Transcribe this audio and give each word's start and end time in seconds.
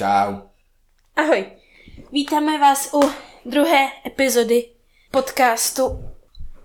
Čau. 0.00 0.40
Ahoj. 1.16 1.46
Vítáme 2.12 2.58
vás 2.58 2.94
u 2.94 3.00
druhé 3.44 3.88
epizody 4.06 4.68
podcastu 5.10 6.04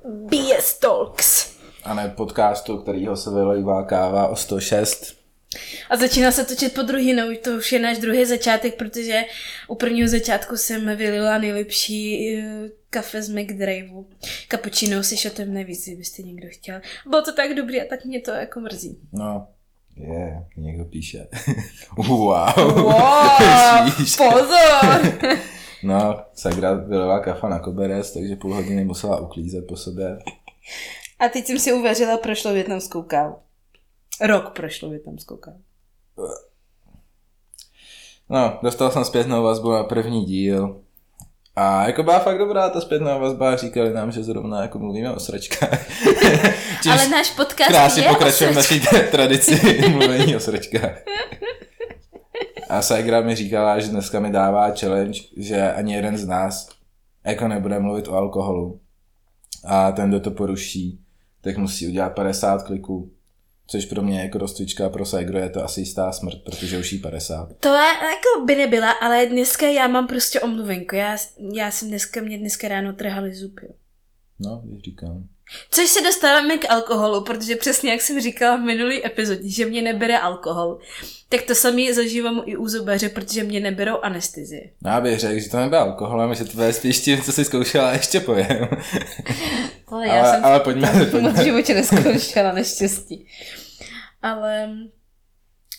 BS 0.06 0.80
Talks. 0.80 1.58
A 1.84 1.94
ne 1.94 2.14
podcastu, 2.18 2.78
kterýho 2.78 3.18
se 3.18 3.30
vylejvá 3.30 3.84
káva 3.84 4.28
o 4.28 4.36
106. 4.36 5.18
A 5.90 5.98
začíná 5.98 6.32
se 6.32 6.46
točit 6.46 6.74
po 6.74 6.82
druhý, 6.82 7.14
no 7.14 7.24
to 7.44 7.52
už 7.52 7.72
je 7.72 7.80
náš 7.80 7.98
druhý 7.98 8.26
začátek, 8.26 8.76
protože 8.76 9.22
u 9.68 9.76
prvního 9.76 10.08
začátku 10.08 10.58
jsem 10.58 10.98
vylila 10.98 11.38
nejlepší 11.38 12.36
uh, 12.36 12.44
kafe 12.90 13.22
z 13.22 13.30
McDriveu. 13.30 14.08
Cappuccino 14.52 15.04
si 15.04 15.18
šotem 15.18 15.54
nevíc, 15.54 15.88
kdybyste 15.88 16.22
někdo 16.22 16.48
chtěl. 16.52 16.82
Bylo 17.06 17.22
to 17.22 17.34
tak 17.34 17.54
dobrý 17.54 17.82
a 17.82 17.86
tak 17.90 18.06
mě 18.06 18.22
to 18.22 18.32
jako 18.32 18.60
mrzí. 18.60 19.00
No, 19.14 19.48
je, 19.96 20.08
yeah, 20.08 20.44
někdo 20.58 20.86
píše. 20.86 21.28
wow. 21.98 22.48
Wow, 22.58 23.90
pozor! 24.18 25.18
no, 25.84 26.22
Sagra 26.34 26.74
vylová 26.74 27.20
kafa 27.20 27.50
na 27.50 27.60
koberec, 27.60 28.14
takže 28.14 28.36
půl 28.36 28.54
hodiny 28.54 28.86
musela 28.86 29.20
uklízet 29.20 29.68
po 29.68 29.78
sobě. 29.78 30.20
A 31.20 31.30
teď 31.30 31.46
jsem 31.46 31.60
si 31.60 31.74
uvařila 31.74 32.18
prošlo 32.18 32.54
větnamskou 32.54 33.02
kávu. 33.02 33.36
Rok 34.22 34.50
prošlo 34.56 34.90
větnamskou 34.90 35.38
kávu. 35.38 35.62
No, 38.30 38.60
dostal 38.64 38.92
jsem 38.92 39.06
zpětnou 39.06 39.44
vazbu 39.44 39.72
na 39.72 39.84
první 39.84 40.26
díl. 40.26 40.85
A 41.56 41.88
jako 41.88 42.04
byla 42.04 42.20
fakt 42.20 42.38
dobrá 42.38 42.70
ta 42.70 42.82
zpětná 42.82 43.18
vazba, 43.18 43.56
říkali 43.56 43.94
nám, 43.94 44.12
že 44.12 44.24
zrovna 44.24 44.62
jako 44.62 44.80
mluvíme 44.80 45.14
o 45.14 45.20
sračkách. 45.20 45.86
Ale 46.92 47.08
náš 47.08 47.32
podcast 47.32 47.70
krásně 47.70 48.04
je 48.04 48.10
pokračujeme 48.10 48.54
v 48.54 48.56
naší 48.56 48.82
tradici 49.12 49.80
mluvení 49.90 50.36
o 50.36 50.40
sračkách. 50.40 51.04
A 52.70 52.82
Saigra 52.82 53.22
mi 53.22 53.36
říkala, 53.36 53.80
že 53.80 53.88
dneska 53.88 54.20
mi 54.20 54.32
dává 54.32 54.72
challenge, 54.72 55.20
že 55.38 55.74
ani 55.74 55.94
jeden 55.94 56.18
z 56.18 56.28
nás 56.28 56.70
jako 57.26 57.48
nebude 57.48 57.80
mluvit 57.80 58.08
o 58.08 58.14
alkoholu. 58.14 58.80
A 59.66 59.92
ten, 59.92 60.10
kdo 60.10 60.20
to 60.20 60.32
poruší, 60.32 61.00
tak 61.42 61.58
musí 61.58 61.88
udělat 61.88 62.10
50 62.10 62.64
kliků. 62.64 63.12
Což 63.68 63.86
pro 63.86 64.02
mě 64.02 64.22
jako 64.22 64.38
rozcvička 64.38 64.90
pro 64.90 65.06
Saigro 65.06 65.38
je 65.38 65.50
to 65.50 65.64
asi 65.64 65.82
jistá 65.82 66.12
smrt, 66.12 66.44
protože 66.44 66.78
už 66.78 66.92
jí 66.92 67.00
50. 67.00 67.50
To 67.60 67.70
je, 67.70 67.88
jako 67.88 68.46
by 68.46 68.56
nebyla, 68.56 68.92
ale 68.92 69.26
dneska 69.26 69.68
já 69.68 69.88
mám 69.88 70.08
prostě 70.08 70.40
omluvenku. 70.42 70.96
Já, 70.96 71.18
já 71.54 71.72
jsem 71.72 71.88
dneska, 71.88 72.22
mě 72.22 72.38
dneska 72.38 72.68
ráno 72.68 72.94
trhali 72.94 73.34
zuby. 73.34 73.68
No, 74.40 74.64
říkám. 74.86 75.24
Což 75.72 75.90
se 75.90 76.02
dostáváme 76.02 76.58
k 76.58 76.70
alkoholu, 76.70 77.24
protože 77.24 77.56
přesně 77.56 77.92
jak 77.92 78.02
jsem 78.02 78.22
říkala 78.22 78.56
v 78.58 78.60
minulý 78.62 79.06
epizodě, 79.06 79.50
že 79.50 79.66
mě 79.66 79.82
nebere 79.82 80.20
alkohol, 80.20 80.80
tak 81.30 81.42
to 81.42 81.56
samý 81.56 81.94
zažívám 81.94 82.42
i 82.46 82.58
u 82.58 82.68
zubaře, 82.68 83.10
protože 83.10 83.44
mě 83.44 83.60
neberou 83.60 83.98
anestezie. 84.00 84.62
No 84.82 84.92
já 84.92 85.02
bych 85.02 85.20
řekl, 85.20 85.40
že 85.40 85.50
to 85.50 85.58
nebyl 85.58 85.80
alkoholem, 85.80 86.36
že 86.36 86.46
to 86.46 86.52
bude 86.54 86.74
spíš 86.74 87.00
tím, 87.02 87.22
co 87.22 87.32
jsi 87.32 87.46
zkoušela 87.46 87.92
ještě 87.92 88.20
pojem. 88.20 88.48
Ale, 88.50 88.70
Ale- 89.88 90.08
já 90.08 90.34
jsem 90.34 90.46
ale 90.46 90.60
pojďme- 90.60 90.92
to 91.06 91.06
pojďme. 91.12 91.30
moc 91.30 91.40
v 91.40 91.44
životě 91.44 91.74
neskoušela, 91.74 92.52
naštěstí. 92.52 93.28
Ale 94.22 94.70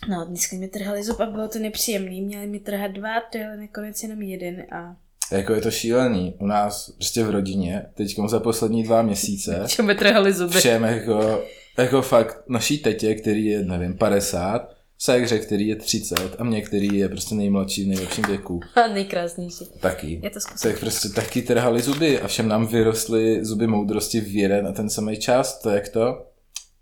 no, 0.08 0.24
dneska 0.24 0.56
mi 0.56 0.68
trhali 0.68 1.02
zub 1.04 1.20
a 1.20 1.27
bylo 1.27 1.48
to 1.48 1.58
nepříjemný. 1.58 2.22
Měli 2.22 2.46
mi 2.46 2.58
trhat 2.60 2.90
dva, 2.90 3.20
ty, 3.20 3.44
ale 3.44 3.56
nakonec 3.56 4.02
jenom 4.02 4.22
jeden 4.22 4.66
a 4.72 4.96
Jako 5.32 5.52
je 5.55 5.60
to 5.60 5.70
šílený. 5.70 6.34
U 6.41 6.46
nás 6.46 6.91
prostě 6.91 7.24
v 7.24 7.30
rodině, 7.30 7.86
teď 7.94 8.16
za 8.27 8.41
poslední 8.41 8.82
dva 8.82 9.02
měsíce, 9.02 9.62
čo 9.68 9.83
mi 9.83 9.94
trhali 9.94 10.33
zuby. 10.33 10.58
všem 10.58 10.83
jako, 10.84 11.42
jako 11.78 12.02
fakt 12.02 12.42
naší 12.48 12.78
tetě, 12.78 13.14
který 13.14 13.46
je, 13.46 13.62
nevím, 13.64 13.98
50, 13.98 14.77
Segře, 14.98 15.38
který 15.38 15.66
je 15.68 15.77
30 15.77 16.14
a 16.38 16.44
mě, 16.44 16.62
který 16.62 16.98
je 16.98 17.08
prostě 17.08 17.34
nejmladší 17.34 17.84
v 17.84 17.88
nejlepším 17.88 18.24
věku. 18.28 18.60
A 18.74 18.86
nejkrásnější. 18.88 19.64
Taky. 19.80 20.20
Je 20.22 20.30
to 20.30 20.41
zkusím. 20.41 20.70
Tak 20.70 20.80
prostě 20.80 21.08
taky 21.08 21.42
trhali 21.42 21.83
zuby 21.83 22.20
a 22.20 22.27
všem 22.28 22.48
nám 22.48 22.66
vyrostly 22.66 23.44
zuby 23.44 23.66
moudrosti 23.66 24.20
v 24.20 24.36
jeden 24.36 24.66
a 24.66 24.72
ten 24.72 24.90
samý 24.90 25.16
čas. 25.16 25.61
To 25.62 25.70
jak 25.70 25.89
to? 25.89 26.27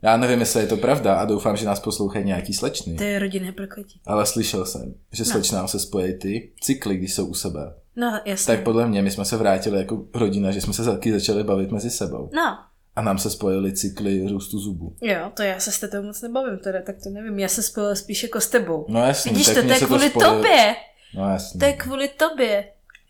Já 0.03 0.17
nevím, 0.17 0.41
jestli 0.41 0.61
je 0.61 0.67
to 0.67 0.77
pravda 0.77 1.15
a 1.15 1.25
doufám, 1.25 1.57
že 1.57 1.67
nás 1.67 1.81
poslouchají 1.81 2.25
nějaký 2.25 2.55
slečny. 2.55 2.95
To 2.95 3.03
je 3.05 3.19
rodinné 3.19 3.53
prokletí. 3.53 4.01
Ale 4.07 4.27
slyšel 4.27 4.67
jsem, 4.67 4.95
že 5.13 5.25
No. 5.27 5.31
slečnám 5.31 5.69
se 5.69 5.79
spojí 5.79 6.19
ty 6.19 6.51
cykly, 6.61 6.97
když 6.97 7.15
jsou 7.15 7.27
u 7.27 7.35
sebe. 7.35 7.75
No, 7.97 8.21
jasně. 8.25 8.55
Tak 8.57 8.65
podle 8.65 8.87
mě 8.87 9.03
my 9.03 9.11
jsme 9.11 9.25
se 9.25 9.37
vrátili 9.37 9.79
jako 9.79 10.05
rodina, 10.15 10.51
že 10.51 10.61
jsme 10.61 10.73
se 10.73 10.85
taky 10.85 11.13
začali 11.13 11.45
bavit 11.45 11.71
mezi 11.71 11.91
sebou. 11.91 12.31
No, 12.33 12.59
A 12.97 13.03
nám 13.03 13.19
se 13.19 13.31
spojily 13.31 13.73
cykly 13.73 14.29
růstu 14.29 14.59
zubů. 14.59 14.97
jo, 15.01 15.31
to 15.35 15.43
já 15.43 15.61
se 15.61 15.73
s 15.73 15.81
tetou 15.81 16.03
moc 16.03 16.23
nebavím, 16.23 16.59
teda, 16.59 16.83
tak 16.83 16.97
to 17.03 17.11
nevím. 17.11 17.39
Já 17.39 17.49
se 17.49 17.63
spojila 17.63 17.95
spíš 17.95 18.23
jako 18.23 18.41
s 18.41 18.49
tebou. 18.49 18.87
No 18.89 19.01
jasně, 19.07 19.31
Vidíš 19.33 19.47
tak 19.47 19.55
to, 19.55 19.63
to 19.63 19.73
je 19.73 19.81
kvůli 19.81 20.11
spojilo- 20.11 20.37
tobě. 20.37 20.75
No 21.15 21.31
jasně. 21.31 21.59
To 21.61 21.67
je 21.67 21.73
kvůli 21.73 22.09
tobě. 22.09 22.69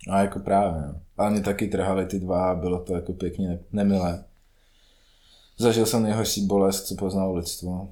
No 0.09 0.19
jako 0.19 0.39
právě. 0.39 0.81
no. 0.83 0.95
Ale 1.19 1.31
mě 1.31 1.41
taky 1.41 1.69
trhali 1.69 2.07
ty 2.07 2.19
dva 2.21 2.51
a 2.51 2.55
bylo 2.55 2.79
to 2.81 2.95
jako 2.95 3.13
pěkně 3.13 3.49
ne- 3.49 3.59
nemilé. 3.73 4.25
Zažil 5.59 5.87
jsem 5.87 6.03
nejhorší 6.03 6.47
bolest, 6.47 6.87
co 6.87 6.95
poznalo 6.95 7.35
lidstvo. 7.35 7.89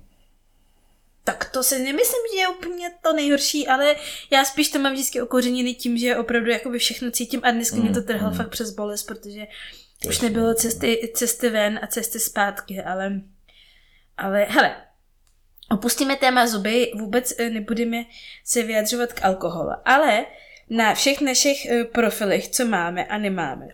Tak 1.25 1.51
to 1.51 1.63
si 1.63 1.79
nemyslím, 1.79 2.23
že 2.35 2.41
je 2.41 2.49
úplně 2.49 2.91
to 3.03 3.13
nejhorší, 3.13 3.69
ale 3.69 3.97
já 4.31 4.45
spíš 4.45 4.69
to 4.69 4.79
mám 4.79 4.93
vždycky 4.93 5.23
okořeněný 5.23 5.75
tím, 5.75 5.99
že 5.99 6.17
opravdu 6.17 6.51
jakoby 6.51 6.79
všechno 6.79 7.11
cítím 7.11 7.41
a 7.43 7.51
dneska 7.51 7.77
mě 7.77 7.91
to 7.91 8.01
Mm, 8.01 8.07
trhalo 8.07 8.31
mm. 8.31 8.37
fakt 8.37 8.49
přes 8.49 8.71
bolest, 8.71 9.03
protože 9.03 9.47
To 10.03 10.09
už 10.09 10.21
nebylo 10.21 10.55
cesty, 10.55 11.13
cesty 11.15 11.51
ven 11.51 11.81
a 11.83 11.87
cesty 11.87 12.21
zpátky, 12.21 12.83
ale, 12.83 13.21
ale 14.17 14.45
hele, 14.45 14.77
opustíme 15.71 16.17
téma 16.17 16.47
zuby, 16.47 16.93
vůbec 16.95 17.35
eh, 17.39 17.51
nebudeme 17.51 18.05
se 18.45 18.63
vyjadřovat 18.63 19.13
k 19.13 19.25
alkoholu, 19.25 19.71
ale 19.85 20.27
na 20.71 20.95
všech 20.95 21.21
našich 21.21 21.67
eh, 21.67 21.85
profilech, 21.85 22.49
co 22.49 22.67
máme 22.67 23.05
a 23.05 23.19
nemáme, 23.19 23.69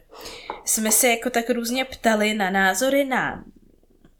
jsme 0.65 0.93
se 0.93 1.09
jako 1.09 1.31
tak 1.31 1.51
různě 1.51 1.85
ptali 1.85 2.35
na 2.35 2.51
názory 2.51 3.05
na, 3.05 3.45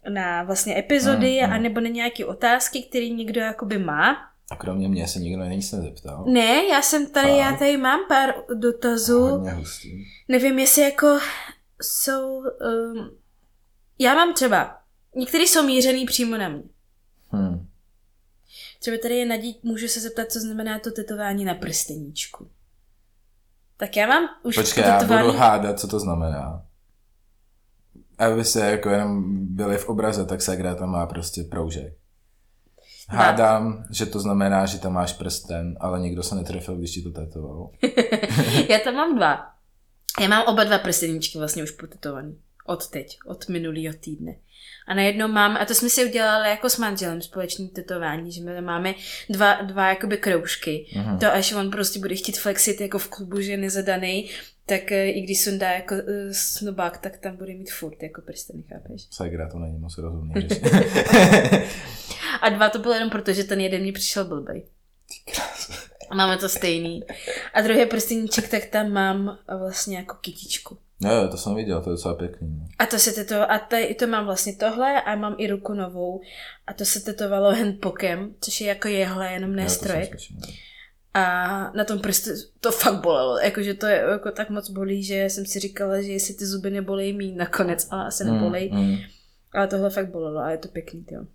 na 0.09 0.43
vlastně 0.43 0.79
epizody, 0.79 1.39
Mm, 1.41 1.47
mm. 1.47 1.53
anebo 1.53 1.79
na 1.79 1.89
nějaké 1.89 2.25
otázky, 2.25 2.83
které 2.83 3.09
někdo 3.09 3.41
jakoby 3.41 3.77
má. 3.77 4.17
A 4.51 4.55
kromě 4.55 4.87
mě 4.89 5.07
se 5.07 5.19
nikdo 5.19 5.43
nic 5.43 5.71
nezeptal. 5.71 6.25
Ne, 6.27 6.65
já 6.65 6.81
jsem 6.81 7.07
tady, 7.11 7.29
já 7.37 7.49
Fakt? 7.49 7.59
tady 7.59 7.77
mám 7.77 7.99
pár 8.07 8.33
dotazů. 8.53 9.21
Hodně 9.27 9.51
hustý. 9.51 10.05
Nevím, 10.27 10.59
jestli 10.59 10.81
jako 10.81 11.19
jsou... 11.81 12.37
Um, 12.39 13.11
já 13.99 14.15
mám 14.15 14.33
třeba... 14.33 14.77
Některý 15.15 15.47
jsou 15.47 15.63
mířený 15.65 16.05
přímo 16.05 16.37
na 16.37 16.49
mě. 16.49 16.63
Hm. 17.35 17.67
Třeba 18.79 18.97
tady 19.01 19.15
je 19.15 19.25
Nadí, 19.25 19.59
můžu 19.63 19.87
se 19.87 19.99
zeptat, 19.99 20.31
co 20.31 20.39
znamená 20.39 20.79
to 20.79 20.91
tetování 20.91 21.45
na 21.45 21.53
prsteníčku. 21.55 22.49
Tak 23.77 23.97
já 23.97 24.07
mám 24.07 24.29
už 24.43 24.55
Počkej, 24.55 24.83
já 24.83 25.03
budu 25.03 25.31
hádat, 25.31 25.79
co 25.79 25.87
to 25.87 25.99
znamená. 25.99 26.65
Aby 28.19 28.45
se 28.45 28.71
jako 28.71 28.89
jenom 28.89 29.23
byli 29.55 29.77
v 29.77 29.89
obraze, 29.89 30.25
tak 30.25 30.41
Sagra 30.41 30.75
tam 30.75 30.89
má 30.89 31.05
prostě 31.05 31.43
proužek. 31.43 31.93
Hádám, 33.09 33.83
že 33.91 34.05
to 34.05 34.19
znamená, 34.19 34.65
že 34.65 34.79
tam 34.79 34.93
máš 34.93 35.13
prsten, 35.13 35.77
ale 35.79 35.99
nikdo 35.99 36.23
se 36.23 36.35
netrefil, 36.35 36.75
když 36.75 36.91
ti 36.91 37.01
to 37.01 37.11
tetoval. 37.11 37.69
já 38.69 38.79
tam 38.79 38.93
mám 38.93 39.15
dva. 39.15 39.39
Já 40.19 40.27
mám 40.27 40.43
oba 40.47 40.63
dva 40.63 40.77
prsteníčky 40.77 41.37
vlastně 41.37 41.63
už 41.63 41.71
potetovaný. 41.71 42.37
Od 42.65 42.87
teď, 42.87 43.17
od 43.25 43.49
minulého 43.49 43.93
týdne. 43.99 44.35
A 44.87 44.93
najednou 44.93 45.27
mám, 45.27 45.57
a 45.57 45.65
to 45.65 45.73
jsme 45.73 45.89
si 45.89 46.05
udělali 46.05 46.49
jako 46.49 46.69
s 46.69 46.77
manželem 46.77 47.21
společný 47.21 47.69
tetování, 47.69 48.31
že 48.31 48.43
my 48.43 48.61
máme 48.61 48.95
dva, 49.29 49.61
dva 49.61 49.89
jakoby 49.89 50.17
kroužky. 50.17 50.91
Mhm. 50.95 51.19
To 51.19 51.33
až 51.33 51.53
on 51.53 51.71
prostě 51.71 51.99
bude 51.99 52.15
chtít 52.15 52.39
flexit 52.39 52.81
jako 52.81 52.99
v 52.99 53.07
klubu, 53.07 53.41
že 53.41 53.51
je 53.51 53.57
nezadaný, 53.57 54.29
tak 54.69 54.91
eh, 54.91 55.09
i 55.09 55.21
když 55.21 55.43
sundá 55.43 55.71
jako 55.71 55.95
uh, 55.95 56.01
snobák, 56.31 56.97
tak 56.97 57.17
tam 57.17 57.37
bude 57.37 57.53
mít 57.53 57.71
furt 57.71 58.03
jako 58.03 58.21
prsteny, 58.21 58.63
chápeš? 58.73 59.07
Sagra 59.11 59.49
to 59.49 59.59
není 59.59 59.77
moc 59.79 59.97
rozumný. 59.97 60.33
A 62.41 62.49
dva 62.49 62.69
to 62.69 62.79
bylo 62.79 62.93
jenom 62.93 63.09
proto, 63.09 63.33
že 63.33 63.43
ten 63.43 63.59
jeden 63.59 63.83
mi 63.83 63.91
přišel 63.91 64.25
blbej. 64.25 64.65
A 66.09 66.15
máme 66.15 66.37
to 66.37 66.49
stejný. 66.49 67.03
A 67.53 67.61
druhý 67.61 67.85
prsteníček, 67.85 68.49
tak 68.49 68.65
tam 68.65 68.89
mám 68.89 69.37
vlastně 69.59 69.97
jako 69.97 70.15
kytičku. 70.21 70.77
jo, 71.01 71.11
jo, 71.11 71.27
to 71.27 71.37
jsem 71.37 71.55
viděl, 71.55 71.81
to 71.81 71.89
je 71.89 71.93
docela 71.93 72.15
pěkný. 72.15 72.47
no. 72.59 72.65
A 72.79 72.85
to 72.85 72.99
se 72.99 73.11
teto, 73.11 73.51
a 73.51 73.59
tady, 73.59 73.95
to 73.95 74.07
mám 74.07 74.25
vlastně 74.25 74.55
tohle 74.55 75.01
a 75.01 75.15
mám 75.15 75.35
i 75.37 75.47
ruku 75.47 75.73
novou. 75.73 76.21
A 76.67 76.73
to 76.73 76.85
se 76.85 76.99
tetovalo 76.99 77.55
handpokem, 77.55 78.35
což 78.41 78.61
je 78.61 78.67
jako 78.67 78.87
jehle, 78.87 79.31
jenom 79.31 79.55
ne 79.55 79.63
Jo, 79.63 79.69
strojek. 79.69 80.15
A 81.13 81.23
na 81.71 81.83
tom 81.83 81.99
prstu 81.99 82.29
to 82.59 82.71
fakt 82.71 83.01
bolelo. 83.01 83.39
Jakože 83.39 83.73
to 83.73 83.85
je 83.85 83.97
jako 83.97 84.31
tak 84.31 84.49
moc 84.49 84.69
bolí, 84.69 85.03
že 85.03 85.25
jsem 85.25 85.45
si 85.45 85.59
říkala, 85.59 86.01
že 86.01 86.11
jestli 86.11 86.33
ty 86.33 86.45
zuby 86.45 86.71
nebolej 86.71 87.13
mý 87.13 87.35
nakonec, 87.35 87.87
ale 87.91 88.05
asi 88.05 88.25
nebolej. 88.25 88.69
Mm, 88.71 88.79
mm. 88.79 88.97
Ale 89.53 89.67
tohle 89.67 89.89
fakt 89.89 90.09
bolelo 90.09 90.39
a 90.39 90.51
je 90.51 90.57
to 90.57 90.67
pěkný, 90.67 91.05
jo. 91.11 91.25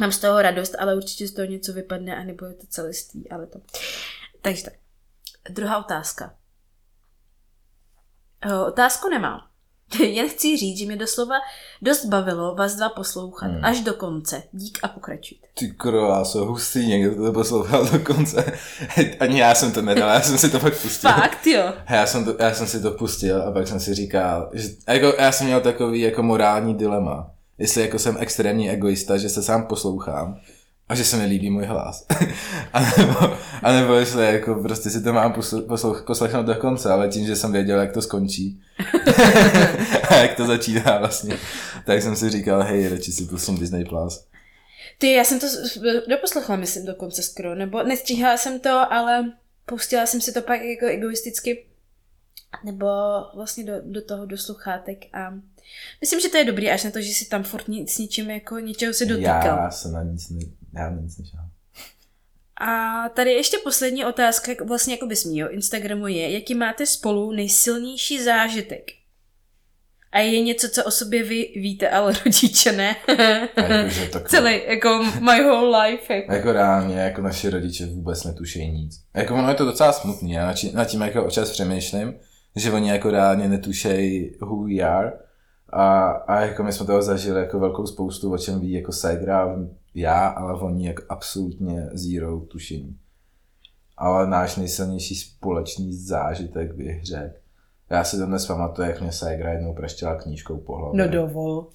Mám 0.00 0.12
z 0.12 0.18
toho 0.18 0.42
radost, 0.42 0.74
ale 0.78 0.96
určitě 0.96 1.28
z 1.28 1.32
toho 1.32 1.46
něco 1.46 1.72
vypadne 1.72 2.16
a 2.16 2.24
nebo 2.24 2.46
je 2.46 2.54
to 2.54 2.66
celistý, 2.66 3.30
ale 3.30 3.46
to. 3.46 3.60
Takže 4.42 4.64
tak. 4.64 4.74
Druhá 5.50 5.78
otázka. 5.78 6.34
O, 8.52 8.66
otázku 8.66 9.08
nemám. 9.08 9.51
Jen 10.00 10.28
chci 10.28 10.56
říct, 10.56 10.78
že 10.78 10.86
mě 10.86 10.96
doslova 10.96 11.34
dost 11.82 12.04
bavilo 12.04 12.54
vás 12.54 12.74
dva 12.74 12.88
poslouchat 12.88 13.46
Hmm. 13.46 13.64
až 13.64 13.80
do 13.80 13.94
konce. 13.94 14.42
Dík 14.52 14.78
a 14.82 14.88
pokračujte. 14.88 15.46
Ty 15.54 15.68
krásou, 15.70 16.46
hustý, 16.46 16.86
někdo 16.86 17.24
to 17.24 17.32
poslouchal 17.32 17.86
do 17.86 17.98
konce. 17.98 18.58
Ani 19.20 19.40
já 19.40 19.54
jsem 19.54 19.72
to 19.72 19.82
nedal, 19.82 20.08
já 20.10 20.20
jsem 20.20 20.38
si 20.38 20.50
to 20.50 20.58
pak 20.60 20.76
pustil. 20.82 21.10
Fakt 21.10 21.46
jo. 21.46 21.72
Já 21.90 22.06
jsem, 22.06 22.24
to, 22.24 22.36
já 22.38 22.54
jsem 22.54 22.66
si 22.66 22.82
to 22.82 22.90
pustil 22.90 23.42
a 23.42 23.50
pak 23.52 23.68
jsem 23.68 23.80
si 23.80 23.94
říkal, 23.94 24.50
že 24.52 24.68
jako, 24.88 25.14
já 25.18 25.32
jsem 25.32 25.46
měl 25.46 25.60
takový 25.60 26.00
jako 26.00 26.22
morální 26.22 26.74
dilema. 26.74 27.30
Jestli 27.58 27.80
jako 27.82 27.98
jsem 27.98 28.16
extrémní 28.20 28.70
egoista, 28.70 29.16
že 29.16 29.28
se 29.28 29.42
sám 29.42 29.66
poslouchám 29.66 30.40
a 30.92 30.94
že 30.94 31.04
se 31.04 31.16
mi 31.16 31.24
líbí 31.24 31.50
můj 31.50 31.64
hlas. 31.64 32.06
a, 32.72 32.80
nebo, 32.98 33.36
a 33.62 33.72
nebo 33.72 33.94
jestli 33.94 34.24
jako 34.24 34.54
prostě 34.54 34.90
si 34.90 35.02
to 35.02 35.12
mám 35.12 35.32
posl- 35.32 35.66
poslouch- 35.66 36.04
poslechnout 36.04 36.46
do 36.46 36.54
konce, 36.54 36.90
ale 36.90 37.08
tím, 37.08 37.26
že 37.26 37.36
jsem 37.36 37.52
věděl, 37.52 37.80
jak 37.80 37.92
to 37.92 38.02
skončí 38.02 38.62
a 40.08 40.14
jak 40.14 40.34
to 40.36 40.46
začíná 40.46 40.98
vlastně, 40.98 41.36
tak 41.86 42.02
jsem 42.02 42.16
si 42.16 42.30
říkal, 42.30 42.62
hej, 42.62 42.88
radši 42.88 43.12
si 43.12 43.24
pustím 43.24 43.58
Disney+. 43.58 43.84
Plus. 43.84 44.24
Ty, 44.98 45.12
já 45.12 45.24
jsem 45.24 45.40
to 45.40 45.46
doposlechla, 46.08 46.56
myslím, 46.56 46.86
do 46.86 46.94
konce 46.94 47.22
skoro, 47.22 47.54
nebo 47.54 47.82
nestihla 47.82 48.36
jsem 48.36 48.60
to, 48.60 48.92
ale 48.92 49.32
pustila 49.66 50.06
jsem 50.06 50.20
si 50.20 50.32
to 50.32 50.42
pak 50.42 50.60
jako 50.62 50.86
egoisticky, 50.86 51.66
nebo 52.64 52.86
vlastně 53.34 53.64
do, 53.64 53.72
do 53.84 54.02
toho 54.02 54.26
do 54.26 54.38
sluchátek 54.38 54.98
a 55.12 55.34
myslím, 56.00 56.20
že 56.20 56.28
to 56.28 56.36
je 56.36 56.44
dobrý, 56.44 56.70
až 56.70 56.84
na 56.84 56.90
to, 56.90 57.00
že 57.00 57.12
si 57.12 57.24
tam 57.24 57.42
furt 57.42 57.68
nic, 57.68 57.92
s 57.92 57.98
ničím 57.98 58.30
jako 58.30 58.58
ničeho 58.58 58.94
se 58.94 59.04
dotýkal. 59.06 59.58
Já 59.58 59.70
se 59.70 59.88
na 59.88 60.02
nic, 60.02 60.30
ne, 60.30 60.40
já 60.74 60.90
nic 60.90 61.18
nešel. 61.18 61.40
A 62.60 63.08
tady 63.08 63.32
ještě 63.32 63.56
poslední 63.64 64.04
otázka, 64.04 64.52
jak- 64.52 64.60
vlastně 64.60 64.94
jako 64.94 65.06
bys 65.06 65.24
mýho 65.24 65.50
Instagramu 65.52 66.06
je, 66.06 66.30
jaký 66.30 66.54
máte 66.54 66.86
spolu 66.86 67.32
nejsilnější 67.32 68.22
zážitek? 68.22 68.82
A 70.12 70.18
je 70.18 70.40
něco, 70.40 70.68
co 70.68 70.84
o 70.84 70.90
sobě 70.90 71.22
vy 71.22 71.52
víte, 71.56 71.88
ale 71.88 72.12
rodiče 72.24 72.72
ne. 72.72 72.96
Jakože 73.56 74.08
to 74.08 74.20
Celý, 74.20 74.60
jako 74.66 75.04
my 75.20 75.44
whole 75.44 75.84
life. 75.86 76.14
Jako. 76.14 76.32
Jako 76.32 76.52
reálně, 76.52 76.96
jako 76.98 77.22
naši 77.22 77.50
rodiče 77.50 77.86
vůbec 77.86 78.24
netuší 78.24 78.68
nic. 78.68 79.00
Jako 79.16 79.34
ono 79.34 79.48
je 79.48 79.54
to 79.54 79.64
docela 79.64 79.92
smutný, 79.92 80.32
já 80.32 80.54
nad 80.72 80.84
tím 80.84 81.00
jako 81.00 81.24
občas 81.24 81.50
přemýšlím, 81.50 82.14
že 82.56 82.72
oni 82.72 82.90
jako 82.90 83.10
reálně 83.10 83.48
netušejí 83.48 84.30
who 84.40 84.64
we 84.64 84.80
are 84.80 85.12
a, 85.72 86.10
a 86.10 86.40
jako 86.40 86.62
my 86.62 86.72
jsme 86.72 86.86
toho 86.86 87.02
zažili 87.02 87.40
jako 87.40 87.58
velkou 87.58 87.86
spoustu, 87.86 88.32
o 88.32 88.38
čem 88.38 88.60
ví 88.60 88.72
jako 88.72 88.92
Segra, 88.92 89.56
já, 89.94 90.26
ale 90.26 90.60
oni 90.60 90.86
jako 90.86 91.02
absolutně 91.08 91.88
zero 91.92 92.40
tušení. 92.40 92.96
Ale 93.96 94.26
náš 94.26 94.56
nejsilnější 94.56 95.14
společný 95.14 95.94
zážitek 95.94 96.74
bych 96.74 97.04
řekl. 97.04 97.34
Já 97.90 98.04
si 98.04 98.16
dnes 98.16 98.46
pamatuju, 98.46 98.88
jak 98.88 99.00
mě 99.00 99.12
Segra 99.12 99.52
jednou 99.52 99.74
praštěla 99.74 100.14
knížkou 100.14 100.58
po 100.58 100.76
hlavě. 100.76 100.98
No 100.98 101.12
dovol. 101.12 101.66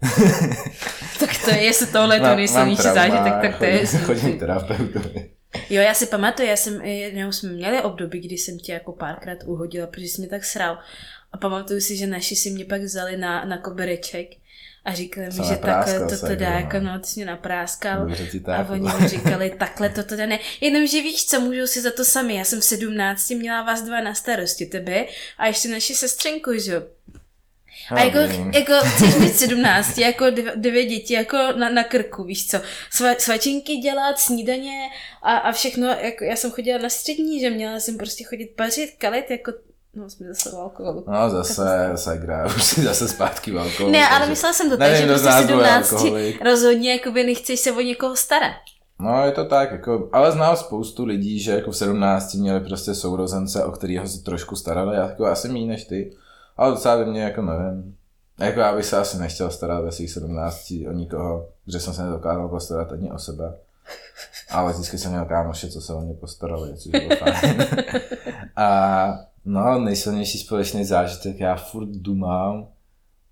tak 1.20 1.30
to 1.44 1.50
je, 1.50 1.62
jestli 1.62 1.86
tohle 1.86 2.16
je 2.16 2.20
to 2.20 2.34
nejsilnější 2.36 2.82
zážitek, 2.82 3.32
tak 3.42 3.58
to 3.58 3.64
je 3.64 3.86
chodím, 3.86 4.00
chodím 4.00 4.38
terapeutovi. 4.38 5.30
Jo, 5.70 5.82
já 5.82 5.94
si 5.94 6.06
pamatuju, 6.06 6.48
já 6.48 6.56
jsem, 6.56 6.80
jednou 6.80 7.32
jsme 7.32 7.52
měli 7.52 7.82
období, 7.82 8.20
kdy 8.20 8.34
jsem 8.34 8.58
tě 8.58 8.72
jako 8.72 8.92
párkrát 8.92 9.38
uhodila, 9.46 9.86
protože 9.86 10.06
jsi 10.06 10.20
mě 10.20 10.30
tak 10.30 10.44
sral. 10.44 10.78
A 11.32 11.36
pamatuju 11.38 11.80
si, 11.80 11.96
že 11.96 12.06
naši 12.06 12.36
si 12.36 12.50
mě 12.50 12.64
pak 12.64 12.82
vzali 12.82 13.16
na, 13.16 13.44
na 13.44 13.58
kobereček 13.58 14.30
a 14.84 14.94
říkali 14.94 15.26
mi, 15.26 15.44
že 15.48 15.56
takhle 15.56 16.08
to 16.08 16.16
se, 16.16 16.26
teda 16.26 16.48
jo, 16.48 16.54
jako, 16.54 16.80
no. 16.80 16.98
ty 16.98 17.06
mě 17.16 17.24
napráskal. 17.24 18.08
A 18.52 18.68
oni 18.70 18.88
mi 19.00 19.08
říkali, 19.08 19.50
takhle 19.58 19.88
to 19.88 20.02
teda 20.02 20.26
ne. 20.26 20.38
Jenomže 20.60 21.02
víš 21.02 21.26
co, 21.26 21.40
můžou 21.40 21.66
si 21.66 21.80
za 21.80 21.90
to 21.90 22.04
sami. 22.04 22.34
Já 22.34 22.44
jsem 22.44 22.60
v 22.60 22.64
17 22.64 23.30
měla 23.30 23.62
vás 23.62 23.82
dva 23.82 24.00
na 24.00 24.14
starosti, 24.14 24.66
tebe 24.66 25.06
a 25.38 25.46
ještě 25.46 25.68
naši 25.68 25.94
sestřenku, 25.94 26.50
že 26.58 26.72
jo. 26.72 26.82
A 27.90 28.00
jako, 28.00 28.18
jako 28.54 28.72
chceš 28.86 29.14
mít 29.14 29.36
17, 29.36 29.98
jako 29.98 30.30
dvě, 30.30 30.52
dvě 30.56 30.84
děti 30.84 31.14
jako 31.14 31.36
na, 31.36 31.68
na 31.68 31.84
krku, 31.84 32.24
víš 32.24 32.46
co. 32.46 32.60
Sva, 32.90 33.14
svačinky 33.18 33.76
dělat, 33.76 34.18
snídaně 34.18 34.88
a, 35.22 35.36
a 35.36 35.52
všechno, 35.52 35.86
jako 35.86 36.24
já 36.24 36.36
jsem 36.36 36.50
chodila 36.50 36.78
na 36.78 36.88
střední, 36.88 37.40
že 37.40 37.50
měla 37.50 37.80
jsem 37.80 37.98
prostě 37.98 38.24
chodit 38.24 38.46
pařit, 38.56 38.90
kalit, 38.98 39.30
jako, 39.30 39.52
no 39.94 40.10
jsme 40.10 40.28
zase 40.28 40.50
v 40.50 40.54
alkoholu. 40.54 41.04
No 41.08 41.30
zase, 41.30 41.88
zase 41.90 42.18
gra, 42.18 42.46
už 42.56 42.64
si 42.64 42.82
zase 42.82 43.08
zpátky 43.08 43.50
v 43.52 43.58
alkoholu. 43.58 43.92
Ne, 43.92 44.08
ale 44.08 44.26
myslela 44.26 44.52
jsem 44.52 44.70
to 44.70 44.76
tak, 44.76 44.96
že 44.96 45.06
prostě 45.06 45.28
nás 45.28 45.46
byl 45.46 45.58
17 45.58 45.92
alkoholik. 45.92 46.44
rozhodně 46.44 46.92
jakoby 46.92 47.24
nechceš 47.24 47.60
se 47.60 47.72
o 47.72 47.80
někoho 47.80 48.16
starat. 48.16 48.52
No 49.00 49.24
je 49.24 49.32
to 49.32 49.44
tak, 49.44 49.72
jako, 49.72 50.08
ale 50.12 50.32
znám 50.32 50.56
spoustu 50.56 51.04
lidí, 51.04 51.40
že 51.40 51.52
jako 51.52 51.70
v 51.70 51.76
17 51.76 52.34
měli 52.34 52.60
prostě 52.60 52.94
sourozence, 52.94 53.64
o 53.64 53.72
kterého 53.72 54.08
se 54.08 54.22
trošku 54.22 54.56
starali, 54.56 54.96
já 54.96 55.08
jako 55.08 55.26
asi 55.26 55.48
méně 55.48 55.66
než 55.66 55.84
ty, 55.84 56.16
ale 56.56 56.70
docela 56.70 56.96
ve 56.96 57.04
mně 57.04 57.22
jako 57.22 57.42
nevím. 57.42 57.96
Jako 58.38 58.60
já 58.60 58.76
bych 58.76 58.84
se 58.84 58.96
asi 58.96 59.18
nechtěl 59.18 59.50
starat 59.50 59.84
ve 59.84 59.92
svých 59.92 60.10
17 60.10 60.70
o 60.88 60.92
nikoho, 60.92 61.48
že 61.66 61.80
jsem 61.80 61.94
se 61.94 62.02
nedokázal 62.02 62.48
postarat 62.48 62.92
ani 62.92 63.10
o 63.10 63.18
sebe. 63.18 63.54
Ale 64.50 64.72
vždycky 64.72 64.98
jsem 64.98 65.10
měl 65.10 65.24
kámoše, 65.24 65.68
co 65.68 65.80
se 65.80 65.94
o 65.94 66.00
mě 66.00 66.14
postarali, 66.14 66.76
což 66.76 66.90
bylo 66.90 67.16
fajn. 67.18 67.66
A 68.56 69.08
no, 69.44 69.80
nejsilnější 69.80 70.38
společný 70.38 70.84
zážitek, 70.84 71.40
já 71.40 71.56
furt 71.56 71.88
dumám 71.88 72.68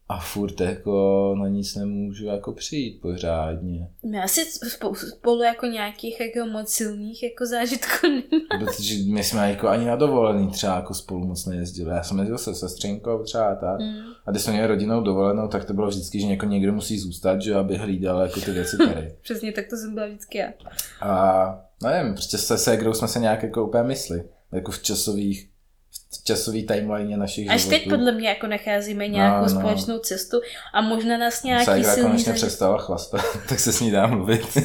a 0.08 0.20
furt 0.20 0.60
jako 0.60 1.34
na 1.38 1.48
nic 1.48 1.74
nemůžu 1.74 2.26
jako 2.26 2.52
přijít 2.52 3.00
pořádně. 3.00 3.88
My 4.06 4.22
asi 4.22 4.44
spolu, 4.44 4.94
spolu 4.94 5.42
jako 5.42 5.66
nějakých 5.66 6.20
jako 6.20 6.50
moc 6.50 6.68
silných 6.68 7.22
jako 7.22 7.46
zážitků. 7.46 8.06
Protože 8.58 8.94
my 9.12 9.24
jsme 9.24 9.50
jako 9.50 9.68
ani 9.68 9.86
na 9.86 9.96
dovolený 9.96 10.50
třeba 10.50 10.76
jako 10.76 10.94
spolu 10.94 11.26
moc 11.26 11.46
nejezdili. 11.46 11.90
Já 11.90 12.02
jsem 12.02 12.18
jezdil 12.18 12.38
se 12.38 12.54
sestřenkou 12.54 13.22
třeba 13.22 13.52
a 13.52 13.54
tak. 13.54 13.80
Mm. 13.80 14.00
A 14.26 14.30
když 14.30 14.42
jsme 14.42 14.52
měli 14.52 14.68
rodinou 14.68 15.00
dovolenou, 15.00 15.48
tak 15.48 15.64
to 15.64 15.74
bylo 15.74 15.88
vždycky, 15.88 16.20
že 16.20 16.26
jako 16.26 16.46
někdo 16.46 16.72
musí 16.72 16.98
zůstat, 16.98 17.42
že 17.42 17.54
aby 17.54 17.76
hlídal 17.76 18.20
jako 18.20 18.40
ty 18.40 18.50
věci 18.50 18.76
tady. 18.78 19.14
Přesně 19.22 19.52
tak 19.52 19.64
to 19.70 19.76
jsem 19.76 19.94
byla 19.94 20.06
vždycky 20.06 20.38
já. 20.38 20.48
A 21.00 21.64
nevím, 21.82 22.12
prostě 22.12 22.38
se 22.38 22.58
ségrou 22.58 22.94
jsme 22.94 23.08
se 23.08 23.18
nějak 23.18 23.42
jako 23.42 23.66
úplně 23.66 23.82
mysli. 23.82 24.24
Jako 24.52 24.72
v 24.72 24.82
časových, 24.82 25.50
časový 26.24 26.66
timeline 26.66 27.16
našich 27.16 27.50
Až 27.50 27.60
životů. 27.60 27.78
teď 27.78 27.88
podle 27.90 28.12
mě 28.12 28.28
jako 28.28 28.46
nacházíme 28.46 29.08
nějakou 29.08 29.46
No, 29.48 29.54
no. 29.54 29.60
společnou 29.60 29.98
cestu 29.98 30.40
a 30.74 30.80
možná 30.80 31.18
nás 31.18 31.42
nějaký 31.42 31.64
Ségra 31.64 31.94
silný 31.94 32.08
konečně 32.10 32.24
zážitek. 32.32 32.48
přestala 32.48 32.78
chlastat, 32.78 33.20
tak 33.48 33.60
se 33.60 33.72
s 33.72 33.80
ní 33.80 33.90
dá 33.90 34.06
mluvit. 34.06 34.58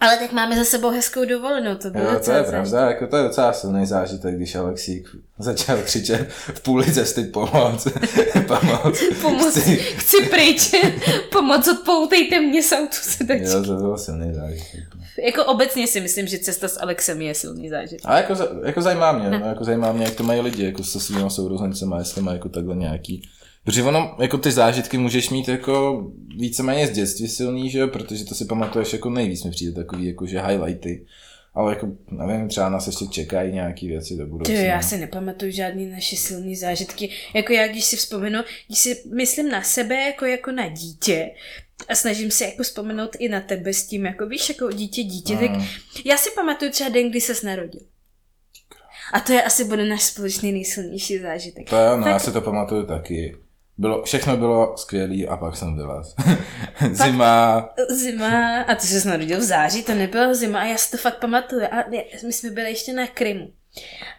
Ale 0.00 0.16
tak 0.16 0.32
máme 0.32 0.56
za 0.56 0.64
sebou 0.64 0.90
hezkou 0.90 1.24
dovolenou, 1.24 1.74
to 1.74 1.90
bylo 1.90 2.04
Jo, 2.12 2.20
to 2.24 2.32
je 2.32 2.42
pravda, 2.42 2.88
jako 2.88 3.06
to 3.06 3.16
je 3.16 3.22
docela 3.22 3.52
silný 3.52 3.86
zážitek, 3.86 4.34
když 4.34 4.54
Alexík 4.54 5.08
začal 5.38 5.76
křičet 5.82 6.28
v 6.30 6.60
půli 6.60 6.92
cesty 6.92 7.24
pomoc, 7.24 7.88
pomoc. 8.46 9.00
Pomoc. 9.22 9.56
Chci- 9.58 9.76
Chci 9.76 10.16
pryč, 10.30 10.70
pomoc 11.32 11.68
odpoutejte 11.68 12.40
mě 12.40 12.62
z 12.62 12.68
sedačky. 12.92 13.44
Jo, 13.44 13.62
to 13.64 13.74
byl 13.76 13.98
silný 13.98 14.34
zážitek. 14.34 14.84
Jako 15.24 15.44
obecně 15.44 15.86
si 15.86 16.00
myslím, 16.00 16.26
že 16.26 16.38
cesta 16.38 16.68
s 16.68 16.80
Alexem 16.80 17.22
je 17.22 17.34
silný 17.34 17.68
zážitek. 17.68 18.00
A 18.04 18.16
jako, 18.16 18.34
jako 18.64 18.82
zajímá 18.82 19.12
mě, 19.12 19.30
no, 19.30 19.46
jako 19.46 19.64
zajímá 19.64 19.92
mě, 19.92 20.04
jak 20.04 20.14
to 20.14 20.22
mají 20.22 20.40
lidi, 20.40 20.64
jako 20.64 20.84
se 20.84 21.00
svýma 21.00 21.30
sourozencema, 21.30 21.98
jestli 21.98 22.22
mají 22.22 22.36
jako 22.36 22.48
takhle 22.48 22.76
nějaký. 22.76 23.22
Protože 23.64 23.82
ono, 23.82 24.16
jako 24.20 24.38
ty 24.38 24.52
zážitky 24.52 24.98
můžeš 24.98 25.30
mít 25.30 25.48
jako 25.48 26.06
víceméně 26.36 26.86
z 26.86 26.90
dětství 26.90 27.28
silný, 27.28 27.70
že 27.70 27.78
jo, 27.78 27.88
protože 27.88 28.24
to 28.24 28.34
si 28.34 28.44
pamatuješ 28.44 28.92
jako 28.92 29.10
nejvíc 29.10 29.44
mi 29.44 29.50
přijde 29.50 29.72
takový 29.72 30.06
jako, 30.06 30.26
že 30.26 30.42
highlighty. 30.42 31.06
Ale 31.54 31.72
jako, 31.72 31.88
nevím, 32.10 32.48
třeba 32.48 32.68
nás 32.68 32.86
ještě 32.86 33.06
čekají 33.06 33.52
nějaké 33.52 33.86
věci 33.86 34.16
do 34.16 34.26
budoucna. 34.26 34.54
Ty, 34.54 34.64
já 34.64 34.82
si 34.82 34.98
nepamatuju 34.98 35.52
žádný 35.52 35.86
naše 35.86 36.16
silné 36.16 36.56
zážitky. 36.56 37.10
Jako 37.34 37.52
já, 37.52 37.68
když 37.68 37.84
si 37.84 37.96
vzpomenu, 37.96 38.38
když 38.66 38.78
si 38.78 39.02
myslím 39.14 39.48
na 39.48 39.62
sebe 39.62 39.94
jako, 39.94 40.24
jako 40.24 40.52
na 40.52 40.68
dítě 40.68 41.30
a 41.88 41.94
snažím 41.94 42.30
se 42.30 42.44
jako 42.44 42.62
vzpomenout 42.62 43.10
i 43.18 43.28
na 43.28 43.40
tebe 43.40 43.72
s 43.72 43.86
tím, 43.86 44.06
jako 44.06 44.26
víš, 44.26 44.48
jako 44.48 44.70
dítě, 44.72 45.02
dítě, 45.02 45.36
tak 45.36 45.50
Mm. 45.50 45.64
já 46.04 46.16
si 46.16 46.30
pamatuju 46.30 46.70
třeba 46.70 46.90
den, 46.90 47.10
kdy 47.10 47.20
ses 47.20 47.42
narodil. 47.42 47.80
A 49.12 49.20
to 49.20 49.32
je 49.32 49.42
asi 49.42 49.64
bude 49.64 49.84
náš 49.84 50.02
společný 50.02 50.52
nejsilnější 50.52 51.18
zážitek. 51.18 51.70
To 51.70 51.76
jo, 51.76 51.96
no, 51.96 52.02
Tak- 52.04 52.12
já 52.12 52.18
si 52.18 52.32
to 52.32 52.40
pamatuju 52.40 52.86
taky. 52.86 53.36
Bylo, 53.78 54.02
všechno 54.02 54.36
bylo 54.36 54.76
skvělé 54.76 55.26
a 55.26 55.36
pak 55.36 55.56
jsem 55.56 55.76
vylez. 55.76 56.14
Zima, 56.92 57.68
Zima, 57.90 58.62
a 58.62 58.74
ty 58.74 58.86
jsi 58.86 59.08
narodil 59.08 59.38
v 59.38 59.42
září, 59.42 59.82
to 59.82 59.94
nebyla 59.94 60.34
zima 60.34 60.60
a 60.60 60.64
já 60.64 60.76
si 60.76 60.90
to 60.90 60.96
fakt 60.96 61.18
pamatuju. 61.18 61.62
A 61.64 61.84
my 62.26 62.32
jsme 62.32 62.50
byli 62.50 62.70
ještě 62.70 62.92
na 62.92 63.06
Krymu. 63.06 63.52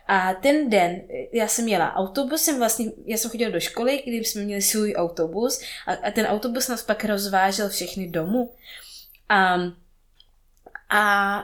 A 0.08 0.34
ten 0.34 0.70
den, 0.70 1.02
já 1.34 1.48
jsem 1.48 1.68
jela 1.68 1.96
autobusem, 1.96 2.58
vlastně, 2.58 2.92
já 3.06 3.18
jsem 3.18 3.32
chodila 3.32 3.52
do 3.52 3.60
školy, 3.60 4.04
kdy 4.06 4.18
jsme 4.18 4.42
měli 4.42 4.62
svůj 4.62 4.94
autobus 4.96 5.62
a, 5.88 5.94
a 5.94 6.12
ten 6.12 6.26
autobus 6.26 6.68
nás 6.68 6.84
pak 6.84 7.06
rozvážel 7.06 7.70
všechny 7.70 8.08
domů. 8.08 8.54
A, 9.30 9.58
a 10.90 11.44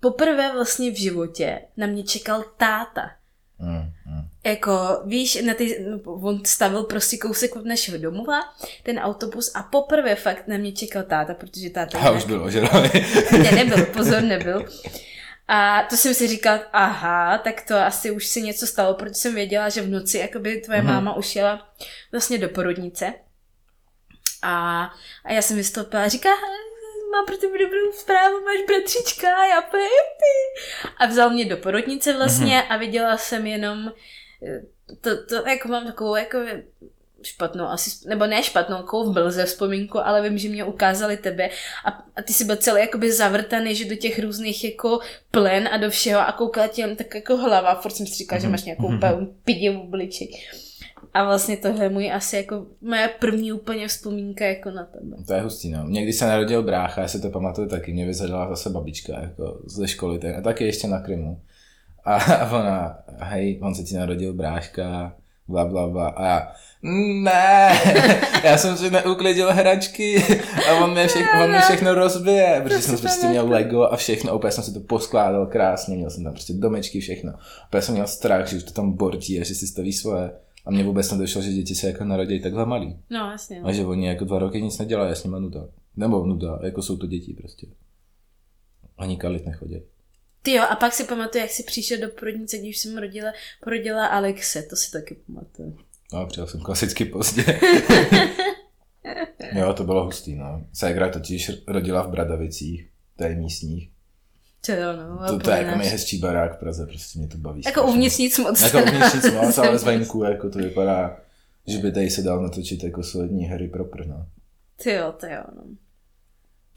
poprvé 0.00 0.52
vlastně 0.52 0.90
v 0.90 1.00
životě 1.00 1.60
na 1.76 1.86
mě 1.86 2.02
čekal 2.02 2.44
táta. 2.56 3.10
mm, 3.58 3.92
mm. 4.06 4.28
Jako, 4.44 5.02
víš, 5.04 5.42
na 5.42 5.54
ty, 5.54 5.86
on 6.04 6.44
stavil 6.44 6.82
prostě 6.82 7.18
kousek 7.18 7.56
od 7.56 7.66
našeho 7.66 7.98
domova, 7.98 8.40
ten 8.82 8.98
autobus 8.98 9.52
a 9.54 9.62
poprvé 9.62 10.14
fakt 10.14 10.48
na 10.48 10.56
mě 10.56 10.72
čekal 10.72 11.02
táta, 11.02 11.34
protože 11.34 11.70
táta... 11.70 11.98
A 11.98 12.10
už 12.10 12.24
byl 12.24 12.44
ožralý. 12.44 12.90
Ne, 13.32 13.52
nebyl, 13.52 13.86
pozor, 13.86 14.22
nebyl. 14.22 14.64
A 15.48 15.82
to 15.90 15.96
jsem 15.96 16.14
si 16.14 16.28
říkal, 16.28 16.58
aha, 16.72 17.38
tak 17.38 17.60
to 17.68 17.76
asi 17.76 18.10
už 18.10 18.26
si 18.26 18.42
něco 18.42 18.66
stalo, 18.66 18.94
protože 18.94 19.14
jsem 19.14 19.34
věděla, 19.34 19.68
že 19.68 19.82
v 19.82 19.88
noci 19.90 20.18
jakoby 20.18 20.60
tvoje 20.60 20.82
Mhm. 20.82 20.94
máma 20.94 21.16
už 21.16 21.36
jela 21.36 21.68
vlastně 22.12 22.38
do 22.38 22.48
porodnice. 22.48 23.14
A, 24.42 24.84
a 25.24 25.32
já 25.32 25.42
jsem 25.42 25.56
vystoupila 25.56 26.02
a 26.02 26.08
říká, 26.08 26.28
mám 27.12 27.26
pro 27.26 27.36
tebe 27.36 27.58
dobrou 27.58 27.92
zprávu, 27.92 28.44
máš 28.44 28.66
bratříčka, 28.66 29.36
a 29.36 29.46
já 29.46 29.56
"Jupi." 29.56 30.92
A 30.98 31.06
vzal 31.06 31.30
mě 31.30 31.44
do 31.44 31.56
porodnice 31.56 32.12
vlastně 32.12 32.62
a 32.62 32.76
viděla 32.76 33.16
jsem 33.16 33.46
jenom, 33.46 33.92
eh, 34.46 34.60
to, 35.00 35.24
to 35.26 35.48
jako 35.48 35.68
mám 35.68 35.86
takovou 35.86 36.16
jako 36.16 36.38
špatnou, 37.22 37.64
asi, 37.64 38.08
nebo 38.08 38.26
ne 38.26 38.42
špatnou, 38.42 38.76
takovou 38.76 39.10
v 39.10 39.14
blze 39.14 39.44
vzpomínku, 39.44 39.98
ale 39.98 40.28
vím, 40.28 40.38
že 40.38 40.48
mě 40.48 40.64
ukázali 40.64 41.16
tebe 41.16 41.50
a, 41.84 41.90
a 42.16 42.22
ty 42.22 42.32
jsi 42.32 42.44
byl 42.44 42.56
celý 42.56 42.80
jakoby 42.80 43.12
zavrtaný, 43.12 43.74
že 43.74 43.84
do 43.84 43.94
těch 43.94 44.18
různých 44.18 44.64
jako 44.64 45.00
plen 45.30 45.68
a 45.72 45.76
do 45.76 45.90
všeho 45.90 46.20
a 46.20 46.32
koukala 46.32 46.68
ti 46.68 46.80
jen 46.80 46.96
tak 46.96 47.14
jako 47.14 47.36
hlava, 47.36 47.74
furt 47.74 47.92
jsem 47.92 48.06
si 48.06 48.14
říkala, 48.14 48.40
že 48.40 48.48
máš 48.48 48.64
nějakou 48.64 48.96
úplně 48.96 49.26
pidivou 49.44 49.80
obličej. 49.80 50.28
A 51.14 51.24
vlastně 51.24 51.56
tohle 51.56 51.84
je 51.84 51.88
můj 51.88 52.12
asi 52.12 52.36
jako 52.36 52.66
moje 52.80 53.08
první 53.20 53.52
úplně 53.52 53.88
vzpomínka 53.88 54.44
jako 54.44 54.70
na 54.70 54.84
tebe. 54.84 55.16
To 55.26 55.34
je 55.34 55.40
hustý, 55.40 55.70
no. 55.70 55.84
Mě 55.84 56.02
když 56.02 56.16
se 56.16 56.26
narodil 56.26 56.62
brácha, 56.62 57.02
já 57.02 57.08
si 57.08 57.20
to 57.20 57.30
pamatuju 57.30 57.68
taky, 57.68 57.92
mě 57.92 58.06
vyzvedala 58.06 58.48
zase 58.48 58.70
babička 58.70 59.20
jako 59.20 59.60
ze 59.66 59.88
školy, 59.88 60.18
ten, 60.18 60.36
a 60.36 60.40
taky 60.40 60.64
ještě 60.64 60.88
na 60.88 61.00
Krymu. 61.00 61.40
A, 62.04 62.14
a 62.14 62.52
ona, 62.60 62.98
hej, 63.18 63.58
on 63.62 63.74
se 63.74 63.82
ti 63.82 63.94
narodil 63.94 64.34
bráška, 64.34 65.16
bla, 65.48 65.64
bla, 65.64 65.88
bla. 65.88 66.08
A 66.08 66.26
já, 66.26 66.52
ne, 66.82 67.70
já 68.44 68.58
jsem 68.58 68.76
si 68.76 68.90
neuklidil 68.90 69.52
hračky 69.52 70.22
a 70.68 70.84
on 70.84 70.90
mě, 70.92 71.08
všechno, 71.08 71.44
on 71.44 71.50
mě 71.50 71.60
všechno 71.60 71.94
rozbije, 71.94 72.60
protože 72.64 72.82
jsem 72.82 72.98
prostě 72.98 73.26
měl 73.26 73.48
Lego 73.48 73.82
a 73.82 73.96
všechno, 73.96 74.36
úplně 74.36 74.50
jsem 74.50 74.64
si 74.64 74.72
to 74.74 74.80
poskládal 74.80 75.46
krásně, 75.46 75.96
měl 75.96 76.10
jsem 76.10 76.24
tam 76.24 76.32
prostě 76.32 76.52
domečky, 76.52 77.00
všechno. 77.00 77.32
Úplně 77.66 77.82
jsem 77.82 77.94
měl 77.94 78.06
strach, 78.06 78.48
že 78.48 78.56
už 78.56 78.62
to 78.62 78.72
tam 78.72 78.92
bortí 78.92 79.40
a 79.40 79.44
že 79.44 79.54
si 79.54 79.66
staví 79.66 79.92
svoje. 79.92 80.30
A 80.66 80.70
mě 80.70 80.84
vůbec 80.84 81.12
nedošlo, 81.12 81.42
že 81.42 81.52
děti 81.52 81.74
se 81.74 81.86
jako 81.86 82.04
narodí 82.04 82.40
takhle 82.40 82.66
malí. 82.66 82.96
No, 83.10 83.30
jasně. 83.30 83.60
A 83.64 83.72
že 83.72 83.86
oni 83.86 84.06
jako 84.06 84.24
dva 84.24 84.38
roky 84.38 84.62
nic 84.62 84.78
nedělají, 84.78 85.10
já 85.10 85.14
s 85.14 85.24
nima 85.24 85.38
nuda. 85.38 85.60
Nebo 85.96 86.26
nuda, 86.26 86.58
jako 86.62 86.82
jsou 86.82 86.96
to 86.96 87.06
děti 87.06 87.34
prostě. 87.34 87.66
Ani 88.98 89.16
kalit 89.16 89.46
nechodí. 89.46 89.82
Ty 90.42 90.52
jo, 90.52 90.64
a 90.70 90.76
pak 90.76 90.92
si 90.92 91.04
pamatuju, 91.04 91.42
jak 91.42 91.50
jsi 91.50 91.62
přišel 91.62 91.98
do 91.98 92.08
porodnice, 92.08 92.58
když 92.58 92.78
jsem 92.78 92.98
rodila, 92.98 93.32
porodila 93.64 94.06
Alexe, 94.06 94.62
to 94.62 94.76
si 94.76 94.90
taky 94.90 95.14
pamatuju. 95.26 95.78
No, 96.12 96.26
přijel 96.26 96.46
jsem 96.46 96.60
klasicky 96.60 97.04
pozdě. 97.04 97.44
jo, 99.52 99.74
to 99.74 99.84
bylo 99.84 100.04
hustý, 100.04 100.34
no. 100.34 100.64
Ségra 100.72 101.08
totiž 101.08 101.50
rodila 101.66 102.02
v 102.02 102.10
Bradavicích, 102.10 102.88
to 103.16 103.24
je 103.24 103.34
místních. 103.34 103.90
To 104.66 104.72
jo, 104.72 104.92
no. 104.96 105.28
To, 105.28 105.38
to 105.38 105.50
je 105.50 105.56
jako 105.56 105.78
nejhezčí 105.78 106.18
barák 106.18 106.56
v 106.56 106.58
Praze, 106.58 106.86
prostě 106.86 107.18
mě 107.18 107.28
to 107.28 107.38
baví. 107.38 107.62
Jako 107.66 107.80
strašně. 107.80 107.92
uvnitř 107.92 108.18
nic 108.18 108.38
moc. 108.38 108.60
Jako 108.60 108.78
uvnitř 108.82 109.14
nic 109.14 109.32
moc, 109.32 109.58
ale 109.58 109.78
zvenku 109.78 110.24
jako 110.24 110.50
to 110.50 110.58
vypadá, 110.58 111.20
že 111.66 111.78
by 111.78 111.92
tady 111.92 112.10
se 112.10 112.22
dal 112.22 112.42
natočit 112.42 112.84
jako 112.84 113.02
solidní 113.02 113.46
Harry 113.46 113.68
Proper, 113.68 114.06
no. 114.06 114.26
Ty 114.82 114.92
jo, 114.92 115.14
to 115.20 115.26
jo, 115.26 115.42
no. 115.56 115.62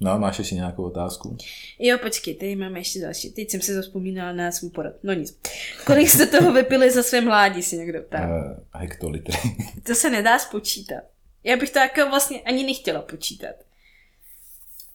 No, 0.03 0.19
máš 0.19 0.39
ještě 0.39 0.55
nějakou 0.55 0.83
otázku? 0.83 1.37
Jo, 1.79 1.97
počkej, 1.97 2.35
tady 2.35 2.55
máme 2.55 2.79
ještě 2.79 2.99
další. 2.99 3.31
Teď 3.31 3.49
jsem 3.49 3.61
si 3.61 3.73
zaspomínala 3.73 4.31
na 4.31 4.51
svůj 4.51 4.69
porad. 4.69 4.93
No 5.03 5.13
nic. 5.13 5.39
Kolik 5.85 6.09
jste 6.09 6.25
toho 6.25 6.53
vypili 6.53 6.91
za 6.91 7.03
své 7.03 7.21
mládí, 7.21 7.63
si 7.63 7.77
někdo 7.77 8.01
ptá. 8.01 8.27
Uh, 8.27 8.81
hektolitry. 8.81 9.37
To 9.83 9.95
se 9.95 10.09
nedá 10.09 10.39
spočítat. 10.39 11.03
Já 11.43 11.57
bych 11.57 11.69
to 11.69 11.79
jako 11.79 12.09
vlastně 12.09 12.41
ani 12.41 12.63
nechtěla 12.63 13.01
počítat. 13.01 13.55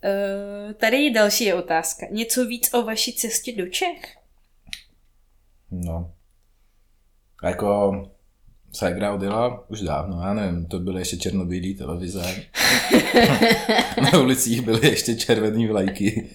Uh, 0.04 0.72
tady 0.72 0.96
je 0.96 1.10
další 1.10 1.52
otázka. 1.52 2.06
Něco 2.10 2.46
víc 2.46 2.74
o 2.74 2.82
vaší 2.82 3.12
cestě 3.12 3.52
do 3.52 3.66
Čech? 3.66 4.16
No. 5.70 6.12
Jako 7.44 7.92
ségra 8.76 9.14
odjela 9.14 9.70
už 9.70 9.80
dávno, 9.80 10.20
já 10.22 10.34
nevím, 10.34 10.66
to 10.66 10.78
byly 10.78 11.00
ještě 11.00 11.16
černobílý 11.16 11.74
televize. 11.74 12.22
Na 14.12 14.18
ulicích 14.20 14.60
byly 14.62 14.88
ještě 14.88 15.14
červený 15.14 15.66
vlajky. 15.66 16.30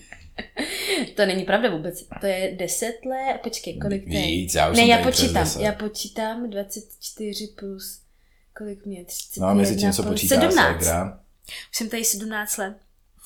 To 1.15 1.25
není 1.25 1.43
pravda 1.43 1.69
vůbec. 1.71 2.03
To 2.21 2.25
je 2.25 2.55
10 2.59 2.85
let. 3.05 3.39
Počkej, 3.43 3.77
kolik 3.79 4.03
to 4.03 4.13
je? 4.13 4.21
Víc, 4.21 4.53
já 4.55 4.69
už 4.69 4.77
Ne, 4.77 4.81
jsem 4.83 4.89
já 4.89 4.97
tady 4.97 5.11
přes 5.11 5.21
počítám. 5.21 5.43
10. 5.43 5.61
Já 5.61 5.71
počítám 5.71 6.49
24 6.49 7.47
plus 7.59 8.01
kolik 8.57 8.85
mě? 8.85 9.05
30, 9.05 9.39
No 9.39 9.47
a 9.47 9.53
mezi 9.53 9.75
tím, 9.75 9.91
co 9.93 10.03
počítá 10.03 10.35
17. 10.35 10.55
ségra. 10.79 11.19
Už 11.71 11.77
jsem 11.77 11.89
tady 11.89 12.03
17 12.05 12.57
let. 12.57 12.75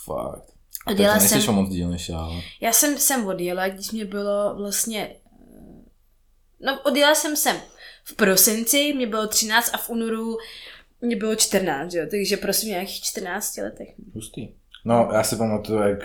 Fakt. 0.05 0.43
A 0.87 0.91
Odjela 0.91 1.13
to 1.13 1.19
nejsi 1.19 1.41
jsem- 1.41 1.49
o 1.57 1.61
moc 1.61 1.69
díl 1.73 1.89
než 1.89 2.09
já, 2.09 2.17
ale. 2.17 2.41
Já 2.61 2.73
jsem 2.73 2.97
sem 2.97 3.27
odjela, 3.27 3.67
když 3.67 3.91
mě 3.91 4.05
bylo 4.05 4.55
vlastně... 4.57 5.09
eh, 5.09 5.15
No, 6.65 6.81
odjela 6.81 7.15
jsem 7.15 7.35
sem 7.35 7.57
v 8.05 8.13
prosinci, 8.15 8.93
mě 8.93 9.07
bylo 9.07 9.27
13 9.27 9.69
a 9.73 9.77
v 9.77 9.89
únoru 9.89 10.37
mě 11.01 11.15
bylo 11.15 11.35
14, 11.35 11.93
jo? 11.93 12.05
takže 12.11 12.37
prosím 12.37 12.69
nějakých 12.69 13.01
14 13.03 13.57
letech. 13.57 13.87
Hustý. 14.15 14.47
No, 14.85 15.09
já 15.13 15.23
si 15.23 15.35
pamatuju, 15.35 15.79
jak 15.81 15.99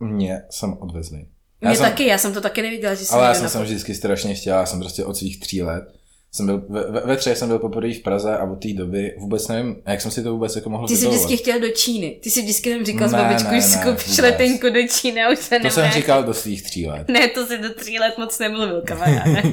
mě 0.00 0.42
jsem 0.50 0.72
odvezli. 0.80 1.26
Já 1.62 1.68
Mě 1.68 1.76
jsem, 1.76 1.86
taky, 1.90 2.06
já 2.06 2.18
jsem 2.18 2.32
to 2.34 2.40
taky 2.40 2.62
neviděla, 2.62 2.94
že 2.94 3.04
jsem 3.04 3.18
ale 3.18 3.28
já 3.28 3.34
jsem, 3.34 3.48
jsem 3.48 3.62
vždycky 3.62 3.94
strašně 3.94 4.34
chtěl, 4.34 4.56
já 4.56 4.66
jsem 4.66 4.80
prostě 4.80 5.04
od 5.04 5.16
svých 5.16 5.40
tří 5.40 5.62
let. 5.62 5.84
Jsem 6.32 6.46
byl, 6.46 6.62
ve, 6.68 7.00
ve, 7.06 7.16
třech 7.16 7.38
jsem 7.38 7.48
byl 7.48 7.58
poprvé 7.58 7.94
v 7.94 8.02
Praze 8.02 8.36
a 8.38 8.44
od 8.44 8.56
té 8.62 8.72
doby 8.72 9.14
vůbec 9.18 9.48
nevím, 9.48 9.82
jak 9.86 10.00
jsem 10.00 10.10
si 10.10 10.22
to 10.22 10.32
vůbec 10.32 10.56
jako 10.56 10.70
mohl 10.70 10.88
Ty 10.88 10.94
jsi 10.96 11.00
vybavovat. 11.00 11.24
vždycky 11.26 11.42
chtěl 11.42 11.60
do 11.60 11.68
Číny. 11.68 12.18
Ty 12.22 12.30
jsi 12.30 12.42
vždycky 12.42 12.74
tam 12.74 12.84
říkal 12.84 13.08
s 13.08 13.12
Ne, 13.12 13.18
babičkou, 13.18 13.50
ne, 13.50 13.60
že 13.60 13.66
si 13.66 13.78
koupíš 13.78 14.18
letenku 14.18 14.66
do 14.70 14.88
Číny 14.88 15.22
a 15.22 15.30
už 15.32 15.38
se 15.38 15.58
To 15.60 15.70
jsem 15.70 15.82
nemáš. 15.82 15.94
říkal 15.94 16.24
do 16.24 16.34
svých 16.34 16.62
tří 16.62 16.86
let. 16.86 17.08
Ne, 17.08 17.28
to 17.28 17.46
si 17.46 17.58
do 17.58 17.74
tří 17.74 17.98
let 17.98 18.14
moc 18.18 18.38
nemluvil, 18.38 18.82
kamaráde. 18.86 19.42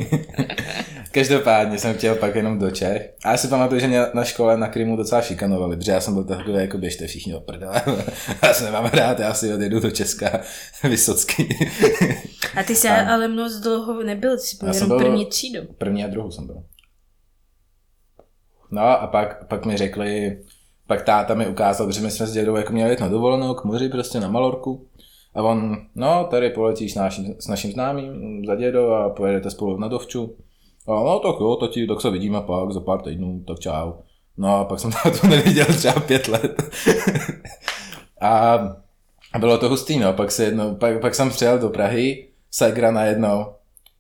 Každopádně 1.12 1.80
jsem 1.80 1.94
chtěl 1.94 2.16
pak 2.16 2.36
jenom 2.36 2.60
do 2.60 2.72
Čech. 2.72 3.14
A 3.24 3.32
já 3.32 3.38
si 3.38 3.48
pamatuju, 3.48 3.80
že 3.82 3.88
mě 3.88 4.02
na 4.14 4.24
škole 4.24 4.58
na 4.58 4.68
Krymu 4.68 4.96
docela 4.96 5.22
šikanovali, 5.22 5.78
protože 5.78 5.92
já 5.92 6.02
jsem 6.02 6.14
byl 6.14 6.24
takový, 6.24 6.54
jako 6.58 6.78
běžte 6.78 7.08
všichni 7.08 7.32
do 7.32 7.40
prdele. 7.40 7.82
já 8.44 8.54
se 8.54 8.64
nemám 8.66 8.86
rád, 8.86 9.20
já 9.20 9.34
si 9.34 9.54
odjedu 9.54 9.80
do 9.80 9.92
Česka 9.92 10.40
Vysocký. 10.84 11.50
A 12.60 12.64
ty 12.64 12.76
jsi 12.76 12.88
A- 12.90 13.14
ale 13.14 13.28
moc 13.28 13.54
dlouho 13.54 14.04
nebyl, 14.04 14.36
ty 14.38 14.42
jsi 14.44 14.58
byl 14.58 14.68
Já 14.68 14.74
jsem 14.74 14.84
jenom 14.88 14.98
byl- 14.98 15.08
první 15.08 15.26
třídu. 15.26 15.60
První 15.78 16.04
a 16.04 16.08
druhou 16.08 16.32
jsem 16.32 16.46
byl. 16.48 16.64
No 18.72 18.82
a 18.82 19.08
pak, 19.08 19.48
pak 19.48 19.66
mi 19.66 19.78
řekli, 19.78 20.42
pak 20.88 21.02
táta 21.04 21.34
mi 21.34 21.48
ukázal, 21.48 21.92
že 21.92 22.02
my 22.02 22.12
jsme 22.12 22.28
s 22.28 22.34
dědou 22.34 22.56
jako 22.56 22.74
měli 22.74 22.92
jít 22.92 23.00
na 23.00 23.08
dovolenou 23.08 23.54
k 23.54 23.64
moři, 23.64 23.90
prostě 23.90 24.20
na 24.20 24.28
Malorku. 24.28 24.88
A 25.36 25.44
on, 25.44 25.78
no, 25.96 26.28
tady 26.32 26.50
poletíš 26.50 26.92
s 26.92 26.96
naším, 26.96 27.36
s 27.40 27.48
naším 27.48 27.72
známým 27.72 28.42
za 28.46 28.56
dědou 28.56 28.90
a 28.92 29.10
pojedete 29.10 29.50
spolu 29.52 29.78
na 29.80 29.88
dovču. 29.88 30.36
A 30.88 30.92
no, 30.92 31.20
tak 31.20 31.36
jo, 31.40 31.56
tati, 31.56 31.88
tak 31.88 32.02
se 32.02 32.10
vidíme 32.10 32.42
pak 32.42 32.72
za 32.72 32.80
pár 32.80 33.02
týdnů, 33.02 33.44
tak 33.48 33.60
čau. 33.60 33.94
No 34.38 34.58
a 34.58 34.66
pak 34.66 34.80
jsem 34.80 34.92
tátu 35.04 35.28
neviděl 35.28 35.66
třeba 35.66 36.00
pět 36.00 36.28
let. 36.28 36.64
a, 38.22 38.60
bylo 39.40 39.58
to 39.58 39.70
hustý, 39.70 40.00
no, 40.00 40.14
pak, 40.14 40.32
se 40.32 40.44
jedno, 40.44 40.76
pak, 40.76 41.02
pak 41.02 41.16
jsem 41.16 41.30
přijel 41.30 41.60
do 41.60 41.70
Prahy, 41.70 42.30
Segra 42.52 42.92
najednou, 42.92 43.46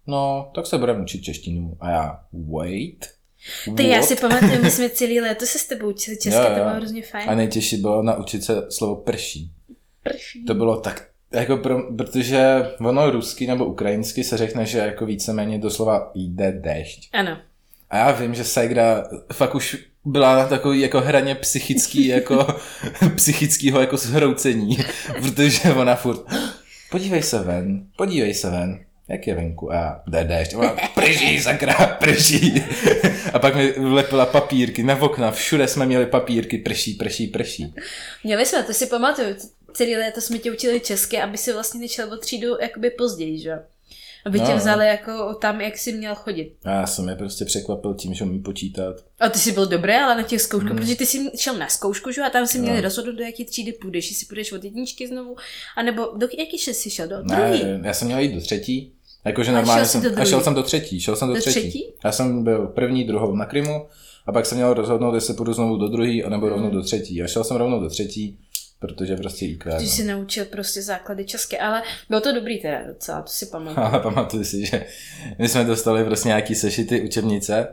no, 0.08 0.51
tak 0.56 0.68
se 0.68 0.77
budeme 0.77 1.01
učit 1.01 1.22
češtinu. 1.22 1.77
A 1.80 1.89
já, 1.89 2.20
wait, 2.34 3.06
Ty 3.77 3.89
já 3.89 4.01
si 4.01 4.15
pamatuju, 4.15 4.62
my 4.62 4.72
jsme 4.72 4.89
celý 4.94 5.22
léto 5.22 5.46
se 5.46 5.60
s 5.60 5.68
tebou 5.68 5.89
učili 5.89 6.18
česky, 6.18 6.42
to 6.42 6.54
bylo 6.54 6.75
hrozně 6.75 7.01
fajn. 7.01 7.30
A 7.30 7.36
nejtěžší 7.36 7.77
bylo 7.77 8.04
naučit 8.04 8.44
se 8.44 8.68
slovo 8.72 8.96
prší. 8.96 9.51
Prší. 10.04 10.46
To 10.46 10.54
bylo 10.54 10.80
tak, 10.80 11.10
jako 11.32 11.58
pro, 11.58 11.96
protože 11.96 12.65
ono 12.79 13.10
rusky 13.10 13.48
nebo 13.48 13.65
ukrajinsky 13.65 14.24
se 14.24 14.38
řekne, 14.38 14.65
že 14.65 14.77
jako 14.77 15.05
víceméně 15.05 15.60
doslova 15.60 16.12
jde 16.13 16.51
déšť. 16.51 17.10
Ano. 17.13 17.38
A 17.89 17.98
já 17.98 18.12
vím, 18.12 18.36
že 18.36 18.44
Segra 18.44 19.03
fakt 19.34 19.55
už 19.55 19.86
byla 20.05 20.36
na 20.36 20.48
takový 20.48 20.79
jako 20.79 21.01
hraně 21.01 21.36
psychický, 21.36 22.08
jako 22.08 22.48
psychického 23.15 23.79
jako 23.82 23.98
zhroucení, 23.98 24.77
protože 25.22 25.74
ona 25.74 25.96
furt, 25.96 26.22
podívej 26.91 27.24
se 27.24 27.39
ven, 27.39 27.88
podívej 27.98 28.34
se 28.34 28.50
ven, 28.50 28.79
jak 29.08 29.27
je 29.27 29.36
venku? 29.36 29.74
A 29.74 30.03
jde 30.08 30.24
déšť. 30.24 30.53
A 30.53 30.58
ona, 30.58 30.75
prší, 30.96 31.41
sakra, 31.41 31.74
prší. 31.74 32.63
A 33.34 33.39
pak 33.39 33.55
mi 33.55 33.72
vlepila 33.72 34.25
papírky 34.25 34.84
na 34.84 35.01
okna, 35.01 35.32
všude 35.32 35.67
jsme 35.67 35.86
měli 35.86 36.05
papírky, 36.05 36.58
prší, 36.58 36.94
prší, 36.94 37.27
prší. 37.27 37.74
Měli 38.24 38.46
jsme, 38.46 38.63
to 38.63 38.74
si 38.74 38.86
pamatuju, 38.86 39.36
celý 39.75 39.96
léto 39.96 40.22
jsme 40.22 40.38
tě 40.38 40.51
učili 40.51 40.79
česky, 40.79 41.17
aby 41.22 41.38
si 41.38 41.53
vlastně 41.53 41.79
nešel 41.82 42.13
o 42.13 42.17
třídu 42.17 42.48
jakoby 42.62 42.89
později, 42.89 43.39
že? 43.39 43.53
Aby 44.25 44.39
No, 44.39 44.46
tě 44.46 44.51
no. 44.51 44.58
vzali 44.58 44.88
jako 44.88 45.34
tam, 45.34 45.62
jak 45.62 45.77
jsi 45.77 45.91
měl 45.94 46.15
chodit. 46.15 46.53
A 46.63 46.72
já 46.72 46.88
jsem 46.88 47.10
je 47.10 47.15
prostě 47.15 47.46
překvapil 47.46 47.94
tím, 47.94 48.13
že 48.13 48.24
umí 48.24 48.39
počítat. 48.39 48.96
A 49.20 49.29
ty 49.29 49.39
jsi 49.39 49.51
byl 49.51 49.65
dobrý, 49.65 49.94
ale 49.94 50.15
na 50.15 50.24
těch 50.24 50.41
zkouškách, 50.41 50.70
hmm. 50.72 50.79
protože 50.79 50.96
ty 50.96 51.05
jsi 51.05 51.29
šel 51.38 51.58
na 51.58 51.67
zkoušku, 51.67 52.12
že? 52.12 52.22
a 52.22 52.29
tam 52.29 52.48
si 52.48 52.58
No. 52.58 52.63
měli 52.63 52.82
rozhodnout, 52.82 53.15
do 53.15 53.24
jaký 53.24 53.46
třídy 53.46 53.74
půjdeš, 53.74 54.10
jestli 54.12 54.25
půjdeš 54.25 54.51
od 54.51 54.63
jedničky 54.63 55.08
znovu, 55.08 55.36
anebo 55.77 56.05
do 56.17 56.27
jaký 56.39 56.58
jsi 56.58 56.89
šel, 56.89 57.08
do 57.08 57.15
Ne, 57.24 57.36
druhý. 57.36 57.63
já 57.84 57.94
jsem 57.94 58.08
měl 58.08 58.20
jít 58.20 58.36
do 58.36 58.41
třetí. 58.41 58.91
Jakože 59.25 59.51
A 59.51 59.53
normálně 59.53 59.79
šel 59.79 59.86
jsi 59.86 59.91
jsem, 59.91 60.15
do 60.15 60.22
a 60.22 60.25
šel 60.25 60.41
jsem 60.41 60.53
do 60.53 60.63
třetí, 60.63 61.00
šel 61.00 61.15
jsem 61.15 61.27
do, 61.27 61.34
Do 61.34 61.39
třetí. 61.41 61.60
třetí? 61.60 61.86
Já 62.05 62.12
jsem 62.12 62.44
byl 62.44 62.67
první, 62.67 63.03
druhou 63.03 63.36
na 63.36 63.46
Krymu 63.46 63.88
a 64.25 64.32
pak 64.32 64.46
jsem 64.46 64.58
měl 64.58 64.74
rozhodnout, 64.74 65.15
jestli 65.15 65.34
půjdu 65.34 65.53
znovu 65.53 65.77
do 65.77 65.88
druhý, 65.88 66.24
anebo 66.24 66.50
rovnou 66.50 66.70
do 66.70 66.82
třetí. 66.84 67.22
A 67.24 67.27
šel 67.27 67.44
jsem 67.44 67.58
rovnou 67.58 67.79
do 67.79 67.89
třetí 67.89 68.39
protože 68.79 69.15
prostě 69.15 69.46
IQ. 69.46 69.75
Když 69.77 69.89
No. 69.89 69.96
si 69.96 70.03
naučil 70.03 70.46
prostě 70.46 70.82
základy 70.82 71.25
české, 71.25 71.58
ale 71.58 71.82
bylo 72.10 72.22
to 72.22 72.34
dobrý 72.34 72.62
teda 72.62 72.88
docela, 72.88 73.22
to 73.22 73.27
si 73.32 73.46
pamatuju. 73.46 73.86
Ale 73.88 74.00
pamatuju 74.03 74.44
si, 74.44 74.65
že 74.65 74.86
my 75.39 75.50
jsme 75.50 75.63
dostali 75.63 76.03
prostě 76.03 76.27
nějaký 76.27 76.55
sešity 76.55 77.01
učebnice 77.01 77.67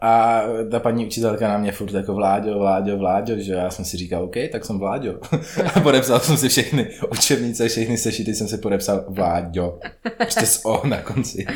a 0.00 0.42
ta 0.70 0.80
paní 0.80 1.06
učitelka 1.06 1.48
na 1.48 1.58
mě 1.58 1.72
furt 1.72 1.92
jako 1.94 2.14
Vláďo, 2.14 2.58
Vláďo, 2.58 2.96
Vláďo, 2.98 3.38
že 3.38 3.52
já 3.52 3.70
jsem 3.70 3.84
si 3.84 3.96
říkal, 3.96 4.24
OK, 4.24 4.34
tak 4.52 4.64
jsem 4.64 4.78
Vláďo. 4.78 5.18
A 5.74 5.80
podepsal 5.80 6.20
jsem 6.20 6.36
si 6.36 6.48
všechny 6.48 6.90
učebnice, 7.12 7.68
všechny 7.68 7.98
sešity 7.98 8.34
jsem 8.34 8.48
si 8.48 8.58
podepsal 8.58 9.04
Vláďo. 9.08 9.78
Prostě 10.16 10.46
s 10.46 10.64
O 10.66 10.86
na 10.86 11.02
konci. 11.02 11.46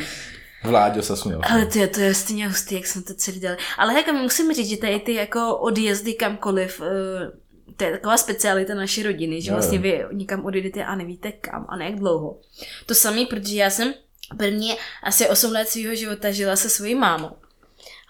Vláďo 0.63 1.01
se 1.01 1.17
směl. 1.17 1.41
Ale 1.51 1.65
to 1.65 1.79
je, 1.79 1.87
to 1.87 1.99
je 1.99 2.13
stejně 2.13 2.47
hustý, 2.47 2.75
jak 2.75 2.87
jsme 2.87 3.01
to 3.01 3.13
celý 3.13 3.39
dali. 3.39 3.57
Ale 3.77 3.93
jako 3.93 4.13
musím 4.13 4.53
říct, 4.53 4.69
že 4.69 4.77
tady 4.77 4.99
ty 4.99 5.13
jako 5.13 5.57
odjezdy 5.57 6.13
kamkoliv, 6.13 6.81
eh, 6.81 7.31
to 7.79 7.85
je 7.85 7.91
taková 7.91 8.17
specialita 8.17 8.75
naší 8.75 9.03
rodiny, 9.03 9.41
že 9.41 9.51
vlastně 9.51 9.79
vy 9.79 10.05
někam 10.11 10.45
odjedete 10.45 10.85
a 10.85 10.95
nevíte 10.95 11.31
kam 11.31 11.65
a 11.69 11.75
ne 11.75 11.85
jak 11.85 11.95
dlouho. 11.95 12.39
To 12.85 12.95
samé, 12.95 13.25
protože 13.25 13.55
já 13.55 13.69
jsem 13.69 13.93
první 14.37 14.75
asi 15.03 15.29
8 15.29 15.51
let 15.51 15.69
svého 15.69 15.95
života 15.95 16.31
žila 16.31 16.55
se 16.55 16.69
svojí 16.69 16.95
mámou. 16.95 17.31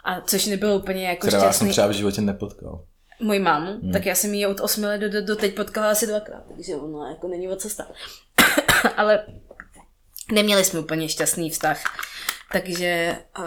A 0.04 0.22
což 0.22 0.46
nebylo 0.46 0.76
úplně 0.76 1.08
jako 1.08 1.28
Která 1.28 1.38
já 1.38 1.44
jsem 1.44 1.52
šťastný. 1.52 1.70
třeba 1.70 1.88
v 1.88 1.92
životě 1.92 2.22
nepotkal. 2.22 2.86
Moji 3.22 3.40
mámu, 3.40 3.72
hmm. 3.82 3.92
tak 3.92 4.06
já 4.06 4.16
jsem 4.16 4.34
ji 4.34 4.46
od 4.46 4.60
8 4.60 4.84
let 4.84 4.98
do, 4.98 5.10
do, 5.10 5.22
do 5.22 5.36
teď 5.36 5.56
potkala 5.56 5.92
asi 5.92 6.08
dvakrát, 6.08 6.44
takže 6.56 6.76
ono 6.76 7.06
jako 7.06 7.28
není 7.28 7.50
o 7.50 7.56
co 7.56 7.70
stát. 7.70 7.92
Ale 8.98 9.26
neměli 10.32 10.64
jsme 10.64 10.80
úplně 10.80 11.10
šťastný 11.10 11.50
vztah. 11.50 11.84
Takže 12.52 13.18
a, 13.34 13.42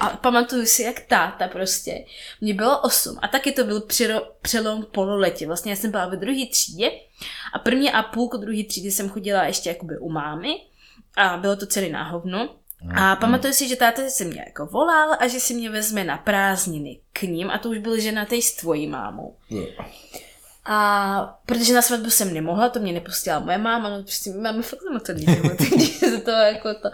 a 0.00 0.16
pamatuju 0.16 0.66
si, 0.66 0.82
jak 0.82 1.00
táta 1.00 1.48
prostě, 1.48 2.04
mě 2.40 2.54
bylo 2.54 2.80
8 2.80 3.18
a 3.22 3.28
taky 3.28 3.52
to 3.52 3.64
byl 3.64 3.80
přiro, 3.80 4.20
přelom 4.42 4.82
pololetí. 4.82 5.46
Vlastně 5.46 5.72
já 5.72 5.76
jsem 5.76 5.90
byla 5.90 6.06
ve 6.06 6.16
druhé 6.16 6.46
třídě 6.50 6.90
a 7.54 7.58
první 7.58 7.92
a 7.92 8.02
půlku 8.02 8.36
druhé 8.36 8.64
třídy 8.64 8.90
jsem 8.90 9.08
chodila 9.08 9.44
ještě 9.44 9.68
jakoby 9.68 9.98
u 9.98 10.10
mámy 10.10 10.48
a 11.16 11.36
bylo 11.36 11.56
to 11.56 11.66
celý 11.66 11.90
na 11.90 12.08
hovno. 12.08 12.54
A 12.94 13.16
pamatuju 13.16 13.52
si, 13.52 13.68
že 13.68 13.76
táta 13.76 14.02
se 14.08 14.24
mě 14.24 14.44
jako 14.46 14.66
volal 14.66 15.16
a 15.18 15.28
že 15.28 15.40
si 15.40 15.54
mě 15.54 15.70
vezme 15.70 16.04
na 16.04 16.18
prázdniny 16.18 17.00
k 17.12 17.22
ním 17.22 17.50
a 17.50 17.58
to 17.58 17.68
už 17.68 17.78
byl 17.78 18.00
ženatý 18.00 18.42
s 18.42 18.56
tvojí 18.56 18.86
mámou. 18.86 19.36
A 20.64 21.40
protože 21.46 21.74
na 21.74 21.82
svatbu 21.82 22.10
jsem 22.10 22.34
nemohla, 22.34 22.68
to 22.68 22.78
mě 22.78 22.92
nepustila 22.92 23.38
moje 23.38 23.58
máma, 23.58 23.90
no 23.90 24.02
prostě 24.02 24.30
máme 24.30 24.62
fakt 24.62 24.82
zamotaný 24.82 25.22
život, 25.22 25.58
to 26.24 26.30
jako 26.30 26.74
to. 26.74 26.88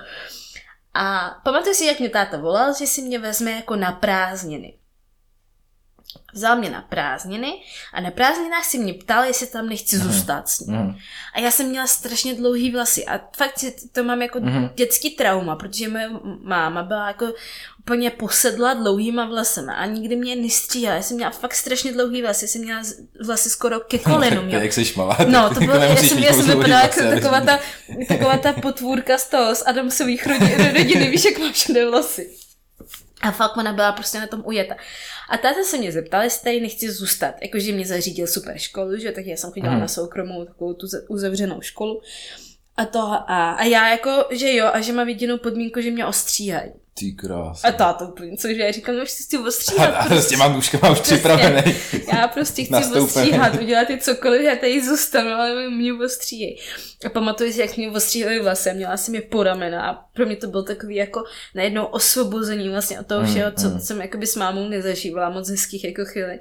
A 0.94 1.36
pamatuju 1.44 1.74
si, 1.74 1.84
jak 1.84 2.00
mě 2.00 2.08
táta 2.08 2.36
volal, 2.36 2.74
že 2.74 2.86
si 2.86 3.02
mě 3.02 3.18
vezme 3.18 3.50
jako 3.50 3.76
na 3.76 3.92
prázdniny. 3.92 4.78
Vzal 6.34 6.56
mě 6.56 6.70
na 6.70 6.80
prázdniny 6.82 7.52
a 7.92 8.00
na 8.00 8.10
prázdninách 8.10 8.64
si 8.64 8.78
mě 8.78 8.94
ptal, 8.94 9.24
jestli 9.24 9.46
tam 9.46 9.68
nechci 9.68 9.98
zůstat 9.98 10.48
s 10.48 10.60
ním. 10.60 10.76
Mhm. 10.76 10.96
A 11.34 11.40
já 11.40 11.50
jsem 11.50 11.66
měla 11.68 11.86
strašně 11.86 12.34
dlouhý 12.34 12.70
vlasy 12.70 13.06
a 13.06 13.20
fakt 13.36 13.58
si 13.58 13.74
to 13.92 14.04
mám 14.04 14.22
jako 14.22 14.40
Mhm. 14.40 14.70
dětský 14.74 15.10
trauma, 15.10 15.56
protože 15.56 15.88
moje 15.88 16.10
máma 16.42 16.82
byla 16.82 17.06
jako 17.08 17.26
úplně 17.80 18.10
posedla 18.10 18.74
dlouhýma 18.74 19.24
vlasama 19.26 19.72
a 19.74 19.86
nikdy 19.86 20.16
mě 20.16 20.36
nestříhala. 20.36 20.96
Já 20.96 21.02
jsem 21.02 21.16
měla 21.16 21.30
fakt 21.30 21.54
strašně 21.54 21.92
dlouhý 21.92 22.22
vlasy, 22.22 22.48
jsem 22.48 22.62
měla 22.62 22.82
vlasy 23.24 23.50
skoro 23.50 23.80
ke 23.80 23.98
kolenům. 24.10 24.48
Jak 24.48 24.72
jsi 24.72 24.92
malá, 24.96 25.18
No, 25.28 25.48
to 25.54 25.60
bylo, 25.60 25.72
jako 25.72 25.82
já 25.82 25.88
nemusíš 25.88 26.08
jsem, 26.10 26.18
já 26.18 26.32
jsem 26.32 26.46
vypadala 26.46 26.80
jako 26.82 27.00
taková 27.00 27.40
ta, 27.40 27.58
taková 28.08 28.38
ta 28.38 28.52
potvůrka 28.52 29.18
z 29.18 29.28
toho, 29.28 29.54
z 29.54 29.62
Adamsových 29.66 30.26
rodin, 30.26 30.72
rodiny, 30.76 31.10
víš, 31.10 31.24
jak 31.24 31.38
má 31.38 31.52
všude 31.52 31.90
vlasy. 31.90 32.30
A 33.24 33.30
fakt 33.30 33.56
ona 33.56 33.72
byla 33.72 33.92
prostě 33.92 34.20
na 34.20 34.26
tom 34.26 34.42
ujeta. 34.46 34.76
A 35.30 35.36
táta 35.36 35.62
se 35.64 35.78
mě 35.78 35.92
zeptal, 35.92 36.22
jestli 36.22 36.44
tady 36.44 36.60
nechci 36.60 36.90
zůstat. 36.92 37.34
Jakože 37.42 37.72
mě 37.72 37.86
zařídil 37.86 38.26
super 38.26 38.58
školu, 38.58 38.96
že 38.96 39.12
tak 39.12 39.26
já 39.26 39.36
jsem 39.36 39.50
chodila 39.52 39.72
Mhm. 39.72 39.80
na 39.80 39.88
soukromou 39.88 40.44
takovou 40.44 40.74
tu 40.74 40.86
uzavřenou 41.08 41.60
školu. 41.60 42.00
A 42.76 42.84
to 42.84 42.98
a, 43.00 43.50
a 43.52 43.64
já 43.64 43.88
jako, 43.88 44.24
že 44.30 44.54
jo, 44.54 44.66
a 44.72 44.80
že 44.80 44.92
mám 44.92 45.08
jedinou 45.08 45.38
podmínku, 45.38 45.80
že 45.80 45.90
mě 45.90 46.06
ostříhají. 46.06 46.72
Ty 46.98 47.12
krás. 47.12 47.64
A 47.64 47.72
táta 47.72 48.08
úplně, 48.08 48.36
cože, 48.36 48.54
já 48.54 48.72
říkám, 48.72 48.96
no, 48.96 49.04
že 49.04 49.10
si 49.10 49.22
chci 49.22 49.38
ostříhat. 49.38 49.94
A, 49.94 49.98
a 49.98 50.14
s 50.14 50.28
těma 50.28 50.48
nůžkama 50.48 50.90
už 50.90 51.00
připravený. 51.00 51.74
Já 52.12 52.28
prostě 52.28 52.64
chci 52.64 52.72
Nastoupený. 52.72 53.04
ostříhat, 53.04 53.54
udělat 53.54 53.90
i 53.90 53.98
cokoliv, 53.98 54.42
já 54.42 54.56
tady 54.56 54.84
zůstanu, 54.86 55.30
ale 55.30 55.70
mě 55.70 55.92
ostříhej. 55.92 56.58
A 57.06 57.08
pamatuju 57.08 57.52
si, 57.52 57.60
jak 57.60 57.76
mě 57.76 57.90
ostříhali 57.90 58.42
vlasy, 58.42 58.70
měla 58.74 58.96
jsem 58.96 59.14
je 59.14 59.22
po 59.22 59.42
ramena 59.42 59.90
a 59.90 59.94
pro 60.14 60.26
mě 60.26 60.36
to 60.36 60.46
byl 60.46 60.62
takový 60.62 60.94
jako 60.94 61.24
najednou 61.54 61.84
osvobození 61.84 62.68
vlastně 62.68 63.00
od 63.00 63.06
toho 63.06 63.20
Mm, 63.20 63.26
všeho, 63.26 63.52
co 63.52 63.68
mm. 63.68 63.80
jsem 63.80 64.00
jakoby 64.00 64.26
s 64.26 64.36
mámou 64.36 64.68
nezažívala, 64.68 65.30
moc 65.30 65.48
hezkých 65.50 65.84
jako 65.84 66.04
chvíli. 66.04 66.38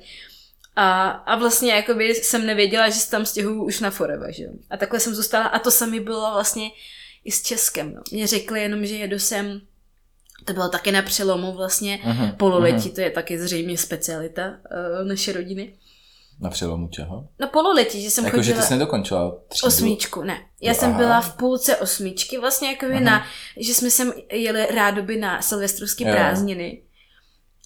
A, 0.76 1.10
a 1.10 1.36
vlastně 1.36 1.74
jakoby 1.74 2.16
jsem 2.16 2.46
nevěděla, 2.46 2.90
že 2.90 3.00
se 3.00 3.12
tam 3.12 3.26
stěhuju 3.26 3.64
už 3.64 3.80
na 3.80 3.92
forever, 3.92 4.34
že. 4.34 4.46
A 4.70 4.78
takhle 4.78 5.00
jsem 5.00 5.16
zůstala 5.16 5.46
a 5.46 5.60
to 5.60 5.72
samé 5.72 6.00
bylo 6.00 6.32
vlastně 6.34 6.70
i 7.26 7.32
s 7.32 7.42
Českem, 7.42 7.94
no. 7.94 8.02
Mě 8.12 8.28
řekli 8.28 8.62
jenom, 8.62 8.86
že 8.86 8.96
jedu 8.96 9.20
sem, 9.20 9.62
to 10.46 10.54
bylo 10.54 10.70
taky 10.70 10.92
na 10.92 11.02
přelomu 11.02 11.52
vlastně 11.54 12.00
Mhm, 12.06 12.32
pololetí, 12.32 12.90
to 12.90 13.02
je 13.02 13.10
taky 13.10 13.40
zřejmě 13.40 13.78
specialita 13.78 14.48
uh, 15.02 15.08
naší 15.08 15.32
rodiny. 15.32 15.74
Na 16.40 16.50
přelomu 16.50 16.88
čeho? 16.88 17.28
No 17.40 17.48
pololetí, 17.48 18.02
že 18.04 18.10
jsem 18.10 18.26
Jako, 18.26 18.38
že 18.38 18.44
chodila... 18.44 18.62
ty 18.62 18.68
jsi 18.68 18.74
nedokončila 18.74 19.36
třídu. 19.48 19.68
Osmičku, 19.68 20.24
ne. 20.24 20.38
Já 20.62 20.72
Jo, 20.72 20.80
jsem 20.80 20.90
aha. 20.90 20.98
byla 20.98 21.22
v 21.22 21.36
půlce 21.38 21.78
osmičky, 21.78 22.38
vlastně 22.40 22.68
jako 22.70 22.86
Aha. 22.86 23.00
na, 23.00 23.26
že 23.58 23.74
jsme 23.74 23.90
sem 23.90 24.14
jeli 24.32 24.66
rádoby 24.66 25.18
na 25.18 25.42
silvestrovské 25.42 26.12
prázdniny. 26.12 26.82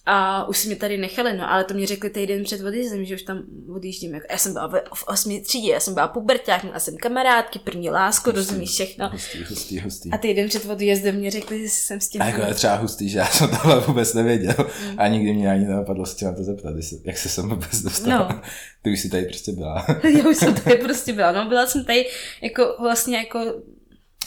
A 0.10 0.48
už 0.48 0.58
si 0.58 0.68
mě 0.68 0.76
tady 0.76 0.98
nechali, 0.98 1.38
no, 1.38 1.52
ale 1.52 1.64
to 1.64 1.74
mě 1.74 1.88
řekli 1.88 2.10
týden 2.10 2.44
před 2.44 2.62
odjezdem, 2.62 3.06
že 3.06 3.16
už 3.16 3.22
tam 3.22 3.44
odjíždím. 3.76 4.14
Jako, 4.14 4.28
já 4.32 4.38
jsem 4.38 4.54
byla 4.54 4.68
v, 4.68 4.74
v 4.94 5.08
osmi 5.08 5.42
třídě, 5.42 5.72
já 5.72 5.80
jsem 5.80 5.94
byla 5.94 6.08
puberták, 6.08 6.64
měla 6.64 6.80
jsem 6.80 6.98
kamarádky, 6.98 7.60
první 7.60 7.90
lásku, 7.90 8.32
rozumíš 8.32 8.70
všechno. 8.70 9.10
Hustý, 9.10 9.44
hustý, 9.44 9.80
hustý. 9.80 10.12
A 10.12 10.18
týden 10.18 10.50
před 10.50 10.66
odjezdem 10.66 11.16
mě 11.16 11.32
řekli, 11.32 11.62
že 11.62 11.70
jsem 11.70 12.02
s 12.02 12.10
tím... 12.10 12.22
A 12.22 12.26
jako 12.26 12.42
je 12.42 12.54
třeba 12.54 12.76
hustý, 12.76 13.10
že 13.10 13.18
já 13.18 13.26
jsem 13.26 13.50
tohle 13.50 13.80
vůbec 13.80 14.14
nevěděl. 14.14 14.56
A 14.98 15.08
nikdy 15.08 15.34
mě 15.34 15.52
ani 15.52 15.66
nenapadlo 15.66 16.06
se 16.06 16.16
tě 16.16 16.26
na 16.26 16.34
to 16.34 16.44
zeptat, 16.44 16.76
jak 17.04 17.18
se 17.18 17.30
sem 17.30 17.50
vůbec 17.50 17.82
dostala. 17.82 18.28
No. 18.32 18.42
Ty 18.82 18.92
už 18.92 19.00
si 19.00 19.10
tady 19.10 19.26
prostě 19.26 19.52
byla. 19.52 19.86
Já 20.18 20.30
už 20.30 20.38
jsem 20.38 20.54
tady 20.54 20.78
prostě 20.78 21.14
byla, 21.14 21.32
no, 21.32 21.50
byla 21.50 21.68
jsem 21.68 21.86
tady 21.86 22.06
jako 22.42 22.76
vlastně 22.80 23.18
jako 23.18 23.40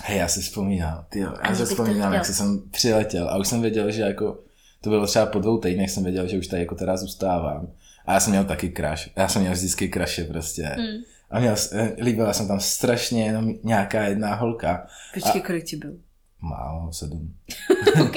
Hej, 0.03 0.19
já 0.19 0.29
si 0.29 0.41
vzpomínám, 0.41 1.05
ty 1.09 1.19
já 1.19 1.55
si 1.55 1.65
vzpomínám, 1.65 2.13
jak 2.13 2.27
jsem 2.27 2.63
přiletěl 2.71 3.29
a 3.29 3.37
už 3.37 3.49
jsem 3.49 3.63
věděl, 3.63 3.91
že 3.91 4.03
jako, 4.03 4.39
to 4.81 4.91
bylo 4.91 5.07
třeba 5.07 5.27
po 5.27 5.39
dvou 5.39 5.59
týdnech, 5.59 5.91
jsem 5.91 6.05
věděl, 6.05 6.29
že 6.29 6.39
už 6.39 6.47
tady 6.47 6.63
jako 6.63 6.75
teda 6.75 6.97
zůstávám. 6.97 7.69
A 8.07 8.13
já 8.13 8.21
jsem 8.21 8.31
měl 8.31 8.45
taky 8.45 8.73
crush. 8.77 9.17
Já 9.17 9.29
jsem 9.29 9.43
měl 9.43 9.55
vždycky 9.55 9.89
crushe 9.89 10.25
prostě. 10.25 10.63
Mm. 10.79 11.03
A 11.31 11.41
měl, 11.41 11.55
eh, 11.73 11.93
líbila 11.99 12.33
jsem 12.33 12.49
tam 12.49 12.61
strašně 12.61 13.25
jenom 13.25 13.55
nějaká 13.65 14.03
jedna 14.03 14.35
holka. 14.35 14.87
Počkej, 15.15 15.41
kolik 15.41 15.65
ti 15.65 15.77
byl? 15.77 15.93
Málo, 16.41 16.93
sedm. 16.93 17.35
OK. 18.03 18.17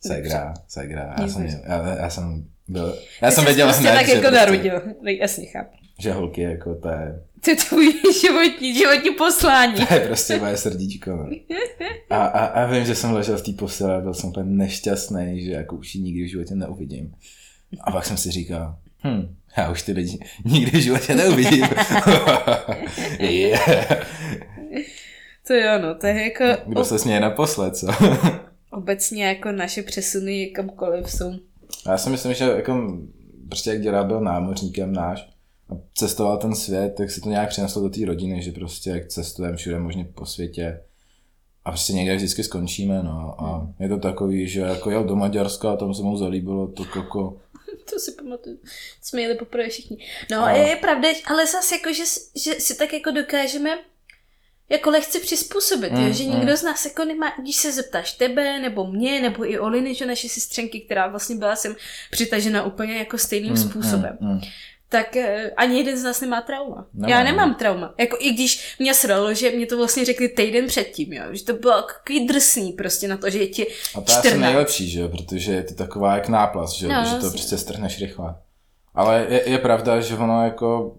Segra, 0.00 0.54
segra. 0.68 1.14
Já 1.20 1.28
jsem, 1.28 1.42
měl, 1.42 1.58
já, 1.66 1.96
já 1.96 2.10
jsem 2.10 2.44
byl, 2.68 2.98
já 3.22 3.28
Ty 3.28 3.34
jsem 3.34 3.44
věděl 3.44 3.66
prostě 3.66 3.84
tak 3.84 4.06
že, 4.06 4.12
jako 4.12 4.28
prostě, 4.28 4.38
narodil. 4.38 4.80
Tak 4.80 5.14
jasně 5.20 5.46
chápu. 5.46 5.76
že 5.98 6.12
holky 6.12 6.42
jako 6.42 6.74
to 6.74 6.88
je, 6.88 7.22
To 7.44 7.50
je 7.50 7.56
tvůj 7.56 7.94
životní, 8.22 8.74
životní 8.74 9.10
poslání. 9.10 9.86
to 9.86 9.94
je 9.94 10.00
prostě 10.00 10.38
moje 10.38 10.56
srdíčko. 10.56 11.10
No. 11.10 11.28
A, 12.10 12.24
a, 12.24 12.44
a, 12.44 12.66
vím, 12.66 12.84
že 12.84 12.94
jsem 12.94 13.12
ležel 13.12 13.38
v 13.38 13.42
té 13.42 13.52
postele 13.52 13.96
a 13.96 14.00
byl 14.00 14.14
jsem 14.14 14.30
úplně 14.30 14.50
nešťastný, 14.50 15.44
že 15.44 15.50
jako 15.52 15.76
už 15.76 15.94
ji 15.94 16.02
nikdy 16.02 16.24
v 16.24 16.30
životě 16.30 16.54
neuvidím. 16.54 17.14
A 17.80 17.90
pak 17.90 18.06
jsem 18.06 18.16
si 18.16 18.30
říkal, 18.30 18.76
hm, 19.04 19.36
já 19.56 19.70
už 19.70 19.82
ty 19.82 19.92
lidi 19.92 20.18
nikdy 20.44 20.78
v 20.78 20.82
životě 20.82 21.14
neuvidím. 21.14 21.64
yeah. 23.18 24.06
To 25.46 25.54
jo, 25.54 25.78
no, 25.82 25.94
to 25.94 26.06
je 26.06 26.22
jako 26.22 26.44
Kdo 26.66 26.84
se 26.84 26.98
směje 26.98 27.20
naposled, 27.20 27.76
co? 27.76 27.86
obecně 28.70 29.26
jako 29.26 29.52
naše 29.52 29.82
přesuny 29.82 30.46
kamkoliv 30.46 31.10
jsou. 31.10 31.32
Já 31.86 31.98
si 31.98 32.10
myslím, 32.10 32.34
že 32.34 32.44
jako 32.44 32.98
prostě 33.48 33.70
jak 33.70 33.80
dělá 33.80 34.04
byl 34.04 34.20
námořníkem 34.20 34.92
náš 34.92 35.33
a 35.70 35.74
cestoval 35.94 36.36
ten 36.38 36.54
svět, 36.54 36.94
tak 36.96 37.10
si 37.10 37.20
to 37.20 37.28
nějak 37.28 37.48
přineslo 37.48 37.82
do 37.82 37.88
té 37.88 38.06
rodiny, 38.06 38.42
že 38.42 38.52
prostě 38.52 38.90
jak 38.90 39.08
cestujeme 39.08 39.56
všude 39.56 39.78
možně 39.78 40.04
po 40.14 40.26
světě 40.26 40.80
a 41.64 41.70
prostě 41.70 41.92
někde 41.92 42.16
vždycky 42.16 42.44
skončíme, 42.44 43.02
no. 43.02 43.34
A 43.42 43.68
je 43.80 43.88
to 43.88 43.98
takový, 43.98 44.48
že 44.48 44.60
jako 44.60 44.90
jel 44.90 45.04
do 45.04 45.16
Maďarska 45.16 45.72
a 45.72 45.76
tam 45.76 45.94
se 45.94 46.02
mu 46.02 46.16
zalíbilo 46.16 46.66
to 46.66 46.84
jako... 46.96 47.36
To 47.90 47.98
si 47.98 48.12
pamatuju. 48.12 48.58
Jsme 49.02 49.22
jeli 49.22 49.34
poprvé 49.34 49.68
všichni. 49.68 49.96
No, 50.30 50.44
A- 50.44 50.50
je, 50.50 50.68
je 50.68 50.76
pravda, 50.76 51.08
ale 51.26 51.46
zase 51.46 51.74
jako, 51.74 51.92
že, 51.92 52.02
že 52.44 52.54
si 52.60 52.74
tak 52.78 52.92
jako 52.92 53.10
dokážeme 53.10 53.70
jako 54.68 54.90
lehce 54.90 55.20
přizpůsobit, 55.20 55.92
mm, 55.92 55.98
Mm, 55.98 56.06
jo? 56.06 56.12
že 56.12 56.24
mm. 56.24 56.30
nikdo 56.34 56.56
z 56.56 56.62
nás 56.62 56.84
jako 56.84 57.04
nemá, 57.04 57.32
když 57.42 57.56
se 57.56 57.72
zeptáš 57.72 58.12
tebe, 58.12 58.58
nebo 58.58 58.86
mě, 58.86 59.22
nebo 59.22 59.50
i 59.50 59.58
Oliny, 59.58 59.94
že 59.94 60.06
naše 60.06 60.28
sestřenky, 60.28 60.80
která 60.80 61.06
vlastně 61.06 61.36
byla 61.36 61.56
sem 61.56 61.76
přitažena 62.10 62.64
úplně 62.64 62.94
jako 62.98 63.18
stejným 63.18 63.50
Mm, 63.52 63.56
způsobem. 63.56 64.18
mm, 64.20 64.28
mm. 64.32 64.40
Tak 64.88 65.16
eh, 65.16 65.50
ani 65.56 65.78
jeden 65.78 65.98
z 65.98 66.02
nás 66.02 66.20
nemá 66.20 66.40
trauma. 66.40 66.86
Nemám. 66.94 67.10
Já 67.10 67.24
nemám 67.24 67.54
trauma. 67.54 67.94
Jako 67.98 68.16
i 68.20 68.30
když 68.30 68.76
mě 68.78 68.94
sralo, 68.94 69.34
že 69.34 69.50
mě 69.50 69.66
to 69.66 69.76
vlastně 69.76 70.04
řekli 70.04 70.28
týden 70.28 70.66
předtím, 70.66 71.12
jo? 71.12 71.24
že 71.32 71.44
to 71.44 71.52
bylo 71.52 71.82
takový 71.82 72.26
drsný 72.26 72.72
prostě 72.72 73.08
na 73.08 73.16
to, 73.16 73.30
že 73.30 73.38
je 73.38 73.46
ti 73.46 73.66
A 73.94 74.00
to 74.00 74.12
je 74.12 74.18
14. 74.18 74.26
asi 74.26 74.38
nejlepší, 74.38 74.90
že 74.90 75.00
jo, 75.00 75.08
protože 75.08 75.52
je 75.52 75.62
to 75.62 75.74
taková 75.74 76.14
jak 76.14 76.28
náplast, 76.28 76.76
že 76.76 76.88
No, 76.88 77.04
že 77.04 77.16
to 77.16 77.30
prostě 77.30 77.58
strhneš 77.58 78.00
rychle. 78.00 78.34
Ale 78.94 79.26
je, 79.28 79.50
je 79.50 79.58
pravda, 79.58 80.00
že 80.00 80.14
ono 80.14 80.44
jako 80.44 80.96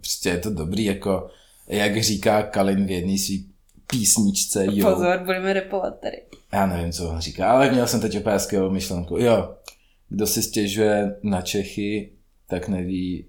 prostě 0.00 0.28
je 0.28 0.38
to 0.38 0.50
dobrý, 0.50 0.84
jako, 0.84 1.30
jak 1.66 2.02
říká 2.02 2.42
Kalin 2.42 2.86
v 2.86 2.90
jedné 2.90 3.18
svý 3.18 3.50
písničce, 3.86 4.66
jo. 4.70 4.94
Pozor, 4.94 5.18
budeme 5.24 5.52
repovat 5.52 6.00
tady. 6.00 6.16
Já 6.52 6.66
nevím, 6.66 6.92
co 6.92 7.08
on 7.08 7.20
říká, 7.20 7.50
ale 7.50 7.70
měl 7.70 7.86
jsem 7.86 8.00
teď 8.00 8.26
hezkého 8.26 8.70
myšlenku. 8.70 9.18
Jo, 9.18 9.54
kdo 10.08 10.26
si 10.26 10.42
stěžuje 10.42 11.16
na 11.22 11.42
Čechy, 11.42 12.12
tak 12.48 12.68
neví, 12.68 13.26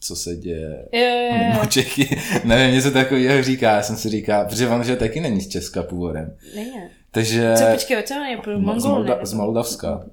co 0.00 0.16
se 0.16 0.36
děje 0.36 0.86
Jo, 0.92 1.00
jo, 1.00 1.28
jo. 1.32 1.48
mimo 1.52 1.66
Čechy. 1.66 2.20
nevím, 2.44 2.74
něco 2.74 2.90
takového 2.90 3.42
říká, 3.42 3.70
já 3.76 3.82
jsem 3.82 3.96
si 3.96 4.08
říkal, 4.08 4.44
protože 4.46 4.68
on, 4.68 4.84
že 4.84 4.96
taky 4.96 5.20
není 5.20 5.40
z 5.40 5.48
Česka 5.48 5.82
původem. 5.82 6.36
Není. 6.54 6.72
Takže... 7.10 7.52
Co, 7.56 7.64
počkej, 7.72 8.02
co 8.02 8.14
on 8.14 8.26
je? 8.26 8.36
Pro 8.36 8.56
z, 8.58 8.60
Mongol, 8.60 9.04
Molda- 9.04 9.24
z 9.24 9.32
Moldavska, 9.32 10.04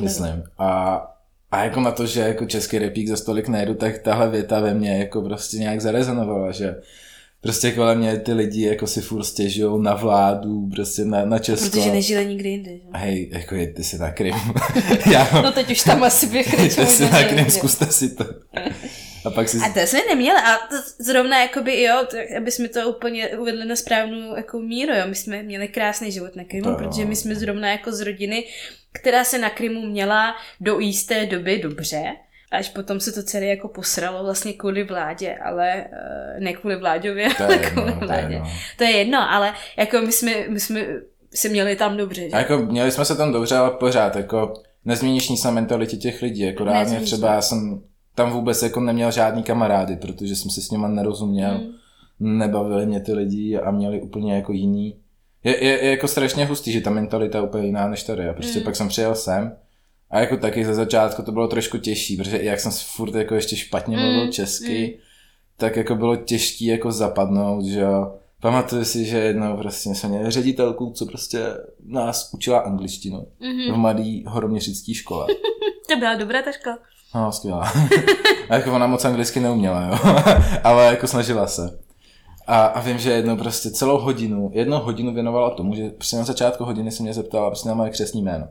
myslím. 0.00 0.44
A, 0.58 0.96
a 1.50 1.64
jako 1.64 1.80
na 1.80 1.90
to, 1.92 2.06
že 2.06 2.20
jako 2.20 2.46
český 2.46 2.78
repík 2.78 3.08
za 3.08 3.16
stolik 3.16 3.48
nejedu, 3.48 3.74
tak 3.74 3.98
tahle 3.98 4.30
věta 4.30 4.60
ve 4.60 4.74
mně 4.74 4.98
jako 4.98 5.22
prostě 5.22 5.56
nějak 5.56 5.80
zarezonovala, 5.80 6.52
že 6.52 6.76
prostě 7.46 7.72
kolem 7.72 7.98
mě 7.98 8.16
ty 8.16 8.32
lidi 8.32 8.66
jako 8.66 8.86
si 8.86 9.00
furt 9.00 9.24
stěžují 9.24 9.82
na 9.82 9.94
vládu, 9.94 10.68
prostě 10.74 11.04
na, 11.04 11.24
na 11.24 11.38
Česko. 11.38 11.70
Protože 11.70 11.90
nežili 11.90 12.26
nikdy 12.26 12.48
jinde. 12.48 12.70
že? 12.70 12.82
Hej, 12.92 13.28
jako 13.32 13.54
jděte 13.54 13.82
si 13.82 13.98
na 13.98 14.10
Krym. 14.10 14.34
Já, 15.10 15.42
No 15.42 15.52
teď 15.52 15.70
už 15.70 15.82
tam 15.82 16.02
asi 16.02 16.26
bych 16.26 16.52
jděte 16.52 16.86
si 16.96 17.10
na 17.10 17.22
Krym, 17.24 17.50
zkuste 17.50 17.86
si 17.86 18.14
to. 18.14 18.24
A 19.24 19.30
pak 19.30 19.48
si... 19.48 19.58
A 19.58 19.68
to 19.72 19.80
jsme 19.80 19.98
neměli 20.08 20.38
a 20.38 20.56
to 20.70 20.76
zrovna 20.98 21.42
jakoby 21.42 21.82
jo, 21.82 22.06
to, 22.10 22.16
aby 22.36 22.50
jsme 22.50 22.68
to 22.68 22.90
úplně 22.90 23.28
uvedli 23.28 23.64
na 23.64 23.76
správnou 23.76 24.36
jako 24.36 24.58
míru, 24.58 24.92
jo. 24.94 25.02
My 25.06 25.14
jsme 25.14 25.42
měli 25.42 25.68
krásný 25.68 26.12
život 26.12 26.36
na 26.36 26.44
Krymu, 26.44 26.70
To 26.70 26.76
protože 26.76 27.04
my 27.04 27.16
jsme 27.16 27.34
zrovna 27.34 27.70
jako 27.70 27.92
z 27.92 28.00
rodiny, 28.00 28.44
která 28.92 29.24
se 29.24 29.38
na 29.38 29.50
Krymu 29.50 29.86
měla 29.86 30.34
do 30.60 30.78
jisté 30.78 31.26
doby 31.26 31.58
dobře, 31.58 32.04
až 32.52 32.68
potom 32.68 33.00
se 33.00 33.12
to 33.12 33.22
celé 33.22 33.46
jako 33.46 33.68
posralo 33.68 34.22
vlastně 34.24 34.52
kvůli 34.52 34.84
vládě, 34.84 35.34
ale 35.44 35.74
eh, 35.74 36.40
ne 36.40 36.52
kvůli 36.52 36.76
vláďově, 36.76 37.28
To 37.38 37.44
ale 37.44 37.54
jedno, 37.56 37.70
kvůli 37.70 37.92
to 37.92 37.98
je 38.00 38.06
vládě. 38.06 38.34
jedno. 38.34 38.50
To 38.78 38.84
je 38.84 38.90
jedno, 38.90 39.30
ale 39.32 39.52
jako 39.76 40.00
my 40.00 40.12
jsme, 40.12 40.32
my 40.48 40.60
jsme 40.60 40.80
se 41.34 41.48
měli 41.48 41.76
tam 41.76 41.96
dobře, 41.96 42.20
že? 42.30 42.36
A 42.36 42.38
jako 42.38 42.58
měli 42.58 42.90
jsme 42.90 43.04
se 43.04 43.16
tam 43.16 43.32
dobře, 43.32 43.56
ale 43.56 43.70
pořád, 43.70 44.16
jako 44.16 44.54
nezměníš 44.84 45.28
nic 45.28 45.44
na 45.44 45.50
mentalitě 45.50 45.96
těch 45.96 46.22
lidí, 46.22 46.40
jako 46.40 46.64
reálně 46.64 46.80
Nezměníš, 46.80 47.08
třeba 47.08 47.32
já 47.34 47.42
jsem 47.42 47.82
tam 48.14 48.30
vůbec 48.32 48.62
jako 48.62 48.80
neměl 48.80 49.10
žádný 49.10 49.42
kamarády, 49.42 49.96
protože 49.96 50.36
jsem 50.36 50.50
se 50.50 50.60
s 50.62 50.70
nima 50.70 50.88
nerozuměl, 50.88 51.60
Mm. 52.20 52.38
nebavili 52.38 52.86
mě 52.86 53.00
ty 53.00 53.12
lidi 53.12 53.58
a 53.58 53.70
měli 53.70 54.00
úplně 54.02 54.34
jako 54.34 54.52
jiný. 54.52 54.96
Je, 55.44 55.64
je, 55.64 55.84
je 55.84 55.90
jako 55.90 56.08
strašně 56.08 56.44
hustý, 56.46 56.72
že 56.72 56.80
ta 56.80 56.90
mentalita 56.90 57.38
je 57.38 57.44
úplně 57.44 57.66
jiná 57.66 57.88
než 57.88 58.02
tady. 58.02 58.28
A 58.28 58.32
prostě 58.32 58.58
Mm. 58.58 58.64
pak 58.64 58.76
jsem 58.76 58.88
přijel 58.88 59.14
sem 59.14 59.56
a 60.10 60.20
jako 60.20 60.36
taky 60.36 60.64
ze 60.64 60.74
začátku 60.74 61.22
to 61.22 61.32
bylo 61.32 61.48
trošku 61.48 61.78
těžší, 61.78 62.16
protože 62.16 62.42
jak 62.42 62.60
jsem 62.60 62.72
furt 62.72 63.14
jako 63.14 63.34
ještě 63.34 63.56
špatně 63.56 63.96
mluvil 63.96 64.24
Mm, 64.24 64.32
česky, 64.32 64.98
tak 65.56 65.76
jako 65.76 65.94
bylo 65.94 66.16
těžký 66.16 66.64
jako 66.66 66.92
zapadnout, 66.92 67.64
že 67.64 67.80
jo. 67.80 68.14
Pamatuju 68.40 68.84
si, 68.84 69.04
že 69.04 69.18
jednou 69.18 69.56
prostě 69.56 69.90
jsme 69.94 70.08
měli 70.08 70.30
ředitelku, 70.30 70.90
co 70.96 71.06
prostě 71.06 71.42
nás 71.86 72.30
učila 72.34 72.58
angličtinu 72.58 73.26
v 73.40 73.44
Mhm. 73.68 73.80
mladý 73.80 74.24
horoměřický 74.26 74.94
škole. 74.94 75.26
To 75.90 75.96
byla 75.96 76.14
dobrá 76.14 76.42
ta 76.42 76.52
škola. 76.52 76.78
No, 77.14 77.32
skvělá. 77.32 77.72
a 78.48 78.54
jako 78.54 78.74
ona 78.74 78.86
moc 78.86 79.04
anglicky 79.04 79.40
neuměla, 79.40 79.86
jo. 79.86 79.98
Ale 80.64 80.86
jako 80.86 81.06
snažila 81.06 81.46
se. 81.46 81.78
A, 82.46 82.64
a 82.66 82.80
vím, 82.80 82.98
že 82.98 83.10
jednou 83.10 83.36
prostě 83.36 83.70
celou 83.70 83.98
hodinu, 83.98 84.50
jednou 84.54 84.78
hodinu 84.78 85.14
věnovala 85.14 85.50
tomu, 85.50 85.74
že 85.74 85.88
prostě 85.90 86.16
na 86.16 86.24
začátku 86.24 86.64
hodiny 86.64 86.90
se 86.90 87.02
mě 87.02 87.14
zeptala 87.14 87.50
prostě 87.50 87.68
na 87.68 87.74
moje 87.74 87.90
křesní 87.90 88.22
jméno. 88.22 88.48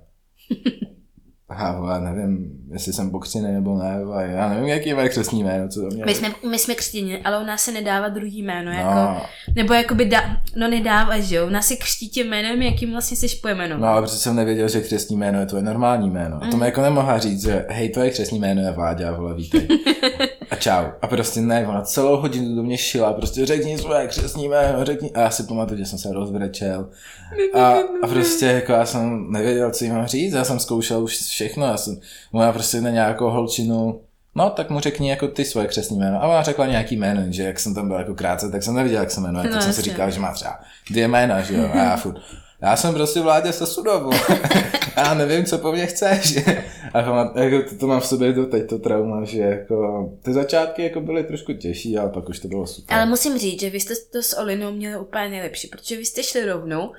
A 1.49 1.79
vole, 1.79 2.01
nevím, 2.01 2.51
jestli 2.71 2.93
jsem 2.93 3.11
pokřtěný 3.11 3.53
nebo 3.53 3.77
ne, 3.77 3.99
já 4.21 4.49
nevím, 4.49 4.65
jaký 4.67 4.89
je 4.89 5.09
křesní 5.09 5.43
jméno, 5.43 5.67
co 5.67 5.81
to 5.81 5.87
mě... 5.87 6.05
My 6.05 6.15
jsme, 6.15 6.29
my 6.49 6.59
jsme 6.59 6.75
křtěni, 6.75 7.21
ale 7.21 7.39
u 7.39 7.45
nás 7.45 7.61
se 7.63 7.71
nedává 7.71 8.09
druhý 8.09 8.43
jméno, 8.43 8.71
jako, 8.71 8.93
No, 8.95 9.21
nebo 9.55 9.73
jakoby 9.73 10.05
dá, 10.05 10.37
no 10.55 10.67
nedáváš, 10.67 11.23
že 11.23 11.35
jo, 11.35 11.47
u 11.47 11.49
nás 11.49 11.67
se 11.67 11.75
křtí 11.75 12.09
tím 12.09 12.27
jménem, 12.27 12.61
jakým 12.61 12.91
vlastně 12.91 13.17
jsi 13.17 13.27
pojmenovaný. 13.41 13.81
no, 13.81 13.87
ale 13.87 14.01
protože 14.01 14.15
jsem 14.15 14.35
nevěděl, 14.35 14.69
že 14.69 14.81
křesní 14.81 15.17
jméno 15.17 15.39
je 15.39 15.45
tvoje 15.45 15.63
normální 15.63 16.09
jméno. 16.09 16.43
A 16.43 16.47
to 16.47 16.57
mi 16.57 16.65
jako 16.65 16.81
nemohla 16.81 17.17
říct, 17.19 17.41
že 17.41 17.65
hej, 17.69 17.89
tvoje 17.89 18.09
křesní 18.09 18.39
jméno 18.39 18.61
je 18.61 18.71
Vláďa, 18.71 19.11
vole, 19.11 19.35
vítej. 19.35 19.67
A 20.55 20.59
čau. 20.59 20.85
A 21.01 21.07
prostě 21.07 21.41
ne, 21.41 21.67
ona 21.67 21.81
celou 21.81 22.17
hodinu 22.17 22.55
do 22.55 22.63
mě 22.63 22.77
šila, 22.77 23.13
prostě 23.13 23.45
řekni 23.45 23.77
svoje 23.77 24.07
křesní 24.07 24.47
jméno, 24.47 24.85
řekni. 24.85 25.11
A 25.11 25.19
já 25.19 25.29
si 25.29 25.43
pamatuju, 25.43 25.77
že 25.77 25.85
jsem 25.85 25.99
se 25.99 26.13
rozbrečel. 26.13 26.89
A, 27.53 27.73
a 28.03 28.07
prostě 28.07 28.45
jako 28.45 28.71
já 28.71 28.85
jsem 28.85 29.31
nevěděl, 29.31 29.71
co 29.71 29.83
jí 29.83 29.91
mám 29.91 30.05
říct, 30.05 30.33
já 30.33 30.43
jsem 30.43 30.59
zkoušel 30.59 31.03
už 31.03 31.17
všechno, 31.17 31.65
já 31.65 31.77
jsem, 31.77 31.99
ona 32.31 32.51
prostě 32.51 32.81
na 32.81 32.89
nějakou 32.89 33.29
holčinu, 33.29 34.01
no 34.35 34.49
tak 34.49 34.69
mu 34.69 34.79
řekni 34.79 35.09
jako 35.09 35.27
ty 35.27 35.45
svoje 35.45 35.67
křesní 35.67 35.97
jméno. 35.97 36.23
A 36.23 36.27
ona 36.27 36.43
řekla 36.43 36.65
nějaký 36.67 36.95
jméno, 36.95 37.21
že 37.29 37.43
jak 37.43 37.59
jsem 37.59 37.75
tam 37.75 37.87
byl 37.87 37.97
jako 37.97 38.15
krátce, 38.15 38.51
tak 38.51 38.63
jsem 38.63 38.75
nevěděl, 38.75 38.99
jak 38.99 39.11
se 39.11 39.21
jmenuje, 39.21 39.45
No, 39.45 39.51
tak 39.51 39.61
jsem 39.61 39.73
si 39.73 39.81
říkal, 39.81 40.11
že 40.11 40.19
má 40.19 40.33
třeba 40.33 40.59
dvě 40.89 41.07
jména, 41.07 41.41
že 41.41 41.53
jo, 41.55 41.69
a 41.73 41.77
já 41.77 41.97
furt, 41.97 42.15
já 42.65 42.75
jsem 42.75 42.93
prostě 42.93 43.21
vládě 43.21 43.53
se 43.53 43.65
sudovu. 43.67 44.11
já 44.97 45.13
nevím, 45.13 45.45
co 45.45 45.57
po 45.57 45.71
mně 45.71 45.85
chceš. 45.85 46.37
a 46.93 46.99
jako 47.41 47.69
to, 47.69 47.75
to, 47.75 47.87
mám 47.87 47.99
v 48.01 48.05
sobě 48.07 48.33
do 48.33 48.45
teď 48.45 48.69
to 48.69 48.79
trauma, 48.79 49.23
že 49.23 49.39
jako 49.39 50.09
ty 50.23 50.33
začátky 50.33 50.83
jako 50.83 51.01
byly 51.01 51.23
trošku 51.23 51.53
těžší, 51.53 51.97
ale 51.97 52.09
pak 52.09 52.29
už 52.29 52.39
to 52.39 52.47
bylo 52.47 52.67
super. 52.67 52.97
Ale 52.97 53.05
musím 53.05 53.37
říct, 53.37 53.59
že 53.61 53.69
vy 53.69 53.79
jste 53.79 53.93
to 54.11 54.23
s 54.23 54.37
Olinou 54.37 54.71
měli 54.71 54.97
úplně 54.99 55.29
nejlepší, 55.29 55.67
protože 55.67 55.97
vy 55.97 56.05
jste 56.05 56.23
šli 56.23 56.45
rovnou 56.45 56.93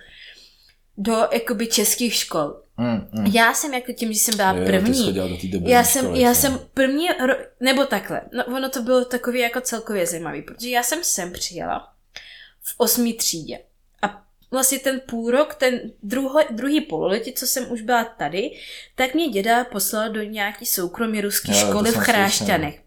do 0.98 1.16
jakoby 1.32 1.66
českých 1.66 2.14
škol. 2.14 2.56
Mm, 2.76 3.08
mm. 3.20 3.26
Já 3.26 3.54
jsem 3.54 3.74
jako 3.74 3.92
tím, 3.92 4.12
že 4.12 4.18
jsem 4.18 4.36
byla 4.36 4.52
Jo, 4.52 4.58
jsi 4.66 4.72
první. 4.72 5.12
do 5.12 5.60
té 5.60 5.70
Já 5.70 5.84
jsem, 5.84 6.04
školy, 6.04 6.20
já 6.20 6.34
co? 6.34 6.40
jsem 6.40 6.60
první, 6.74 7.08
ro- 7.08 7.44
nebo 7.60 7.84
takhle, 7.84 8.20
no 8.36 8.44
ono 8.56 8.68
to 8.68 8.82
bylo 8.82 9.04
takový 9.04 9.40
jako 9.40 9.60
celkově 9.60 10.06
zajímavý, 10.06 10.42
protože 10.42 10.68
já 10.68 10.82
jsem 10.82 11.04
sem 11.04 11.32
přijela 11.32 11.88
v 12.62 12.74
osmý 12.76 13.12
třídě 13.14 13.58
vlastně 14.50 14.78
ten 14.78 15.00
půl 15.00 15.30
rok, 15.30 15.54
ten 15.54 15.80
druho, 16.02 16.40
druhý 16.50 16.80
pololetí, 16.80 17.32
co 17.32 17.46
jsem 17.46 17.72
už 17.72 17.82
byla 17.82 18.04
tady, 18.04 18.50
tak 18.94 19.14
mě 19.14 19.28
děda 19.28 19.64
poslal 19.64 20.10
do 20.10 20.22
nějaký 20.22 20.66
Jo, 21.52 21.60
to 21.60 21.66
školy 21.66 21.90
v 21.90 21.96
Chrášťanech. 21.96 22.82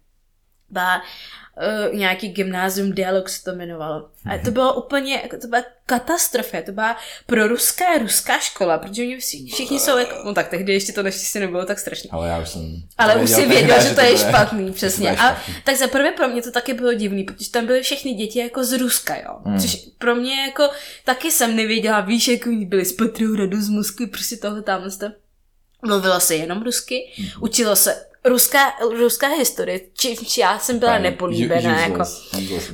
Uh, 1.58 1.96
nějaký 1.96 2.30
gymnázium 2.30 2.92
Dialog 2.92 3.30
se 3.30 3.44
to 3.44 3.52
jmenovalo. 3.52 4.10
A 4.26 4.38
to 4.38 4.52
bylo 4.52 4.74
úplně, 4.74 5.14
jako 5.24 5.38
to 5.38 5.48
byla 5.48 5.64
katastrofa, 5.86 6.58
to 6.66 6.72
byla 6.72 6.98
pro 7.26 7.48
ruská 7.48 7.98
ruská 7.98 8.40
škola, 8.40 8.78
protože 8.78 9.02
oni 9.02 9.18
všichni, 9.18 9.52
všichni 9.52 9.80
jsou 9.80 9.98
jako, 9.98 10.16
no 10.26 10.34
tak 10.34 10.48
tehdy 10.48 10.74
ještě 10.74 10.94
to 10.94 11.04
naštěstí 11.04 11.40
nebylo 11.40 11.66
tak 11.66 11.80
strašně. 11.80 12.10
Ale 12.14 12.30
já 12.30 12.40
už 12.40 12.50
jsem... 12.50 12.84
Ale 12.98 13.16
už 13.16 13.30
si 13.30 13.46
věděl, 13.46 13.82
že 13.82 13.96
to 13.96 14.02
je 14.02 14.18
špatný, 14.18 14.72
přesně. 14.72 15.12
A 15.12 15.42
tak 15.64 15.76
za 15.76 15.88
prvé 15.88 16.12
pro 16.12 16.28
mě 16.28 16.42
to 16.42 16.52
taky 16.52 16.74
bylo 16.74 16.94
divný, 16.94 17.24
protože 17.24 17.52
tam 17.52 17.66
byly 17.66 17.82
všechny 17.82 18.14
děti 18.14 18.40
jako 18.40 18.64
z 18.64 18.78
Ruska, 18.78 19.16
jo. 19.16 19.40
Hmm. 19.46 19.60
Což 19.60 19.76
pro 19.98 20.16
mě 20.16 20.42
jako 20.42 20.70
taky 21.06 21.32
jsem 21.32 21.56
nevěděla, 21.56 22.02
víš, 22.02 22.28
jak 22.28 22.46
oni 22.48 22.66
byli 22.66 22.86
z 22.86 22.94
Petrohradu, 22.94 23.62
z 23.62 23.70
Moskvy, 23.70 24.08
prostě 24.08 24.38
tohle 24.38 24.62
tam. 24.62 24.82
Mluvilo 25.86 26.20
se 26.20 26.36
jenom 26.36 26.64
rusky, 26.64 27.14
Hmm. 27.18 27.28
učilo 27.42 27.76
se 27.76 28.09
ruská, 28.26 28.74
ruská 28.98 29.28
historie, 29.28 29.80
čímž 29.94 30.38
já 30.38 30.60
jsem 30.60 30.80
byla 30.80 30.92
Fajn. 30.92 31.04
nepolíbená, 31.04 31.80
jako. 31.82 32.04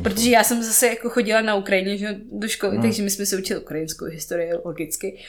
Protože 0.03 0.29
já 0.29 0.43
jsem 0.43 0.63
zase 0.63 0.87
jako 0.87 1.09
chodila 1.09 1.41
na 1.41 1.55
Ukrajině 1.55 1.97
že, 1.97 2.15
do 2.31 2.47
školy, 2.47 2.71
Hmm. 2.71 2.81
takže 2.81 3.03
my 3.03 3.09
jsme 3.09 3.25
se 3.25 3.37
učili 3.37 3.59
ukrajinskou 3.59 4.05
historii 4.05 4.51
logicky. 4.65 5.23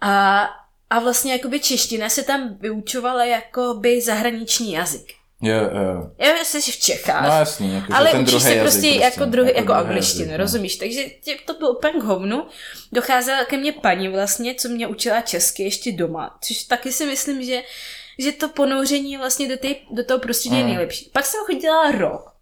A, 0.00 0.42
a 0.90 0.98
vlastně 0.98 1.32
jakoby 1.32 1.60
čeština 1.60 2.08
se 2.08 2.22
tam 2.22 2.56
vyučovala 2.60 3.24
jako 3.24 3.74
by 3.74 4.00
zahraniční 4.00 4.72
jazyk. 4.72 5.06
Jo, 5.44 5.54
jo. 5.56 6.10
Já 6.18 6.44
jsi 6.44 6.72
v 6.72 6.76
Čechách. 6.78 7.22
No 7.22 7.28
jasný, 7.38 7.74
jako, 7.74 7.94
ale 7.94 8.10
ten 8.10 8.22
učíš 8.22 8.42
se 8.42 8.54
jazyk 8.54 8.62
prostě 8.62 8.88
jako, 8.88 9.24
druhý, 9.24 9.48
jako, 9.48 9.62
druhý 9.62 9.78
angličtinu, 9.80 10.24
jazyk, 10.24 10.38
no. 10.38 10.44
rozumíš? 10.44 10.76
Takže 10.76 11.04
tě, 11.24 11.36
to 11.46 11.54
bylo 11.54 11.70
úplně 11.76 12.00
k 12.00 12.02
hovnu. 12.02 12.46
Docházela 12.92 13.44
ke 13.44 13.56
mně 13.56 13.72
paní 13.72 14.08
vlastně, 14.08 14.54
co 14.54 14.68
mě 14.68 14.86
učila 14.86 15.20
česky 15.20 15.62
ještě 15.62 15.92
doma, 15.92 16.38
což 16.40 16.62
taky 16.62 16.92
si 16.92 17.06
myslím, 17.06 17.42
že, 17.42 17.62
že 18.18 18.32
to 18.32 18.48
ponouření 18.48 19.16
vlastně 19.16 19.48
do, 19.48 19.56
tej, 19.56 19.76
do 19.90 20.04
toho 20.04 20.18
prostředí 20.18 20.56
je 20.56 20.62
Mm. 20.62 20.68
nejlepší. 20.68 21.10
Pak 21.12 21.26
jsem 21.26 21.40
chodila 21.46 21.90
rok. 21.90 22.32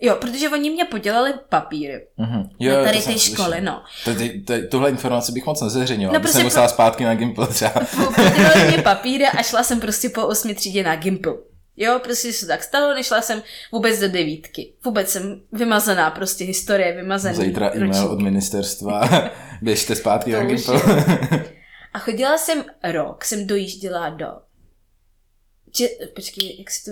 Jo, 0.00 0.16
protože 0.20 0.48
oni 0.48 0.70
mě 0.70 0.84
podělali 0.84 1.34
papíry 1.48 2.06
Mhm. 2.16 2.48
na 2.76 2.84
tady 2.84 2.96
to 2.96 3.02
slyšel. 3.02 3.34
školy, 3.34 3.60
no. 3.60 3.82
To- 4.04 4.14
ty- 4.14 4.42
ty- 4.46 4.62
Tuhle 4.68 4.90
informaci 4.90 5.32
bych 5.32 5.46
moc 5.46 5.60
nezveřejnil, 5.62 6.12
No, 6.12 6.20
prostě 6.20 6.36
jsem 6.38 6.44
musela 6.44 6.68
zpátky 6.68 7.04
na 7.04 7.14
Gimple 7.14 7.46
třeba. 7.46 7.70
Podělali 8.16 8.68
mě 8.68 8.82
papíry 8.82 9.24
a 9.26 9.42
šla 9.42 9.62
jsem 9.62 9.80
prostě 9.80 10.08
po 10.08 10.26
osmi 10.26 10.54
třídě 10.54 10.82
na 10.82 10.96
Gimple. 10.96 11.32
Jo, 11.76 12.00
prostě 12.04 12.32
se 12.32 12.46
tak 12.46 12.62
stalo, 12.62 12.94
nešla 12.94 13.22
jsem 13.22 13.42
vůbec 13.72 14.00
do 14.00 14.08
devítky. 14.08 14.72
Vůbec 14.84 15.08
jsem 15.10 15.40
vymazaná, 15.52 16.10
prostě 16.10 16.44
historie 16.44 16.92
vymazaný. 16.92 17.36
Zítra 17.36 17.70
e-mail 17.74 17.86
ročník. 17.86 18.10
od 18.10 18.20
ministerstva, 18.22 19.08
běžte 19.62 19.94
zpátky 19.96 20.32
To 20.32 20.36
na 20.38 20.44
už 20.44 20.50
Gimple. 20.52 20.80
A 21.94 21.98
chodila 21.98 22.38
jsem 22.38 22.64
rok, 22.92 23.24
jsem 23.24 23.46
dojížděla 23.46 24.08
do... 24.08 24.26
Če... 25.76 25.88
Počkej, 26.14 26.58
jak 26.58 26.70
si 26.70 26.84
to, 26.84 26.90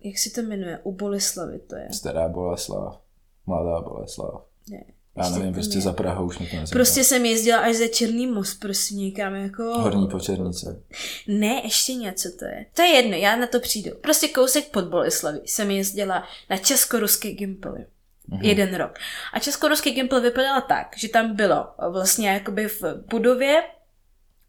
jak 0.00 0.18
si 0.18 0.30
to 0.30 0.42
jmenuje? 0.42 0.78
U 0.82 0.92
Boleslavy 0.92 1.58
to 1.58 1.76
je. 1.76 1.88
Stará 1.92 2.28
Boleslav, 2.28 3.00
mladá 3.46 3.80
Boleslav. 3.80 4.44
Ne. 4.70 4.84
Já 5.16 5.28
nevím, 5.28 5.54
prostě 5.54 5.80
za 5.80 5.92
Prahou 5.92 6.26
už 6.26 6.38
nezajímá. 6.38 6.66
Prostě 6.72 7.04
jsem 7.04 7.24
jezdila 7.24 7.58
až 7.58 7.76
za 7.76 7.86
Černý 7.86 8.26
most, 8.26 8.60
prostě 8.60 8.94
někam 8.94 9.34
jako... 9.34 9.62
Horní 9.62 10.08
počernice. 10.08 10.82
Ne, 11.26 11.60
ještě 11.64 11.94
něco 11.94 12.28
to 12.38 12.44
je. 12.44 12.66
To 12.74 12.82
je 12.82 12.88
jedno, 12.88 13.16
já 13.16 13.36
na 13.36 13.46
to 13.46 13.60
přijdu. 13.60 13.90
Prostě 14.00 14.28
kousek 14.28 14.70
pod 14.70 14.84
Boleslaví 14.84 15.40
jsem 15.44 15.70
jezdila 15.70 16.24
na 16.50 16.56
česko-ruský 16.56 17.32
Gimply. 17.32 17.86
Mhm. 18.28 18.42
Jeden 18.42 18.74
rok. 18.74 18.98
A 19.32 19.38
česko-ruský 19.38 19.90
Gimpl 19.90 20.20
vypadala 20.20 20.60
tak, 20.60 20.86
že 20.96 21.08
tam 21.08 21.36
bylo 21.36 21.66
vlastně 21.90 22.28
jakoby 22.28 22.68
v 22.68 22.82
budově 23.10 23.62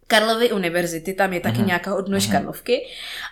Karlovy 0.09 0.51
univerzity, 0.51 1.13
tam 1.13 1.33
je 1.33 1.39
taky 1.39 1.57
Mhm. 1.57 1.67
nějaká 1.67 1.95
odnož 1.95 2.23
Mhm. 2.27 2.31
Karlovky, 2.35 2.87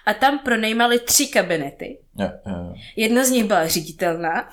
a 0.05 0.13
tam 0.13 0.39
pronajmali 0.39 0.99
tři 0.99 1.27
kabinety. 1.27 1.97
Jo, 2.19 2.29
jo, 2.45 2.53
jo. 2.67 2.73
Jedna 2.95 3.25
z 3.25 3.29
nich 3.29 3.43
byla 3.43 3.67
ředitelná 3.67 4.49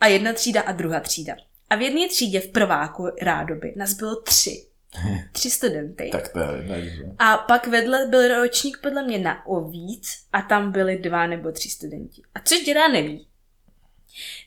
a 0.00 0.06
jedna 0.06 0.32
třída 0.32 0.60
a 0.62 0.72
druhá 0.72 1.00
třída. 1.00 1.34
A 1.70 1.76
v 1.76 1.82
jedné 1.82 2.08
třídě 2.08 2.40
v 2.40 2.48
prváku 2.48 3.08
rádoby 3.22 3.72
nás 3.76 3.92
bylo 3.92 4.16
tři. 4.16 4.66
Tři 5.32 5.50
studenty. 5.50 6.08
Tak 6.12 6.28
to 6.28 6.38
je 6.38 6.64
takže. 6.68 7.02
A 7.18 7.36
pak 7.36 7.66
vedle 7.66 8.06
byl 8.06 8.42
ročník 8.42 8.78
podle 8.82 9.02
mě 9.02 9.18
na 9.18 9.46
o 9.46 9.60
víc 9.68 10.08
a 10.32 10.42
tam 10.42 10.72
byly 10.72 10.98
dva 10.98 11.26
nebo 11.26 11.52
tři 11.52 11.70
studenti. 11.70 12.22
A 12.34 12.40
což 12.44 12.58
dělá 12.60 12.88
neví. 12.88 13.26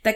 Tak 0.02 0.16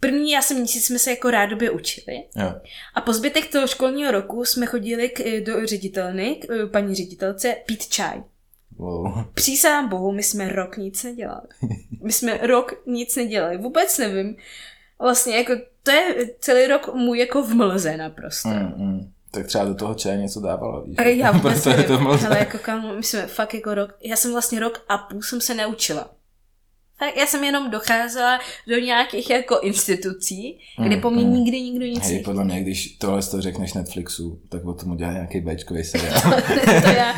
první 0.00 0.30
já 0.30 0.42
jsem 0.42 0.56
měsíc 0.58 0.86
jsme 0.86 0.98
se 0.98 1.10
jako 1.10 1.30
rádoby 1.30 1.70
učili 1.70 2.24
Jo. 2.36 2.54
a 2.94 3.00
po 3.00 3.12
zbytek 3.12 3.52
toho 3.52 3.66
školního 3.66 4.10
roku 4.10 4.44
jsme 4.44 4.66
chodili 4.66 5.08
k, 5.08 5.20
eh, 5.20 5.40
do 5.40 5.66
ředitelny, 5.66 6.34
k 6.34 6.50
eh, 6.50 6.66
paní 6.66 6.94
ředitelce, 6.94 7.56
pít 7.66 7.86
čaj. 7.88 8.22
Wow. 8.76 9.24
Přísám 9.34 9.88
bohu, 9.88 10.12
my 10.12 10.22
jsme 10.22 10.48
rok 10.48 10.76
nic 10.76 11.02
nedělali. 11.04 11.46
My 12.02 12.12
jsme 12.12 12.38
rok 12.42 12.82
nic 12.86 13.16
nedělali, 13.16 13.56
vůbec 13.58 13.98
nevím. 13.98 14.36
Vlastně 14.98 15.36
jako 15.36 15.52
to 15.82 15.90
je 15.90 16.14
celý 16.40 16.66
rok 16.66 16.94
můj 16.94 17.18
jako 17.18 17.42
v 17.42 17.54
mlze 17.54 17.96
naprosto. 17.96 18.48
Mm, 18.48 18.72
mm. 18.76 19.12
Tak 19.30 19.46
třeba 19.46 19.64
do 19.64 19.74
toho 19.74 19.94
čaje 19.94 20.16
něco 20.18 20.40
dávala, 20.40 20.82
víš? 20.84 20.96
A 20.98 21.02
já 21.02 21.30
vůbec 21.36 21.62
Proto 21.62 21.78
je 21.78 21.84
to 21.84 21.92
nevím, 21.92 22.06
moc. 22.06 22.24
ale 22.24 22.38
jako 22.38 22.58
kámo, 22.58 22.94
my 22.94 23.02
jsme 23.02 23.26
fakt 23.26 23.54
jako 23.54 23.74
rok, 23.74 23.94
já 24.02 24.16
jsem 24.16 24.32
vlastně 24.32 24.60
rok 24.60 24.84
a 24.88 24.98
půl 24.98 25.22
jsem 25.22 25.40
se 25.40 25.54
neučila. 25.54 26.10
Tak 27.00 27.16
já 27.16 27.26
jsem 27.26 27.44
jenom 27.44 27.70
docházela 27.70 28.40
do 28.66 28.76
nějakých 28.78 29.30
jako 29.30 29.60
institucí, 29.60 30.58
kde 30.82 30.96
Mm, 30.96 31.02
po 31.02 31.10
mně 31.10 31.24
mm. 31.24 31.32
nikdy 31.32 31.60
nikdo 31.62 31.86
nic 31.86 32.08
Hej, 32.08 32.22
podle 32.22 32.44
mě, 32.44 32.60
když 32.60 32.96
tohle 32.98 33.22
to 33.22 33.40
řekneš 33.40 33.72
Netflixu, 33.72 34.40
tak 34.48 34.64
o 34.64 34.74
tom 34.74 34.90
udělá 34.92 35.12
nějaký 35.12 35.40
Bčkový 35.40 35.84
seriál. 35.84 36.20
to, 36.82 36.90
já, 36.90 37.14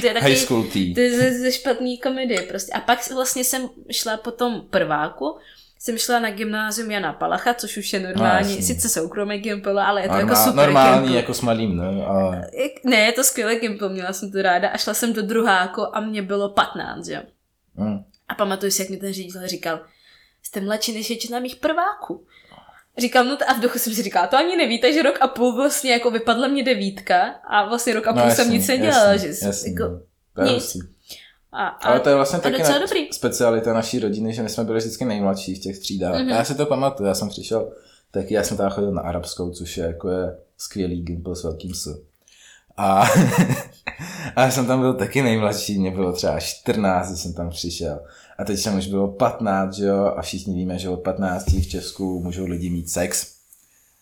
to 0.00 0.06
je 0.06 0.12
High 0.12 0.20
taky, 0.20 0.36
School 0.36 0.62
Tea. 0.62 0.94
to 0.94 1.00
je 1.00 1.16
ze, 1.16 1.38
ze 1.38 1.52
špatný 1.52 1.98
komedie 1.98 2.42
prostě. 2.42 2.72
A 2.72 2.80
pak 2.80 3.10
vlastně 3.14 3.44
jsem 3.44 3.68
šla 3.90 4.16
po 4.16 4.30
tom 4.30 4.62
prváku, 4.70 5.36
jsem 5.78 5.98
šla 5.98 6.18
na 6.18 6.30
gymnázium 6.30 6.90
Jana 6.90 7.12
Palacha, 7.12 7.54
což 7.54 7.76
už 7.76 7.92
je 7.92 8.00
normální, 8.00 8.56
jasně. 8.56 8.74
sice 8.74 8.88
soukromé 8.88 9.38
gimpl, 9.38 9.78
ale 9.80 10.02
je 10.02 10.08
to 10.08 10.14
Normál, 10.14 10.36
jako 10.36 10.50
super 10.50 10.64
normální, 10.64 11.02
gimpl. 11.02 11.16
jako 11.16 11.34
s 11.34 11.40
malým, 11.40 11.76
ne? 11.76 12.04
Ale... 12.06 12.46
Ne, 12.84 12.96
je 12.96 13.12
to 13.12 13.24
skvělé 13.24 13.56
gimpl, 13.56 13.88
měla 13.88 14.12
jsem 14.12 14.32
to 14.32 14.42
ráda 14.42 14.68
a 14.68 14.76
šla 14.76 14.94
jsem 14.94 15.12
do 15.12 15.22
druháku 15.22 15.96
a 15.96 16.00
mě 16.00 16.22
bylo 16.22 16.48
15, 16.48 17.06
že 17.06 17.12
jo. 17.12 17.20
Mm. 17.76 18.04
A 18.32 18.34
pamatuju 18.34 18.72
si, 18.72 18.82
jak 18.82 18.90
mi 18.90 18.96
ten 18.96 19.12
ředitel 19.12 19.46
říkal, 19.48 19.80
jste 20.42 20.60
mladší 20.60 20.92
než 20.94 21.08
většina 21.08 21.40
mých 21.40 21.56
prváků. 21.56 22.26
Říkám, 22.98 23.28
no 23.28 23.38
a 23.48 23.52
v 23.54 23.60
duchu 23.60 23.78
jsem 23.78 23.94
si 23.94 24.02
říkala, 24.02 24.26
to 24.26 24.36
ani 24.36 24.56
nevíte, 24.56 24.92
že 24.92 25.02
rok 25.02 25.18
a 25.20 25.26
půl 25.28 25.56
vlastně 25.56 25.92
jako 25.92 26.10
vypadla 26.10 26.48
mě 26.48 26.64
devítka 26.64 27.20
a 27.50 27.68
vlastně 27.68 27.94
rok 27.94 28.06
a 28.06 28.12
půl 28.12 28.22
No, 28.22 28.30
jsem 28.30 28.44
jasný, 28.44 28.58
nic 28.58 28.68
nedělala, 28.68 29.12
jasný, 29.12 29.28
že 29.28 29.34
jsem 29.34 29.48
jasný, 29.48 29.72
jako, 29.72 29.88
no. 29.88 30.00
To 30.34 30.42
je 30.42 30.52
nic. 30.54 30.76
a, 31.52 31.66
a, 31.66 31.88
Ale 31.88 32.00
to 32.00 32.08
je 32.08 32.14
vlastně 32.14 32.38
taky 32.38 32.62
na- 32.62 32.78
dobrý. 32.78 33.08
specialita 33.12 33.72
naší 33.72 33.98
rodiny, 33.98 34.32
že 34.34 34.42
my 34.42 34.48
jsme 34.48 34.64
byli 34.64 34.78
vždycky 34.78 35.04
nejmladší 35.04 35.54
v 35.54 35.58
těch 35.58 35.78
třídách. 35.78 36.14
Mhm. 36.14 36.26
Mm-hmm. 36.26 36.30
Já 36.36 36.44
si 36.44 36.54
to 36.54 36.66
pamatuju, 36.66 37.06
já 37.08 37.14
jsem 37.14 37.28
přišel, 37.28 37.72
taky 38.10 38.34
já 38.34 38.42
jsem 38.42 38.56
tam 38.56 38.70
chodil 38.70 38.92
na 38.92 39.02
arabskou, 39.02 39.50
což 39.50 39.76
je 39.76 39.84
jako 39.84 40.08
je 40.08 40.36
skvělý 40.58 41.02
gimpl 41.02 41.34
s 41.34 41.44
velkým 41.44 41.74
S. 41.74 42.02
A, 42.76 43.02
a 44.36 44.42
já 44.42 44.50
jsem 44.50 44.66
tam 44.66 44.80
byl 44.80 44.94
taky 44.94 45.22
nejmladší, 45.22 45.78
mě 45.78 45.90
bylo 45.90 46.12
třeba 46.12 46.40
14, 46.40 47.08
když 47.08 47.20
jsem 47.22 47.34
tam 47.34 47.50
přišel. 47.50 48.00
A 48.38 48.44
teď 48.44 48.60
jsem 48.60 48.78
už 48.78 48.86
bylo 48.86 49.08
15, 49.08 49.74
že 49.74 49.84
jo, 49.84 50.14
a 50.16 50.22
všichni 50.22 50.54
víme, 50.54 50.78
že 50.78 50.88
od 50.88 51.00
15 51.00 51.46
v 51.46 51.68
Česku 51.68 52.22
můžou 52.22 52.46
lidi 52.46 52.70
mít 52.70 52.90
sex 52.90 53.32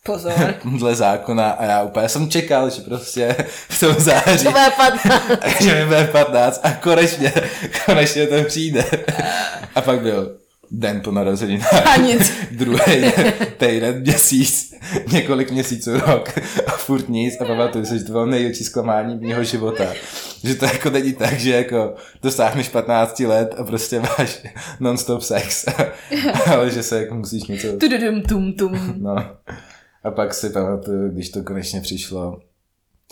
pozor. 0.05 0.55
dle 0.79 0.95
zákona 0.95 1.51
a 1.51 1.65
já 1.65 1.83
úplně 1.83 2.09
jsem 2.09 2.31
čekal, 2.31 2.71
že 2.71 2.83
prostě 2.83 3.37
v 3.69 3.81
tom 3.81 3.95
září 3.95 4.45
To 4.45 4.51
bude 4.51 4.71
15. 4.77 5.23
že 5.61 5.75
mi 5.75 5.85
bude 5.85 6.05
15 6.05 6.61
a 6.63 6.73
konečně, 6.73 7.33
konečně 7.87 8.27
to 8.27 8.45
přijde. 8.45 8.85
A 9.75 9.81
pak 9.81 10.01
byl 10.01 10.37
den 10.71 11.01
po 11.01 11.11
narozeninách. 11.11 11.87
A 11.87 11.97
nic. 11.97 12.33
Druhý 12.51 13.13
týden, 13.57 14.01
měsíc, 14.01 14.75
několik 15.13 15.51
měsíců, 15.51 16.01
rok 16.01 16.39
a 16.67 16.71
furt 16.71 17.09
nic 17.09 17.41
a 17.41 17.45
pamatuju 17.45 17.85
si, 17.85 17.99
že 17.99 18.05
to 18.05 18.13
bylo 18.13 18.27
největší 18.27 18.65
zklamání 18.65 19.19
mého 19.21 19.45
života. 19.45 19.85
Že 20.45 20.55
to 20.55 20.65
jako 20.65 20.91
není 20.91 21.13
tak, 21.13 21.39
že 21.39 21.51
jako 21.51 21.95
dosáhneš 22.23 22.69
15 22.69 23.21
let 23.21 23.55
a 23.59 23.65
prostě 23.65 24.01
máš 24.01 24.43
non-stop 24.81 25.23
sex, 25.23 25.67
ale 26.47 26.71
že 26.71 26.83
se 26.83 26.99
jako 26.99 27.15
musíš 27.15 27.43
něco... 27.43 27.77
Tududum 27.77 28.23
tum 28.23 28.53
tum. 28.53 28.95
No. 28.99 29.17
A 30.05 30.11
pak 30.11 30.35
si 30.35 30.51
pamatuju, 30.51 31.11
když 31.11 31.31
to 31.31 31.43
konečně 31.43 31.81
přišlo, 31.81 32.39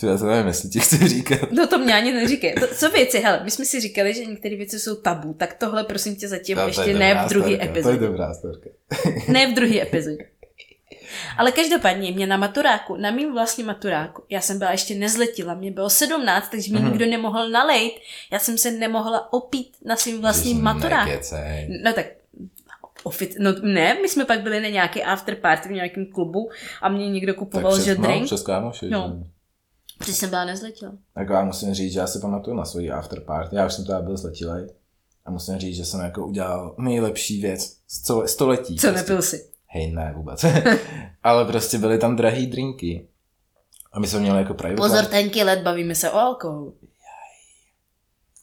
já 0.07 0.19
to 0.19 0.25
nevím, 0.27 0.47
jestli 0.47 0.69
ti 0.69 0.81
chci 0.81 1.09
říkat. 1.09 1.53
No 1.53 1.67
to 1.67 1.79
mě 1.79 1.95
ani 1.95 2.13
neříkej. 2.13 2.55
To, 2.55 2.67
co 2.67 2.91
věci, 2.91 3.19
hele, 3.19 3.41
my 3.45 3.51
jsme 3.51 3.65
si 3.65 3.81
říkali, 3.81 4.15
že 4.15 4.25
některé 4.25 4.57
věci 4.57 4.79
jsou 4.81 4.95
tabu, 4.97 5.35
tak 5.35 5.55
tohle 5.55 5.85
prosím 5.85 6.17
tě 6.17 6.29
zatím 6.29 6.57
To- 6.57 6.67
ještě 6.67 6.83
je 6.83 6.99
ne 6.99 7.15
v 7.27 7.29
druhé 7.29 7.49
storka, 7.49 7.59
To 7.59 7.65
je 7.65 7.71
epizodě. 7.71 7.99
dobrá 8.07 8.35
storka. 8.35 8.71
Ne 9.29 9.47
v 9.47 9.55
druhé 9.55 9.83
epizodě. 9.83 10.25
Ale 11.39 11.53
každopádně 11.53 12.13
mě 12.13 12.27
na 12.27 12.37
maturáku, 12.37 12.97
na 12.97 13.11
mým 13.11 13.33
vlastním 13.33 13.67
maturáku, 13.67 14.23
já 14.31 14.41
jsem 14.41 14.59
byla 14.59 14.71
ještě 14.71 14.95
nezletila, 14.95 15.55
mě 15.55 15.71
bylo 15.71 15.91
17, 15.91 16.49
takže 16.49 16.73
mi 16.73 16.79
Mhm. 16.81 16.89
nikdo 16.89 17.07
nemohl 17.07 17.49
nalejt, 17.49 17.93
já 18.33 18.39
jsem 18.39 18.59
se 18.59 18.71
nemohla 18.71 19.33
opít 19.33 19.77
na 19.85 19.97
svým 19.97 20.21
vlastním 20.21 20.53
Ježiš, 20.57 20.63
maturáku. 20.65 21.11
nekecej. 21.11 21.81
No 21.85 21.93
tak, 21.93 22.07
ofic- 23.05 23.37
no 23.39 23.51
ne, 23.63 23.95
my 24.03 24.09
jsme 24.09 24.25
pak 24.25 24.41
byli 24.41 24.61
na 24.61 24.69
nějaké 24.69 25.03
after 25.03 25.35
party 25.35 25.69
v 25.69 25.73
nějakém 25.73 26.07
klubu 26.07 26.51
a 26.83 26.89
mě 26.89 27.11
někdo 27.11 27.33
Tak 27.33 27.39
kupoval, 27.39 27.73
přes, 27.73 27.85
že 27.85 27.95
no, 27.95 28.03
drink, 28.03 28.25
přes 28.27 28.43
kámoši. 28.43 28.89
No. 28.91 29.13
že? 29.19 29.38
Protože 29.99 30.15
jsem 30.15 30.31
byla 30.31 30.45
nezletila. 30.45 30.93
Tak 31.15 31.29
já 31.31 31.45
musím 31.45 31.75
říct, 31.75 31.93
že 31.93 31.99
já 31.99 32.07
si 32.07 32.19
pamatuju 32.19 32.57
na 32.57 32.65
svoji 32.65 32.91
after 32.91 33.21
party. 33.21 33.57
Já 33.57 33.67
už 33.67 33.75
jsem 33.75 33.85
teda 33.85 34.01
byl 34.03 34.17
zletilej. 34.17 34.69
A 35.25 35.31
musím 35.31 35.59
říct, 35.59 35.77
že 35.77 35.85
jsem 35.85 36.01
jako 36.01 36.27
udělal 36.27 36.75
nejlepší 36.79 37.41
věc 37.41 37.77
z 37.89 38.11
století. 38.27 38.77
Co 38.77 38.87
prostě. 38.87 39.01
nepil 39.01 39.23
si? 39.23 39.49
Hej, 39.67 39.93
ne 39.93 40.13
vůbec. 40.17 40.45
Ale 41.23 41.45
prostě 41.45 41.79
byly 41.79 41.99
tam 41.99 42.17
drahý 42.17 42.47
drinky. 42.47 43.09
A 43.93 44.01
my 44.01 44.07
jsme 44.07 44.21
měli 44.21 44.39
jako 44.39 44.55
private 44.55 44.77
Pozor, 44.77 45.05
tenký 45.05 45.43
let, 45.43 45.63
bavíme 45.63 45.95
se 45.95 46.11
o 46.11 46.17
alkoholu. 46.17 46.75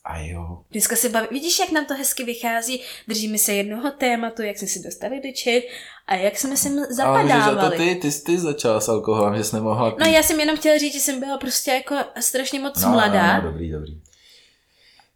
A 0.06 0.18
jo. 0.18 0.58
Dneska 0.70 0.96
se 0.96 1.08
baví, 1.08 1.26
vidíš, 1.30 1.58
jak 1.58 1.70
nám 1.70 1.84
to 1.84 1.94
hezky 1.94 2.24
vychází, 2.24 2.80
držíme 3.08 3.38
se 3.38 3.52
jednoho 3.52 3.90
tématu, 3.90 4.42
jak 4.42 4.58
jsme 4.58 4.68
si 4.68 4.82
dostali 4.82 5.20
do 5.20 5.28
čet 5.34 5.64
a 6.06 6.14
jak 6.14 6.38
jsme 6.38 6.56
se 6.56 6.68
Ale 6.68 6.80
že 6.80 6.86
to 6.86 6.94
zapadávali. 6.94 7.76
ty, 7.76 7.94
ty, 7.94 8.20
ty 8.20 8.38
začala 8.38 8.80
s 8.80 8.88
alkoholem, 8.88 9.36
že 9.36 9.44
jsi 9.44 9.56
nemohla 9.56 9.90
pít. 9.90 10.04
No 10.04 10.06
já 10.06 10.22
jsem 10.22 10.40
jenom 10.40 10.56
chtěla 10.56 10.78
říct, 10.78 10.92
že 10.92 11.00
jsem 11.00 11.20
byla 11.20 11.38
prostě 11.38 11.70
jako 11.70 11.94
strašně 12.20 12.60
moc 12.60 12.82
no, 12.82 12.90
mladá. 12.90 13.36
No, 13.36 13.42
no, 13.42 13.50
dobrý, 13.50 13.70
dobrý. 13.70 14.00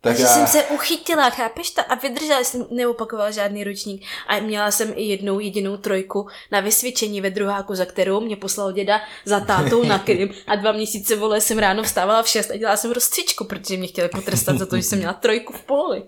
Tak 0.00 0.18
já... 0.18 0.26
jsem 0.26 0.46
se 0.46 0.64
uchytila, 0.64 1.30
chápeš 1.30 1.70
to? 1.70 1.82
A 1.88 1.94
vydržela 1.94 2.44
jsem, 2.44 2.66
neopakovala 2.70 3.30
žádný 3.30 3.64
ročník. 3.64 4.02
A 4.28 4.40
měla 4.40 4.70
jsem 4.70 4.92
i 4.94 5.02
jednou 5.02 5.38
jedinou 5.38 5.76
trojku 5.76 6.26
na 6.52 6.60
vysvědčení 6.60 7.20
ve 7.20 7.30
druháku, 7.30 7.74
za 7.74 7.84
kterou 7.84 8.20
mě 8.20 8.36
poslal 8.36 8.72
děda 8.72 9.00
za 9.24 9.40
tátou 9.40 9.84
na 9.84 9.98
Krym. 10.04 10.30
A 10.46 10.56
dva 10.56 10.72
měsíce 10.72 11.16
vole 11.16 11.40
jsem 11.40 11.58
ráno 11.58 11.82
vstávala 11.82 12.22
v 12.22 12.28
šest 12.28 12.50
a 12.50 12.56
dělala 12.56 12.76
jsem 12.76 12.90
rozcvičku, 12.90 13.44
protože 13.44 13.76
mě 13.76 13.86
chtěli 13.88 14.08
potrestat 14.08 14.58
za 14.58 14.66
to, 14.66 14.76
že 14.76 14.82
jsem 14.82 14.98
měla 14.98 15.12
trojku 15.12 15.52
v 15.52 15.62
poli. 15.62 16.02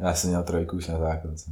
Já 0.00 0.14
jsem 0.14 0.30
měl 0.30 0.42
trojku 0.42 0.76
už 0.76 0.86
na 0.86 0.98
základce. 0.98 1.50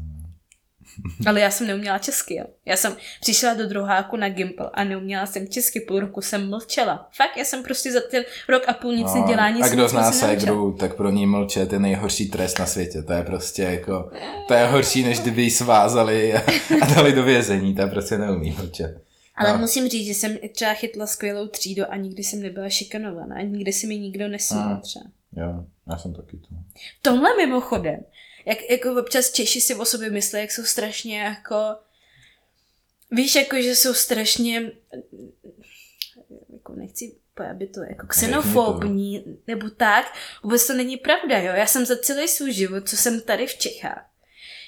Ale 1.26 1.40
já 1.40 1.50
jsem 1.50 1.66
neuměla 1.66 1.98
česky, 1.98 2.35
jo. 2.35 2.44
Já 2.64 2.76
jsem 2.76 2.96
přišla 3.20 3.54
do 3.54 3.66
druháku 3.68 4.16
na 4.16 4.28
Gimple 4.28 4.70
a 4.74 4.85
neuměla 4.85 5.26
jsem 5.26 5.48
česky, 5.48 5.80
půl 5.80 6.00
roku 6.00 6.22
jsem 6.22 6.50
mlčela. 6.50 7.09
Fakt, 7.16 7.37
já 7.37 7.44
jsem 7.44 7.62
prostě 7.62 7.92
za 7.92 8.00
ten 8.11 8.24
rok 8.48 8.62
a 8.68 8.72
půl 8.72 8.92
nic 8.92 9.14
nedělá, 9.14 9.50
nic 9.50 9.61
No, 9.61 9.66
a 9.66 9.68
kdo 9.68 9.88
zná 9.88 10.12
ségru, 10.12 10.72
tak 10.72 10.96
pro 10.96 11.11
ní 11.11 11.26
mlčet 11.26 11.72
je 11.72 11.78
nejhorší 11.78 12.28
trest 12.30 12.59
na 12.59 12.66
světě. 12.66 13.02
To 13.02 13.12
je 13.12 13.22
prostě 13.22 13.62
jako, 13.62 14.11
to 14.48 14.54
je 14.54 14.66
horší, 14.66 15.04
než 15.04 15.20
kdyby 15.20 15.42
ji 15.42 15.50
svázali 15.50 16.35
a, 16.35 16.40
a 16.82 16.94
dali 16.94 17.12
do 17.12 17.22
vězení. 17.22 17.74
Ta 17.74 17.87
prostě 17.87 18.18
neumí 18.18 18.50
mlčet. 18.62 19.02
Ale 19.37 19.52
No. 19.52 19.59
musím 19.59 19.88
říct, 19.88 20.06
že 20.06 20.14
jsem 20.14 20.37
třeba 20.54 20.74
chytla 20.74 21.06
skvělou 21.06 21.46
třídu 21.46 21.82
a 21.92 21.96
nikdy 21.96 22.22
jsem 22.24 22.42
nebyla 22.42 22.68
šikanovaná. 22.68 23.42
Nikdy 23.42 23.72
si 23.72 23.87
mi 23.87 23.98
nikdo 23.98 24.28
nesmál 24.28 24.68
Mm. 24.74 24.80
třeba. 24.80 25.04
Jo, 25.37 25.64
já 25.90 25.98
jsem 25.98 26.14
taky 26.14 26.37
to. 26.37 26.48
Tomhle 27.02 27.37
mimochodem, 27.37 28.00
jak 28.46 28.70
jako 28.70 29.00
občas 29.00 29.32
Češi 29.32 29.61
si 29.61 29.74
o 29.74 29.85
sobě 29.85 30.11
myslí, 30.11 30.40
jak 30.40 30.50
jsou 30.50 30.64
strašně 30.64 31.20
jako... 31.20 31.56
Víš, 33.11 33.35
jako, 33.35 33.56
že 33.62 33.76
jsou 33.76 33.94
strašně... 33.94 34.72
Jako 36.52 36.74
nechci 36.74 37.16
aby 37.50 37.66
to 37.66 37.80
jako 37.80 38.06
xenofobní, 38.06 39.24
nebo 39.46 39.70
tak. 39.70 40.14
Vůbec 40.42 40.66
to 40.66 40.72
není 40.72 40.96
pravda, 40.96 41.38
jo. 41.38 41.52
Já 41.54 41.66
jsem 41.66 41.87
za 41.87 41.96
celý 41.96 42.28
svůj 42.28 42.52
život, 42.52 42.88
co 42.88 42.96
jsem 42.96 43.20
tady 43.20 43.46
v 43.46 43.54
Čechách, 43.54 44.11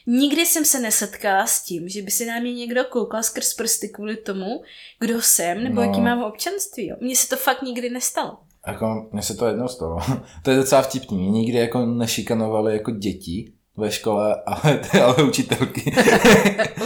nikdy 0.06 0.46
jsem 0.46 0.64
se 0.64 0.80
nesetkala 0.80 1.46
s 1.46 1.62
tím, 1.62 1.88
že 1.88 2.02
by 2.02 2.10
se 2.10 2.26
na 2.26 2.40
mě 2.40 2.54
někdo 2.54 2.84
koukal 2.84 3.22
skrz 3.22 3.54
prsty 3.54 3.88
kvůli 3.88 4.16
tomu, 4.16 4.62
kdo 5.00 5.22
jsem 5.22 5.64
nebo 5.64 5.74
No. 5.74 5.82
jaký 5.82 6.00
mám 6.00 6.22
občanství. 6.22 6.86
Jo. 6.86 6.96
Mně 7.00 7.16
se 7.16 7.28
to 7.28 7.36
fakt 7.36 7.62
nikdy 7.62 7.90
nestalo. 7.90 8.38
Jako, 8.66 9.08
mně 9.12 9.22
se 9.22 9.34
to 9.34 9.46
jednou 9.46 9.68
stalo. 9.68 9.98
to 10.44 10.50
je 10.50 10.56
docela 10.56 10.82
vtipný. 10.82 11.18
Mě 11.18 11.30
nikdy 11.30 11.58
jako 11.58 11.86
nešikanovali 11.86 12.72
jako 12.72 12.90
děti 12.90 13.52
ve 13.78 13.90
škole, 13.90 14.42
ale, 14.46 14.80
ale 15.04 15.22
učitelky. 15.22 15.92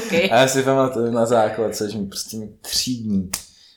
Okay. 0.07 0.31
A 0.33 0.41
já 0.41 0.49
si 0.49 0.63
pamatuju 0.63 1.13
na 1.13 1.27
základce, 1.27 1.91
že 1.91 1.99
mi 1.99 2.07
prostě 2.07 2.37
mi 2.37 2.49
třídní. 2.61 3.31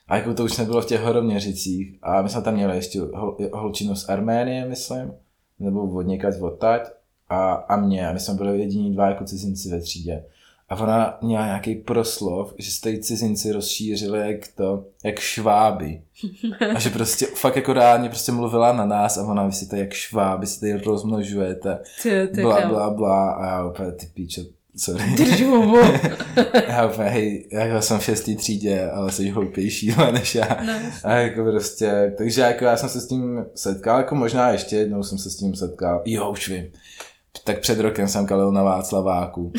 A 0.07 0.17
jako 0.17 0.33
to 0.33 0.43
už 0.43 0.57
nebylo 0.57 0.81
v 0.81 0.85
těch 0.85 1.01
horoměřicích. 1.01 1.97
A 2.01 2.21
my 2.21 2.29
jsme 2.29 2.41
tam 2.41 2.53
měli 2.53 2.75
ještě 2.75 2.99
hol, 2.99 3.37
holčinu 3.53 3.95
z 3.95 4.09
Arménie, 4.09 4.65
myslím. 4.65 5.13
Nebo 5.59 5.81
od 5.81 6.01
někať 6.01 6.39
odtať. 6.39 6.81
A, 7.29 7.53
a 7.53 7.75
mě. 7.75 8.07
A 8.07 8.13
my 8.13 8.19
jsme 8.19 8.33
byli 8.33 8.59
jediní 8.59 8.93
dva 8.93 9.09
jako 9.09 9.25
cizinci 9.25 9.69
ve 9.69 9.81
třídě. 9.81 10.23
A 10.69 10.75
ona 10.75 11.17
měla 11.21 11.45
nějaký 11.45 11.75
proslov, 11.75 12.53
že 12.57 12.71
se 12.71 12.81
tady 12.81 12.99
cizinci 12.99 13.51
rozšířili 13.51 14.19
jak 14.19 14.47
to, 14.55 14.85
jak 15.03 15.19
šváby. 15.19 16.01
A 16.75 16.79
že 16.79 16.89
prostě 16.89 17.25
fakt 17.25 17.55
jako 17.55 17.73
reálně 17.73 18.09
prostě 18.09 18.31
mluvila 18.31 18.73
na 18.73 18.85
nás 18.85 19.17
a 19.17 19.23
ona, 19.23 19.45
vy 19.45 19.51
si 19.51 19.69
tady 19.69 19.81
jak 19.81 19.93
šváby, 19.93 20.47
si 20.47 20.59
tady 20.59 20.73
rozmnožujete, 20.73 21.79
bla, 22.41 22.67
bla, 22.67 22.89
bla. 22.89 23.31
A 23.31 23.45
já 23.45 23.65
úplně, 23.65 23.91
ty 23.91 24.05
píče, 24.13 24.41
sorry. 24.77 25.03
Držu 25.17 25.45
hubu. 25.45 25.77
Já 26.67 26.87
úplně, 26.87 27.09
hej, 27.09 27.47
jako 27.51 27.81
jsem 27.81 27.99
v 27.99 28.03
šestý 28.03 28.35
třídě, 28.35 28.89
ale 28.91 29.11
jsi 29.11 29.29
hloupější 29.29 29.95
než 30.11 30.35
já. 30.35 30.57
No. 30.65 30.73
A 31.03 31.13
jako 31.13 31.43
prostě, 31.43 32.13
takže 32.17 32.41
jako 32.41 32.65
já 32.65 32.77
jsem 32.77 32.89
se 32.89 33.01
s 33.01 33.07
tím 33.07 33.45
setkal, 33.55 33.97
jako 33.97 34.15
možná 34.15 34.49
ještě 34.49 34.75
jednou 34.75 35.03
jsem 35.03 35.17
se 35.17 35.29
s 35.29 35.35
tím 35.35 35.55
setkal. 35.55 36.01
Jo, 36.05 36.29
už 36.31 36.49
vím. 36.49 36.71
Tak 37.43 37.59
před 37.59 37.79
rokem 37.79 38.07
jsem 38.07 38.25
kalil 38.25 38.51
na 38.51 38.63
Václaváku. 38.63 39.53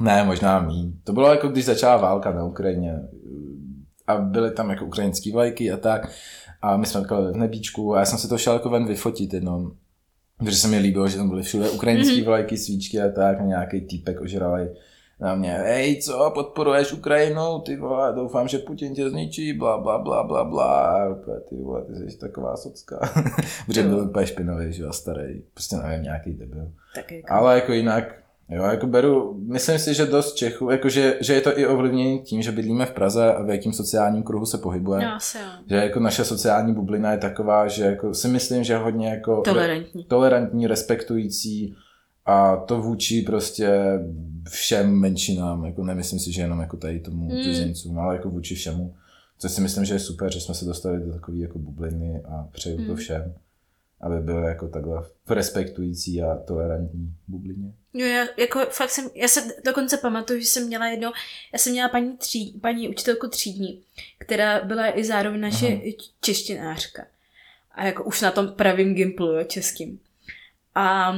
Ne, 0.00 0.24
možná 0.24 0.60
míň. 0.60 0.92
To 1.04 1.12
bylo 1.12 1.30
jako 1.30 1.48
když 1.48 1.64
začala 1.64 1.96
válka 1.96 2.32
na 2.32 2.44
Ukrajině. 2.44 3.02
A 4.06 4.16
byly 4.16 4.50
tam 4.50 4.70
jako 4.70 4.84
ukrajinský 4.84 5.32
vlajky 5.32 5.72
a 5.72 5.76
tak. 5.76 6.10
A 6.62 6.76
my 6.76 6.86
jsme 6.86 7.04
kalili 7.04 7.32
v 7.32 7.36
nebíčku 7.36 7.94
a 7.94 7.98
já 7.98 8.04
jsem 8.04 8.18
si 8.18 8.28
to 8.28 8.38
šel 8.38 8.52
jako 8.52 8.70
ven 8.70 8.86
vyfotit 8.86 9.34
jednou. 9.34 9.72
Protože 10.38 10.56
se 10.56 10.68
mi 10.68 10.78
líbilo, 10.78 11.08
že 11.08 11.16
tam 11.16 11.28
byly 11.28 11.42
všude 11.42 11.70
ukrajinský 11.70 12.22
vlajky, 12.22 12.56
svíčky 12.56 13.00
a 13.00 13.08
tak, 13.08 13.40
a 13.40 13.44
nějaký 13.44 13.80
týpek 13.80 14.20
ožralej 14.20 14.68
na 15.20 15.34
mě, 15.34 15.52
hej, 15.52 15.96
co, 15.96 16.30
podporuješ 16.34 16.92
Ukrajinu, 16.92 17.58
ty 17.58 17.76
vole, 17.76 18.12
doufám, 18.14 18.48
že 18.48 18.58
Putin 18.58 18.94
tě 18.94 19.10
zničí, 19.10 19.52
bla, 19.52 19.78
bla, 19.78 19.98
bla, 19.98 20.22
bla, 20.22 20.44
bla, 20.44 21.08
úplně, 21.08 21.40
ty 21.40 21.56
vole, 21.56 21.84
ty 21.84 22.10
jsi 22.10 22.18
taková 22.18 22.56
socka. 22.56 22.98
Protože 23.66 23.82
byl 23.82 23.98
úplně 23.98 24.26
špinavý, 24.26 24.72
že 24.72 24.82
jo, 24.82 24.92
starý, 24.92 25.42
prostě 25.54 25.76
nevím, 25.76 26.02
nějaký 26.02 26.34
debil. 26.34 26.72
Tak 26.94 27.12
jako. 27.12 27.32
Ale 27.32 27.54
jako 27.54 27.72
jinak, 27.72 28.14
jo, 28.50 28.62
jako 28.64 28.86
beru, 28.86 29.40
myslím 29.46 29.78
si, 29.78 29.94
že 29.94 30.06
dost 30.06 30.34
Čechů, 30.34 30.70
jako 30.70 30.88
že, 30.88 31.18
že 31.20 31.34
je 31.34 31.40
to 31.40 31.58
i 31.58 31.66
ovlivnění 31.66 32.18
tím, 32.18 32.42
že 32.42 32.52
bydlíme 32.52 32.86
v 32.86 32.90
Praze 32.90 33.34
a 33.34 33.42
v 33.42 33.50
jakým 33.50 33.72
sociálním 33.72 34.22
kruhu 34.22 34.46
se 34.46 34.58
pohybujeme. 34.58 35.04
No, 35.04 35.14
asi 35.14 35.38
jo. 35.38 35.44
Že 35.70 35.76
jako 35.76 36.00
naše 36.00 36.24
sociální 36.24 36.74
bublina 36.74 37.12
je 37.12 37.18
taková, 37.18 37.68
že 37.68 37.84
jako 37.84 38.14
si 38.14 38.28
myslím, 38.28 38.64
že 38.64 38.76
hodně 38.76 39.08
jako 39.08 39.40
Tolerantní. 39.40 40.04
tolerantní, 40.04 40.66
respektující 40.66 41.74
a 42.26 42.56
to 42.56 42.80
vůči 42.82 43.22
prostě 43.22 43.68
všem 44.48 45.00
menšinám, 45.00 45.64
jako 45.64 45.84
nemyslím 45.84 46.20
si, 46.20 46.32
že 46.32 46.42
jenom 46.42 46.60
jako 46.60 46.76
tady 46.76 47.00
tomu 47.00 47.28
Mm. 47.28 47.42
cizincům, 47.42 47.98
ale 47.98 48.14
jako 48.14 48.30
vůči 48.30 48.54
všemu. 48.54 48.94
Což 49.38 49.52
si 49.52 49.60
myslím, 49.60 49.84
že 49.84 49.94
je 49.94 49.98
super, 49.98 50.32
že 50.32 50.40
jsme 50.40 50.54
se 50.54 50.64
dostali 50.64 51.00
do 51.00 51.12
takové 51.12 51.36
jako 51.38 51.58
bubliny 51.58 52.22
a 52.24 52.48
přeju 52.52 52.76
to 52.76 52.82
Mm. 52.92 52.96
všem, 52.96 53.34
aby 54.00 54.20
byly 54.20 54.46
jako 54.46 54.68
takhle 54.68 55.02
v 55.26 55.30
respektující 55.30 56.22
a 56.22 56.36
tolerantní 56.36 57.14
bublině. 57.28 57.72
Jo, 57.94 58.06
já, 58.06 58.26
jako 58.36 58.60
fakt 58.70 58.90
jsem, 58.90 59.10
já 59.14 59.28
se 59.28 59.40
dokonce 59.64 59.96
pamatuju, 59.96 60.40
že 60.40 60.46
jsem 60.46 60.66
měla 60.66 60.86
jednou, 60.86 61.12
já 61.52 61.58
jsem 61.58 61.72
měla 61.72 61.88
paní, 61.88 62.16
tří, 62.16 62.58
paní 62.60 62.88
učitelku 62.88 63.28
třídní, 63.28 63.82
která 64.18 64.64
byla 64.64 64.98
i 64.98 65.04
zároveň 65.04 65.40
naše 65.40 65.66
Aha. 65.66 65.80
češtinářka. 66.20 67.06
A 67.72 67.86
jako 67.86 68.04
už 68.04 68.20
na 68.20 68.30
tom 68.30 68.52
pravým 68.52 68.94
gimplu, 68.94 69.26
jo, 69.26 69.44
českým. 69.44 70.00
A 70.74 71.14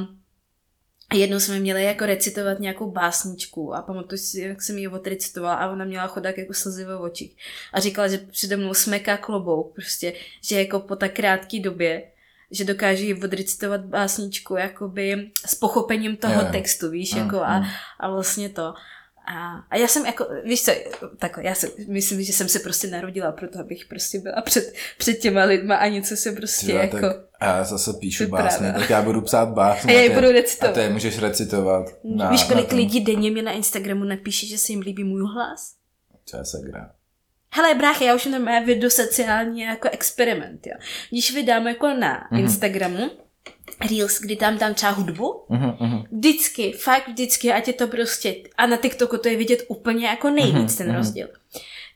jednou 1.14 1.40
jsme 1.40 1.60
měli 1.60 1.84
jako 1.84 2.06
recitovat 2.06 2.60
nějakou 2.60 2.90
básničku 2.90 3.74
a 3.74 3.82
pamatuju 3.82 4.18
si, 4.18 4.40
jak 4.40 4.62
jsem 4.62 4.78
ji 4.78 4.88
odrecitovala 4.88 5.54
a 5.54 5.70
ona 5.70 5.84
měla 5.84 6.06
chodák 6.06 6.38
jako 6.38 6.54
slzy 6.54 6.84
ve 6.84 6.96
očích. 6.96 7.36
A 7.72 7.80
říkala, 7.80 8.08
že 8.08 8.18
přede 8.18 8.56
mnou 8.56 8.74
smeká 8.74 9.16
klobouk, 9.16 9.74
prostě, 9.74 10.12
že 10.44 10.58
jako 10.58 10.80
po 10.80 10.96
tak 10.96 11.14
krátké 11.14 11.60
době 11.60 12.02
že 12.50 12.64
dokáže 12.64 13.04
jí 13.04 13.22
odrecitovat 13.22 13.80
básničku 13.80 14.56
jakoby 14.56 15.30
s 15.46 15.54
pochopením 15.54 16.16
toho 16.16 16.34
jo. 16.42 16.48
textu, 16.52 16.90
víš, 16.90 17.12
Mm, 17.14 17.18
jako 17.20 17.40
a, 17.42 17.58
mm. 17.58 17.66
a 18.00 18.10
vlastně 18.10 18.48
to. 18.48 18.74
A, 19.26 19.56
a 19.70 19.76
já 19.76 19.88
jsem 19.88 20.06
jako, 20.06 20.26
víš 20.44 20.64
co, 20.64 20.72
takhle, 21.18 21.44
já 21.46 21.54
si 21.54 21.72
myslím, 21.88 22.22
že 22.22 22.32
jsem 22.32 22.48
se 22.48 22.58
prostě 22.58 22.86
narodila 22.86 23.32
proto, 23.32 23.58
abych 23.60 23.84
prostě 23.88 24.18
byla 24.18 24.42
před, 24.42 24.72
před 24.98 25.14
těma 25.14 25.44
lidma 25.44 25.76
a 25.76 25.86
něco 25.88 26.16
se 26.16 26.32
prostě 26.32 26.66
Tyhle, 26.66 26.80
jako... 26.80 27.00
tak 27.00 27.16
a 27.40 27.44
já 27.46 27.64
zase 27.64 27.92
píšu 27.92 28.26
básně, 28.28 28.72
tak 28.72 28.90
já 28.90 29.02
budu 29.02 29.20
psát 29.20 29.48
básně. 29.48 29.92
A 29.94 29.96
já 29.96 30.02
je 30.02 30.10
budu 30.10 30.28
A 30.28 30.32
recitovat. 30.32 30.74
ty 30.74 30.80
je 30.80 30.90
můžeš 30.90 31.18
recitovat. 31.18 31.86
Na, 32.04 32.30
Víš, 32.30 32.40
na 32.40 32.46
kolik 32.48 32.68
tom. 32.68 32.78
lidí 32.78 33.00
denně 33.00 33.30
mi 33.30 33.42
na 33.42 33.52
Instagramu 33.52 34.04
napíše, 34.04 34.46
že 34.46 34.58
se 34.58 34.72
jim 34.72 34.80
líbí 34.80 35.04
můj 35.04 35.22
hlas? 35.34 35.74
Co 36.24 36.36
je 36.36 36.44
segra. 36.44 36.90
Hele, 37.54 37.74
brácha, 37.74 38.04
já 38.04 38.14
už 38.14 38.24
normálně 38.24 38.66
vedu 38.66 38.90
sociální 38.90 39.60
jako 39.60 39.88
experiment, 39.92 40.66
jo. 40.66 40.72
Když 41.10 41.34
vydám 41.34 41.66
jako 41.66 41.88
na 41.88 42.28
Mhm. 42.30 42.40
Instagramu 42.40 43.10
Reels, 43.90 44.20
kdy 44.20 44.36
tam 44.36 44.58
dám 44.58 44.74
třeba 44.74 44.92
hudbu, 44.92 45.44
Mhm, 45.48 45.72
mhm. 45.80 46.02
vždycky, 46.12 46.72
fakt 46.72 47.08
vždycky, 47.08 47.52
ať 47.52 47.66
je 47.68 47.72
to 47.74 47.86
prostě, 47.88 48.34
a 48.56 48.66
na 48.66 48.76
TikToku 48.76 49.16
to 49.18 49.28
je 49.28 49.36
vidět 49.36 49.62
úplně 49.68 50.06
jako 50.06 50.30
nejvíc 50.30 50.54
Mhm, 50.54 50.76
ten 50.76 50.86
mhm. 50.86 50.96
rozdíl. 50.96 51.28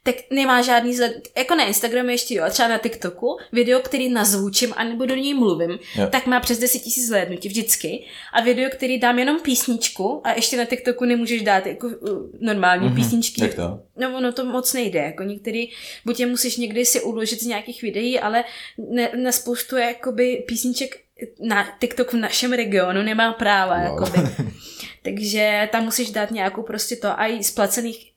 Tak 0.07 0.15
nemá 0.31 0.63
žádný 0.63 0.97
zled, 0.97 1.29
jako 1.37 1.55
na 1.55 1.65
Instagramu 1.65 2.09
ještě 2.09 2.35
jo, 2.35 2.45
a 2.45 2.51
třeba 2.51 2.69
na 2.69 2.79
TikToku, 2.79 3.37
video, 3.53 3.81
který 3.81 4.09
nazvučím 4.09 4.73
a 4.77 4.85
nebo 4.85 5.07
do 5.07 5.15
něj 5.15 5.35
mluvím, 5.35 5.79
Jo. 5.97 6.07
tak 6.13 6.27
má 6.27 6.41
přes 6.41 6.59
10 6.59 6.83
000 6.97 7.07
zhlédnutí 7.07 7.49
vždycky. 7.49 8.05
A 8.33 8.41
video, 8.41 8.71
který 8.71 8.99
dám 8.99 9.19
jenom 9.19 9.41
písničku 9.41 10.21
a 10.25 10.33
ještě 10.33 10.57
na 10.57 10.65
TikToku 10.65 11.05
nemůžeš 11.05 11.43
dát 11.43 11.67
jako 11.67 11.87
uh, 11.87 11.93
normální 12.41 12.87
Mhm. 12.87 12.95
písničky. 12.97 13.43
Jak 13.43 13.55
to? 13.55 13.81
No 13.97 14.17
ono 14.17 14.33
to 14.33 14.45
moc 14.45 14.73
nejde, 14.73 14.99
jako 14.99 15.23
některý, 15.23 15.69
buď 16.05 16.21
je 16.21 16.27
musíš 16.27 16.57
někdy 16.57 16.85
si 16.85 17.01
uložit 17.01 17.41
z 17.43 17.47
nějakých 17.47 17.83
videí, 17.83 18.21
ale 18.21 18.45
ne, 18.91 19.11
na 19.17 19.33
spoustu 19.33 19.77
jakoby 19.77 20.45
písniček 20.49 20.97
na 21.41 21.69
TikTok 21.81 22.13
v 22.13 22.17
našem 22.17 22.53
regionu 22.53 23.03
nemá 23.03 23.33
práva, 23.33 23.77
Wow. 23.77 23.85
jakoby. 23.85 24.19
Takže 25.03 25.69
tam 25.73 25.85
musíš 25.85 26.11
dát 26.11 26.31
nějakou 26.31 26.63
prostě 26.63 26.97
to 26.97 27.21
a 27.21 27.27
i 27.27 27.45
z 27.45 27.51
placených 27.51 28.14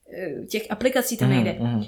těch 0.50 0.72
aplikací 0.72 1.18
to 1.18 1.26
nejde. 1.28 1.54
Mhm, 1.60 1.72
mhm. 1.74 1.84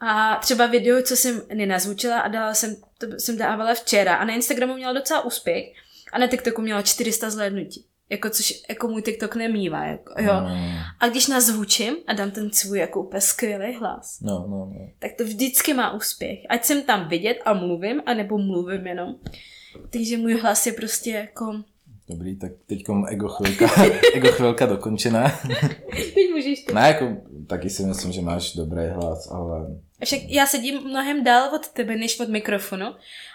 A 0.00 0.36
třeba 0.36 0.66
video, 0.66 1.02
co 1.02 1.16
jsem 1.16 1.42
nenazvučila 1.54 2.20
a 2.20 2.28
dala 2.28 2.54
jsem, 2.54 2.76
to 2.98 3.06
jsem 3.18 3.38
dávala 3.38 3.74
včera 3.74 4.14
a 4.14 4.24
na 4.24 4.34
Instagramu 4.34 4.74
měla 4.74 4.92
docela 4.92 5.24
úspěch 5.24 5.64
a 6.12 6.18
na 6.18 6.26
TikToku 6.26 6.62
měla 6.62 6.82
400 6.82 7.30
zhlédnutí. 7.30 7.86
Jako 8.10 8.30
což 8.30 8.62
jako 8.68 8.88
můj 8.88 9.02
TikTok 9.02 9.34
nemývá, 9.36 9.84
jako, 9.84 10.14
jo. 10.18 10.32
Mm, 10.40 10.74
A 11.00 11.08
když 11.08 11.26
nazvučím 11.26 11.96
a 12.06 12.12
dám 12.12 12.30
ten 12.30 12.52
svůj 12.52 12.78
jako 12.78 13.02
úplně 13.02 13.20
skvělý 13.20 13.74
hlas, 13.74 14.20
No, 14.20 14.32
no, 14.32 14.46
no. 14.48 14.90
tak 14.98 15.10
to 15.18 15.24
vždycky 15.24 15.74
má 15.74 15.92
úspěch. 15.92 16.38
Ať 16.48 16.64
jsem 16.64 16.82
tam 16.82 17.08
vidět 17.08 17.38
a 17.44 17.52
mluvím, 17.52 18.02
anebo 18.06 18.38
mluvím 18.38 18.86
jenom. 18.86 19.14
Takže 19.90 20.16
můj 20.16 20.40
hlas 20.40 20.66
je 20.66 20.72
prostě 20.72 21.10
jako... 21.10 21.62
Dobrý, 22.12 22.36
tak 22.36 22.52
teďkom 22.66 23.06
ego 23.08 23.28
chvilka, 23.28 23.66
ego 24.16 24.28
chvilka 24.32 24.66
dokončená. 24.66 25.32
Teď 26.14 26.26
můžeš 26.32 26.64
to. 26.64 26.74
Ne, 26.74 26.88
jako 26.88 27.08
taky 27.46 27.70
si 27.70 27.86
myslím, 27.86 28.12
že 28.12 28.20
máš 28.20 28.56
dobrý 28.56 28.88
hlas, 28.88 29.30
ale 29.32 29.80
Však 30.04 30.20
já 30.28 30.46
sedím 30.46 30.80
mnohem 30.84 31.24
dál 31.24 31.54
od 31.54 31.68
tebe, 31.68 31.96
než 31.96 32.20
od 32.20 32.28
mikrofonu 32.28 32.86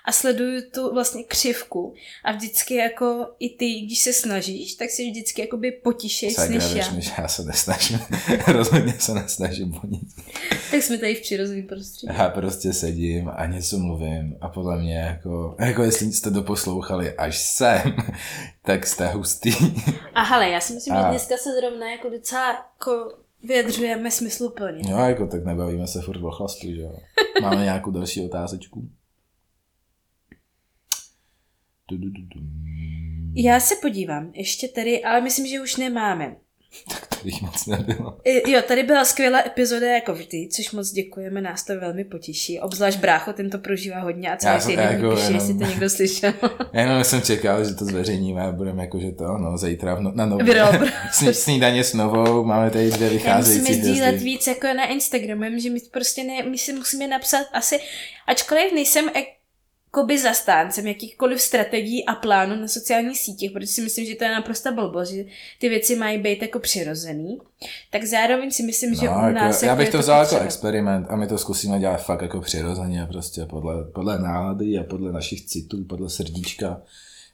a 0.05 0.11
sleduju 0.11 0.61
tu 0.73 0.93
vlastně 0.93 1.23
křivku 1.23 1.93
a 2.23 2.31
vždycky 2.31 2.75
jako 2.75 3.27
i 3.39 3.49
ty, 3.49 3.79
když 3.79 3.99
se 3.99 4.13
snažíš, 4.13 4.75
tak 4.75 4.89
si 4.89 5.09
vždycky 5.11 5.41
jakoby 5.41 5.71
potišej 5.71 6.35
než 6.49 6.63
já. 6.75 6.91
mi, 6.91 7.01
že 7.01 7.11
já 7.17 7.27
se 7.27 7.43
nesnažím. 7.43 7.99
Rozhodně 8.47 8.93
se 8.99 9.13
nesnažím 9.13 9.73
o 9.83 9.87
nic. 9.87 10.15
Tak 10.71 10.83
jsme 10.83 10.97
tady 10.97 11.15
v 11.15 11.21
přirozeném 11.21 11.67
prostředí. 11.67 12.13
Já 12.17 12.29
prostě 12.29 12.73
sedím 12.73 13.31
a 13.35 13.45
něco 13.45 13.77
mluvím 13.79 14.37
a 14.41 14.49
podle 14.49 14.77
mě 14.81 14.97
jako, 14.97 15.55
jako 15.59 15.83
jestli 15.83 16.11
jste 16.13 16.29
doposlouchali 16.29 17.15
až 17.15 17.37
sem, 17.37 17.95
tak 18.61 18.87
jste 18.87 19.07
hustý. 19.07 19.53
A 20.13 20.23
hele, 20.23 20.49
já 20.49 20.59
si 20.59 20.73
myslím, 20.73 20.95
že 20.95 21.01
A- 21.01 21.09
dneska 21.09 21.37
se 21.37 21.49
zrovna 21.59 21.91
jako 21.91 22.09
docela 22.09 22.47
jako 22.49 23.17
vyjadřujeme 23.43 24.11
smysluplně. 24.11 24.91
Jo, 24.91 24.97
jako 24.97 25.27
tak 25.27 25.45
nebavíme 25.45 25.87
se 25.87 26.01
furt 26.01 26.23
o 26.23 26.31
chlastu, 26.31 26.67
že 26.73 26.81
jo. 26.81 26.99
Máme 27.41 27.63
nějakou 27.63 27.91
další 27.91 28.21
otázečku? 28.21 28.89
Du, 31.89 31.97
du, 31.97 32.09
du, 32.09 32.21
du. 32.21 32.41
Já 33.35 33.59
se 33.59 33.75
podívám, 33.81 34.31
ještě 34.33 34.67
tady, 34.67 35.03
ale 35.03 35.21
myslím, 35.21 35.47
že 35.47 35.61
už 35.61 35.75
nemáme. 35.75 36.35
Tak 36.89 37.07
to 37.07 37.15
jich 37.23 37.41
moc 37.41 37.65
nebylo. 37.65 38.17
Jo, 38.47 38.61
tady 38.67 38.83
byla 38.83 39.05
skvělá 39.05 39.39
epizoda 39.45 39.87
jako 39.87 40.13
vždy, 40.13 40.47
což 40.51 40.71
moc 40.71 40.91
děkujeme, 40.91 41.41
nás 41.41 41.65
to 41.65 41.79
velmi 41.79 42.03
potěší. 42.03 42.59
Obzvlášť 42.59 42.99
brácho, 42.99 43.33
ten 43.33 43.49
to 43.49 43.57
prožívá 43.57 43.99
hodně 43.99 44.31
a 44.31 44.37
celý 44.37 44.65
týden 44.65 44.91
jako 44.91 45.15
píše, 45.15 45.23
jenom- 45.23 45.35
jestli 45.35 45.57
to 45.57 45.65
někdo 45.65 45.89
slyšel. 45.89 46.33
Jenom 46.73 47.03
jsem 47.03 47.21
čekal, 47.21 47.65
že 47.65 47.73
to 47.73 47.85
zveřejníme 47.85 48.41
a 48.41 48.51
budeme 48.51 48.83
jako, 48.83 48.99
že 48.99 49.11
to, 49.11 49.37
no, 49.37 49.57
zítra 49.57 49.95
v 49.95 50.01
no, 50.01 50.11
na 50.15 50.25
novou. 50.25 50.45
Sní, 51.11 51.33
snídaně 51.33 51.83
s 51.83 51.93
novou, 51.93 52.43
máme 52.43 52.69
tady 52.69 52.91
dvě 52.91 53.09
vycházející 53.09 53.59
musíme 53.61 53.77
sdílet 53.77 54.07
hvězdy. 54.07 54.25
víc 54.25 54.47
jako 54.47 54.67
na 54.67 54.85
Instagramu, 54.85 55.59
že 55.59 55.69
my 55.69 55.79
prostě 55.91 56.23
ne, 56.23 56.43
my 56.43 56.57
si 56.57 56.73
musíme 56.73 57.07
napsat 57.07 57.47
asi, 57.53 57.79
ačkoliv 58.27 58.73
nejsem 58.73 59.09
jakoby 59.97 60.21
zastáncem 60.21 60.87
jakýchkoliv 60.87 61.41
strategií 61.41 62.05
a 62.05 62.15
plánů 62.15 62.55
na 62.55 62.67
sociálních 62.67 63.19
sítích, 63.19 63.51
protože 63.51 63.67
si 63.67 63.81
myslím, 63.81 64.05
že 64.05 64.15
to 64.15 64.23
je 64.23 64.31
naprosto 64.31 64.73
blbost, 64.73 65.09
že 65.09 65.23
ty 65.59 65.69
věci 65.69 65.95
mají 65.95 66.17
být 66.17 66.41
jako 66.41 66.59
přirozený, 66.59 67.37
tak 67.91 68.03
zároveň 68.03 68.51
si 68.51 68.63
myslím, 68.63 68.95
že 68.95 69.05
No, 69.05 69.11
u 69.11 69.33
nás 69.33 69.55
jako, 69.55 69.65
já 69.65 69.71
jako 69.71 69.77
bych 69.77 69.89
to 69.89 69.99
vzal 69.99 70.23
jako 70.23 70.39
experiment 70.39 71.07
a 71.09 71.15
my 71.15 71.27
to 71.27 71.37
zkusíme 71.37 71.79
dělat 71.79 71.97
fakt 71.97 72.21
jako 72.21 72.41
přirozeně, 72.41 73.05
prostě 73.11 73.45
podle, 73.45 73.83
podle 73.83 74.19
nálady 74.19 74.77
a 74.77 74.83
podle 74.83 75.11
našich 75.11 75.45
citů, 75.45 75.83
podle 75.83 76.09
srdíčka 76.09 76.81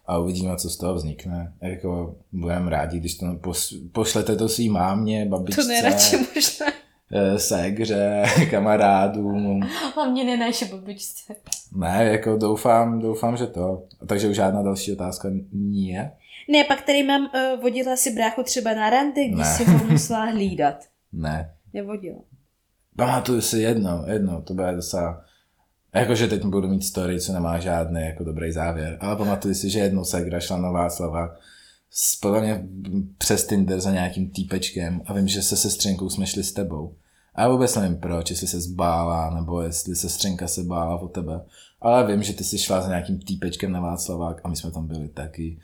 a 0.05 0.17
uvidíme, 0.17 0.55
co 0.55 0.69
z 0.69 0.77
toho 0.77 0.95
vznikne. 0.95 1.53
Jako 1.61 2.15
budeme 2.31 2.71
rádi, 2.71 2.99
když 2.99 3.15
to 3.15 3.25
pos, 3.41 3.73
pošlete 3.91 4.35
to 4.35 4.49
svý 4.49 4.69
mámě, 4.69 5.25
To 5.25 5.29
babičce, 5.29 5.67
nejradši 5.67 6.17
možná. 6.35 6.72
Eh, 7.13 7.39
segře, 7.39 8.23
kamarádům. 8.49 9.61
Hlavně 9.95 10.23
ne 10.23 10.37
naše 10.37 10.65
babičce. 10.65 11.33
Ne, 11.75 12.05
jako 12.11 12.37
doufám, 12.37 12.99
doufám, 12.99 13.37
že 13.37 13.47
to. 13.47 13.83
Takže 14.07 14.29
už 14.29 14.35
žádná 14.35 14.61
další 14.61 14.91
otázka 14.93 15.29
nie. 15.53 16.11
Ne, 16.49 16.63
pak 16.63 16.81
tady 16.81 17.03
mám, 17.03 17.21
uh, 17.21 17.61
vodila 17.61 17.95
si 17.95 18.11
bráchu 18.11 18.43
třeba 18.43 18.73
na 18.73 18.89
rande, 18.89 19.25
když 19.27 19.37
Ne. 19.39 19.45
si 19.55 19.63
ho 19.65 19.85
musela 19.85 20.25
hlídat. 20.25 20.75
Ne. 21.13 21.53
Nevodila. 21.73 22.19
Pamatuju 22.95 23.41
si 23.41 23.59
jedno, 23.59 24.03
jedno, 24.07 24.41
to 24.41 24.53
bude 24.53 24.75
docela... 24.75 25.25
Jakože 25.95 26.27
teď 26.27 26.45
budu 26.45 26.67
mít 26.67 26.83
story, 26.83 27.21
co 27.21 27.33
nemá 27.33 27.59
žádný 27.59 28.01
jako 28.01 28.23
dobrý 28.23 28.51
závěr, 28.51 28.97
ale 29.01 29.15
pamatuju 29.15 29.53
si, 29.53 29.69
že 29.69 29.79
jednou 29.79 30.03
Segra 30.03 30.39
šla 30.39 30.57
na 30.57 30.71
Václava 30.71 31.35
s, 31.89 32.15
podle 32.15 32.41
mě 32.41 32.63
přes 33.17 33.47
Tinder 33.47 33.79
za 33.79 33.91
nějakým 33.91 34.29
týpečkem 34.29 35.01
a 35.05 35.13
vím, 35.13 35.27
že 35.27 35.41
se 35.41 35.57
sestřenkou 35.57 36.09
jsme 36.09 36.25
šli 36.27 36.43
s 36.43 36.53
tebou. 36.53 36.95
A 37.35 37.41
já 37.41 37.49
vůbec 37.49 37.75
nevím 37.75 37.97
proč, 37.97 38.29
jestli 38.29 38.47
se 38.47 38.61
zbála, 38.61 39.29
nebo 39.29 39.61
jestli 39.61 39.95
sestřenka 39.95 40.47
se 40.47 40.63
bála 40.63 41.01
o 41.01 41.07
tebe. 41.07 41.41
Ale 41.81 42.07
vím, 42.07 42.23
že 42.23 42.33
ty 42.33 42.43
jsi 42.43 42.57
šla 42.57 42.81
za 42.81 42.87
nějakým 42.87 43.19
týpečkem 43.19 43.71
na 43.71 43.79
Václavák 43.79 44.41
a 44.43 44.47
my 44.47 44.55
jsme 44.55 44.71
tam 44.71 44.87
byli 44.87 45.07
taky. 45.07 45.59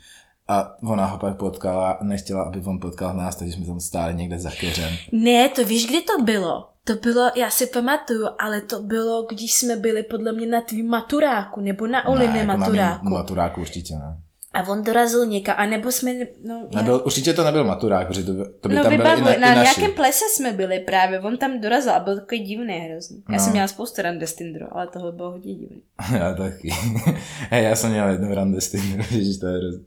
A 0.48 0.82
ona 0.82 1.06
ho 1.06 1.18
pak 1.18 1.36
potkala 1.36 1.90
a 1.90 2.04
nechtěla, 2.04 2.42
aby 2.42 2.62
on 2.64 2.80
potkal 2.80 3.14
nás, 3.14 3.36
takže 3.36 3.54
jsme 3.54 3.66
tam 3.66 3.80
stáli 3.80 4.14
někde 4.14 4.38
za 4.38 4.50
keřem. 4.50 4.92
Ne, 5.12 5.48
to 5.48 5.64
víš, 5.64 5.86
kdy 5.86 6.02
to 6.02 6.24
bylo? 6.24 6.66
To 6.84 6.94
bylo, 6.94 7.30
já 7.36 7.50
si 7.50 7.66
pamatuju, 7.66 8.26
ale 8.38 8.60
to 8.60 8.82
bylo, 8.82 9.26
když 9.30 9.54
jsme 9.54 9.76
byli 9.76 10.02
podle 10.02 10.32
mě 10.32 10.46
na 10.46 10.60
tvým 10.60 10.88
maturáku, 10.88 11.60
nebo 11.60 11.86
na 11.86 12.08
Oliny 12.08 12.38
jako 12.38 12.46
na 12.46 12.54
mým 12.54 12.60
maturáku. 12.60 13.08
Maturáku 13.08 13.60
určitě 13.60 13.94
ne. 13.94 14.22
A 14.52 14.68
on 14.68 14.82
dorazil 14.82 15.26
někam, 15.26 15.54
anebo 15.58 15.92
jsme, 15.92 16.12
no, 16.44 16.68
já- 16.72 16.78
Nebyl, 16.80 17.02
určitě 17.04 17.32
to 17.32 17.44
nebyl 17.44 17.64
maturák, 17.64 18.06
protože 18.08 18.22
to, 18.22 18.32
to 18.60 18.68
by 18.68 18.74
no 18.74 18.82
tam 18.82 18.96
byly 18.96 19.02
i, 19.18 19.22
na, 19.22 19.34
i 19.34 19.40
na 19.40 19.54
naši. 19.54 19.60
nějakém 19.80 19.96
plese 19.96 20.24
jsme 20.34 20.52
byli 20.52 20.78
právě, 20.80 21.20
on 21.20 21.36
tam 21.36 21.60
dorazil 21.60 21.92
a 21.92 21.98
byl 22.00 22.20
takový 22.20 22.40
divný 22.40 22.74
hrozný. 22.78 23.22
Já 23.28 23.34
No. 23.36 23.40
jsem 23.44 23.52
měla 23.52 23.68
spoustu 23.68 24.02
rande 24.02 24.26
s 24.26 24.34
Tinderu, 24.34 24.66
ale 24.70 24.86
tohle 24.86 25.12
bylo 25.12 25.30
hodně 25.30 25.54
divný. 25.54 25.82
Já 26.18 26.34
taky. 26.34 26.70
Hej, 27.50 27.64
já 27.64 27.76
jsem 27.76 27.90
měl 27.90 28.08
jednou 28.08 28.34
rande 28.34 28.60
s 28.60 28.70
tím, 28.70 29.04
ježiš, 29.10 29.38
to 29.38 29.46
je 29.46 29.58
hrozný. 29.58 29.84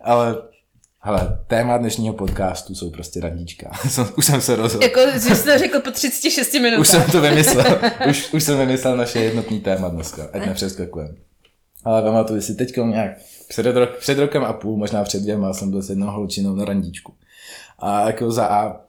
Ale, 0.00 0.36
hele, 1.00 1.38
téma 1.46 1.76
dnešního 1.78 2.14
podcastu 2.14 2.74
jsou 2.74 2.90
prostě 2.90 3.20
randíčka. 3.20 3.70
Jsem- 3.88 4.08
už 4.18 4.26
jsem 4.26 4.40
se 4.40 4.56
rozhodl. 4.56 4.84
Jako, 4.84 5.00
že 5.12 5.34
jsi 5.36 5.44
to 5.44 5.58
řekl 5.58 5.80
po 5.80 5.90
36 5.90 6.52
minutách. 6.54 6.80
Už 6.80 6.88
jsem 6.88 7.02
to 7.12 7.20
vymyslel. 7.20 7.78
Už, 8.10 8.32
už 8.32 8.42
jsem 8.44 8.58
vymyslel 8.58 8.96
naše 8.96 9.20
jednotný 9.20 9.60
téma 9.60 9.88
dneska, 9.88 10.28
ať 10.32 10.46
nepřeskakujeme. 10.46 11.14
Ale 11.84 12.02
pamatuju 12.02 12.40
si 12.40 12.54
teď 12.54 12.76
nějak 12.76 13.10
před, 13.48 13.66
rok, 13.66 13.96
před 13.98 14.18
rokem 14.18 14.44
a 14.44 14.52
půl, 14.52 14.76
možná 14.76 15.04
před 15.04 15.22
dvěma, 15.22 15.52
jsem 15.52 15.70
byl 15.70 15.82
s 15.82 15.90
jednou 15.90 16.06
holčinou 16.06 16.54
na 16.54 16.64
randíčku. 16.64 17.14
A 17.78 18.06
jako 18.06 18.32
za 18.32 18.46
A, 18.46 18.80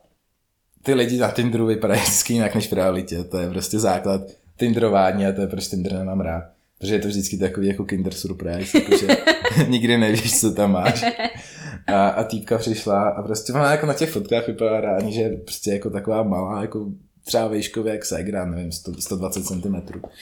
ty 0.83 0.93
lidi 0.93 1.17
na 1.17 1.31
Tinderu 1.31 1.65
vypadají 1.65 2.01
vždycky 2.01 2.33
jinak 2.33 2.55
než 2.55 2.69
v 2.71 2.73
realitě. 2.73 3.23
To 3.23 3.37
je 3.37 3.49
prostě 3.49 3.79
základ 3.79 4.21
Tinderování 4.57 5.25
a 5.25 5.31
to 5.31 5.41
je 5.41 5.47
proč 5.47 5.67
Tinder 5.67 5.93
nemám 5.93 6.19
rád. 6.19 6.43
Protože 6.79 6.95
je 6.95 6.99
to 6.99 7.07
vždycky 7.07 7.37
takový 7.37 7.67
jako 7.67 7.85
kinder 7.85 8.13
surprise, 8.13 8.77
jakože 8.77 9.07
nikdy 9.67 9.97
nevíš, 9.97 10.39
co 10.39 10.51
tam 10.51 10.71
máš. 10.71 11.03
A, 11.87 12.07
a 12.07 12.23
týpka 12.23 12.57
přišla 12.57 13.09
a 13.09 13.21
prostě 13.21 13.53
ona 13.53 13.71
jako 13.71 13.85
na 13.85 13.93
těch 13.93 14.09
fotkách 14.09 14.47
vypadá 14.47 14.81
rádi, 14.81 15.11
že 15.11 15.21
je 15.21 15.37
prostě 15.37 15.71
jako 15.71 15.89
taková 15.89 16.23
malá, 16.23 16.61
jako 16.61 16.85
třeba 17.23 17.47
výškově 17.47 17.93
jak 17.93 18.05
Segra, 18.05 18.45
nevím, 18.45 18.71
100, 18.71 19.01
120 19.01 19.45
cm. 19.45 19.75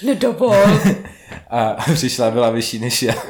No 0.08 0.16
dovol. 0.16 0.56
A, 1.50 1.70
a 1.70 1.94
přišla, 1.94 2.32
byla 2.32 2.50
vyšší 2.50 2.80
než 2.80 3.04
já. 3.04 3.14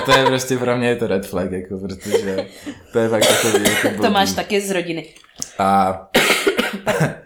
A 0.00 0.04
to 0.04 0.10
je 0.18 0.26
prostě 0.26 0.58
pro 0.58 0.76
mě 0.76 0.88
je 0.88 0.96
to 0.96 1.06
red 1.06 1.26
flag, 1.26 1.50
jako, 1.52 1.78
protože 1.78 2.48
to 2.92 2.98
je 2.98 3.08
fakt 3.08 3.26
takový 3.26 3.64
jako 3.64 3.88
to 3.90 3.96
blbý. 3.96 4.12
máš 4.12 4.32
taky 4.32 4.60
z 4.60 4.70
rodiny. 4.70 5.14
A 5.58 6.00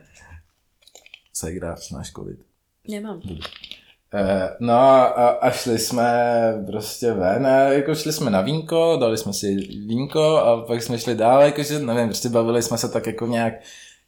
Segra, 1.33 1.77
máš 1.93 2.11
covid. 2.12 2.39
Nemám. 2.89 3.20
Eh, 4.14 4.49
No 4.61 4.75
a, 4.75 5.29
a 5.29 5.51
šli 5.51 5.79
jsme 5.79 6.12
prostě 6.66 7.12
ven, 7.12 7.47
a 7.47 7.59
jako 7.59 7.95
šli 7.95 8.12
jsme 8.12 8.31
na 8.31 8.41
vínko, 8.41 8.97
dali 9.01 9.18
jsme 9.18 9.33
si 9.33 9.55
vínko 9.87 10.37
a 10.37 10.62
pak 10.66 10.83
jsme 10.83 10.99
šli 10.99 11.14
dál, 11.14 11.43
jakože 11.43 11.79
nevím, 11.79 12.09
prostě 12.09 12.29
bavili 12.29 12.62
jsme 12.62 12.79
se 12.79 12.89
tak 12.89 13.07
jako 13.07 13.27
nějak 13.27 13.55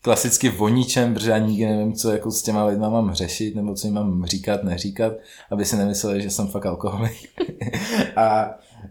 klasicky 0.07 0.51
o 0.51 0.69
ničem, 0.69 1.15
protože 1.15 1.31
já 1.31 1.39
nikdy 1.39 1.67
nevím, 1.67 1.93
co 1.93 2.13
jako 2.13 2.31
s 2.31 2.43
těma 2.43 2.65
lidma 2.65 2.89
mám 2.89 3.15
řešit, 3.15 3.55
nebo 3.55 3.75
co 3.75 3.87
jim 3.87 3.95
mám 3.95 4.27
říkat, 4.27 4.63
neříkat, 4.63 5.13
aby 5.51 5.65
si 5.65 5.77
nemysleli, 5.77 6.23
že 6.23 6.31
jsem 6.31 6.49
fakt 6.49 6.67
alkoholik. 6.67 7.31
a, 8.17 8.25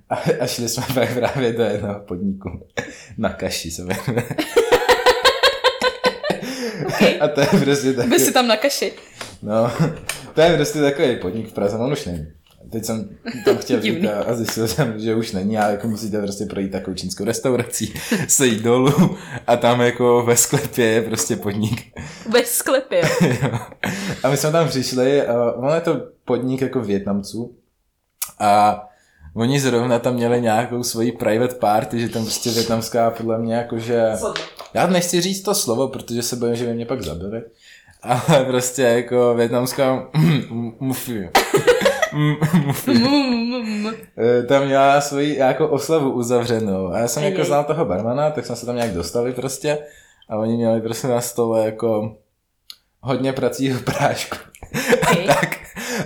a, 0.09 0.15
a 0.39 0.47
šli 0.47 0.69
jsme 0.69 0.83
pak 0.93 1.13
právě 1.13 1.53
do 1.53 1.63
jednoho 1.63 1.99
podniku. 1.99 2.49
Na 3.17 3.29
kaši 3.29 3.71
se 3.71 3.83
jmenuje. 4.07 4.25
A 7.19 7.27
to 7.27 7.41
je 7.41 7.47
prostě 7.47 7.93
takový... 7.93 8.09
By 8.09 8.19
si 8.19 8.31
tam 8.31 8.47
na 8.47 8.57
kaši. 8.57 8.93
No, 9.41 9.71
to 10.33 10.41
je 10.41 10.55
prostě 10.55 10.79
takový 10.79 11.15
podnik 11.15 11.47
v 11.47 11.53
Praze, 11.53 11.77
on 11.77 11.93
už 11.93 12.05
není. 12.05 12.27
Teď 12.71 12.85
jsem 12.85 13.09
tam 13.45 13.57
chtěl 13.57 13.83
jít 13.83 14.07
a, 14.07 14.23
a 14.23 14.33
zjistil 14.33 14.67
jsem, 14.67 14.99
že 14.99 15.15
už 15.15 15.31
není, 15.31 15.57
ale 15.57 15.71
jako 15.71 15.87
musíte 15.87 16.21
prostě 16.21 16.45
projít 16.45 16.71
takovou 16.71 16.95
čínskou 16.95 17.25
restaurací, 17.25 17.93
sejít 18.27 18.61
dolů 18.63 19.17
a 19.47 19.57
tam 19.57 19.81
jako 19.81 20.23
ve 20.23 20.37
sklepě 20.37 20.85
je 20.85 21.01
prostě 21.01 21.35
podnik. 21.35 21.81
Ve 22.29 22.45
sklepě. 22.45 23.01
A 24.23 24.29
my 24.29 24.37
jsme 24.37 24.51
tam 24.51 24.67
přišli, 24.67 25.27
a 25.27 25.51
ono 25.51 25.75
je 25.75 25.81
to 25.81 26.01
podnik 26.25 26.61
jako 26.61 26.81
Větnamců 26.81 27.55
a 28.39 28.83
oni 29.35 29.59
zrovna 29.59 29.99
tam 29.99 30.13
měli 30.13 30.41
nějakou 30.41 30.83
svoji 30.83 31.11
private 31.11 31.55
party, 31.55 31.99
že 31.99 32.09
tam 32.09 32.23
prostě 32.23 32.49
větnamská 32.49 33.11
podle 33.11 33.37
mě 33.37 33.55
jakože... 33.55 34.03
Já 34.73 34.87
nechci 34.87 35.21
říct 35.21 35.41
to 35.41 35.55
slovo, 35.55 35.87
protože 35.87 36.21
se 36.23 36.35
bojím, 36.35 36.55
že 36.55 36.65
by 36.65 36.73
mě 36.73 36.85
pak 36.85 37.01
zabili. 37.01 37.43
Ale 38.01 38.45
prostě 38.45 38.81
jako 38.81 39.33
větnamská 39.35 40.09
mufi. 40.79 41.29
Eh, 44.17 44.43
Tam 44.47 44.65
měla 44.65 45.01
svoji 45.01 45.37
jako 45.37 45.67
oslavu 45.67 46.11
uzavřenou. 46.11 46.91
A 46.91 46.97
já 46.97 47.07
jsem 47.07 47.23
jako 47.23 47.45
znal 47.45 47.63
toho 47.63 47.85
barmana, 47.85 48.31
tak 48.31 48.45
jsme 48.45 48.55
se 48.55 48.65
tam 48.65 48.75
nějak 48.75 48.93
dostali 48.93 49.33
prostě. 49.33 49.77
A 50.29 50.37
oni 50.37 50.55
měli 50.55 50.81
prostě 50.81 51.07
na 51.07 51.21
stole 51.21 51.65
jako 51.65 52.15
hodně 53.01 53.33
pracího 53.33 53.79
prášku. 53.79 54.37
Okay. 55.01 55.25
Tak. 55.27 55.55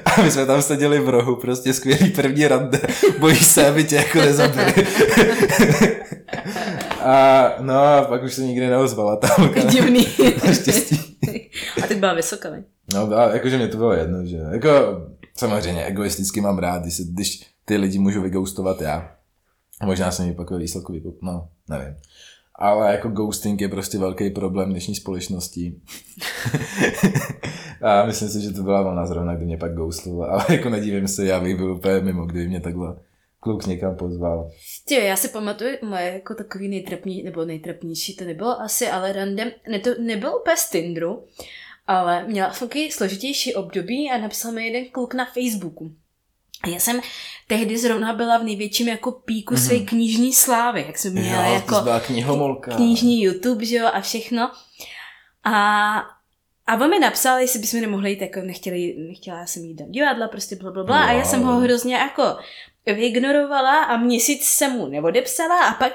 A 0.06 0.22
my 0.22 0.32
jsme 0.32 0.46
tam 0.46 0.62
seděli 0.62 1.00
v 1.00 1.10
rohu, 1.10 1.36
prostě 1.36 1.74
skvělý 1.74 2.10
první 2.10 2.48
rande. 2.48 2.80
Bojí 3.20 3.36
se, 3.36 3.68
aby 3.68 3.84
tě 3.84 3.96
jako 3.96 4.18
nezabili. 4.18 4.74
A 7.04 7.54
no 7.60 7.74
a 7.84 8.02
pak 8.02 8.24
už 8.24 8.34
se 8.34 8.42
nikdy 8.42 8.68
neozvala 8.68 9.16
ta 9.16 9.28
holka. 9.38 9.60
Divný. 9.60 10.08
Naštěstí. 10.48 11.18
A 11.84 11.88
teď 11.88 11.98
byla 11.98 12.14
vysoká, 12.14 12.50
ne? 12.50 12.64
No 12.94 13.18
a 13.18 13.30
jakože 13.34 13.58
mě 13.58 13.68
to 13.68 13.78
bylo 13.78 13.94
jedno, 13.94 14.26
že 14.26 14.38
jako 14.52 14.70
samozřejmě 15.36 15.86
egoisticky 15.86 16.42
mám 16.42 16.58
rád, 16.58 16.82
když, 16.82 16.94
se, 16.94 17.04
když 17.04 17.46
ty 17.66 17.78
lidi 17.78 18.00
můžu 18.00 18.22
vygoustovat 18.22 18.82
já. 18.82 19.16
A 19.82 19.86
možná 19.86 20.12
se 20.12 20.26
mi 20.26 20.34
pak 20.34 20.52
ve 20.52 20.58
výsledku 20.58 20.94
vygou... 20.94 21.18
no, 21.22 21.50
nevím. 21.70 21.96
Ale 22.56 22.92
jako 22.92 23.10
ghosting 23.10 23.62
je 23.62 23.68
prostě 23.68 23.98
velký 23.98 24.30
problém 24.30 24.70
dnešní 24.70 24.96
společnosti. 24.96 25.76
a 27.82 28.06
myslím 28.06 28.30
si, 28.30 28.42
že 28.42 28.52
to 28.52 28.64
byla 28.64 28.92
ona 28.92 29.06
zrovna, 29.06 29.36
kdy 29.36 29.46
mě 29.46 29.58
pak 29.58 29.74
ghostovala. 29.74 30.34
Ale 30.34 30.46
jako 30.50 30.70
nedívím 30.70 31.08
se, 31.08 31.26
já 31.26 31.40
bych 31.40 31.56
byl 31.56 31.72
úplně 31.72 32.00
mimo, 32.00 32.26
kdyby 32.26 32.48
mě 32.48 32.62
takhle 32.62 32.96
kluk 33.40 33.66
někam 33.66 33.96
pozval. 33.96 34.52
Jo, 34.90 35.00
já 35.00 35.16
si 35.16 35.28
pamatuju, 35.28 35.78
moje 35.84 36.14
jako 36.14 36.36
takový 36.36 36.68
nejtrapní, 36.68 37.24
nebo 37.24 37.46
nejtrapnější 37.46 38.16
to 38.16 38.26
nebylo 38.26 38.62
asi, 38.62 38.88
ale 38.88 39.14
random, 39.14 39.48
ne, 39.72 39.80
to 39.80 39.90
nebylo 40.02 40.40
úplně 40.40 40.58
z 40.58 40.70
Tinderu, 40.70 41.24
ale 41.90 42.24
měla 42.28 42.54
jsem 42.54 42.68
takový 42.68 42.92
složitější 42.92 43.56
období 43.56 44.12
a 44.12 44.18
napsal 44.18 44.52
mi 44.52 44.66
jeden 44.66 44.86
kluk 44.92 45.14
na 45.14 45.26
Facebooku. 45.26 45.92
A 46.64 46.70
já 46.70 46.80
jsem 46.80 47.02
tehdy 47.48 47.78
zrovna 47.78 48.14
byla 48.14 48.38
v 48.38 48.44
největším 48.44 48.88
jako 48.88 49.12
píku 49.12 49.54
mm-hmm. 49.54 49.66
své 49.66 49.80
knižní 49.80 50.34
slávy, 50.34 50.84
jak 50.88 50.98
jsem 50.98 51.14
měla 51.14 51.46
jo, 51.46 51.54
jako 51.54 51.76
knižní 52.76 53.24
YouTube, 53.24 53.66
že 53.66 53.76
jo, 53.76 53.88
a 53.94 54.02
všechno. 54.02 54.52
A, 55.44 55.96
a 56.70 56.76
on 56.76 56.90
mi 56.90 57.00
napsal, 57.00 57.38
jestli 57.38 57.60
bychom 57.60 57.82
nemohli 57.82 58.10
jít, 58.10 58.22
jako 58.22 58.42
nechtěli, 58.42 58.96
nechtěla 58.98 59.46
jsem 59.46 59.66
jít 59.66 59.74
do 59.74 59.86
divadla, 59.88 60.28
prostě 60.28 60.56
bla, 60.56 60.72
bla, 60.72 60.84
bla. 60.84 61.02
Wow. 61.02 61.10
A 61.10 61.12
já 61.12 61.26
jsem 61.26 61.42
ho 61.42 61.60
hrozně 61.60 61.96
jako 61.96 62.38
vyignorovala 62.86 63.84
a 63.84 63.98
měsíc 63.98 64.46
jsem 64.46 64.72
mu 64.72 64.88
neodepsala 64.88 65.66
a 65.66 65.74
pak 65.74 65.94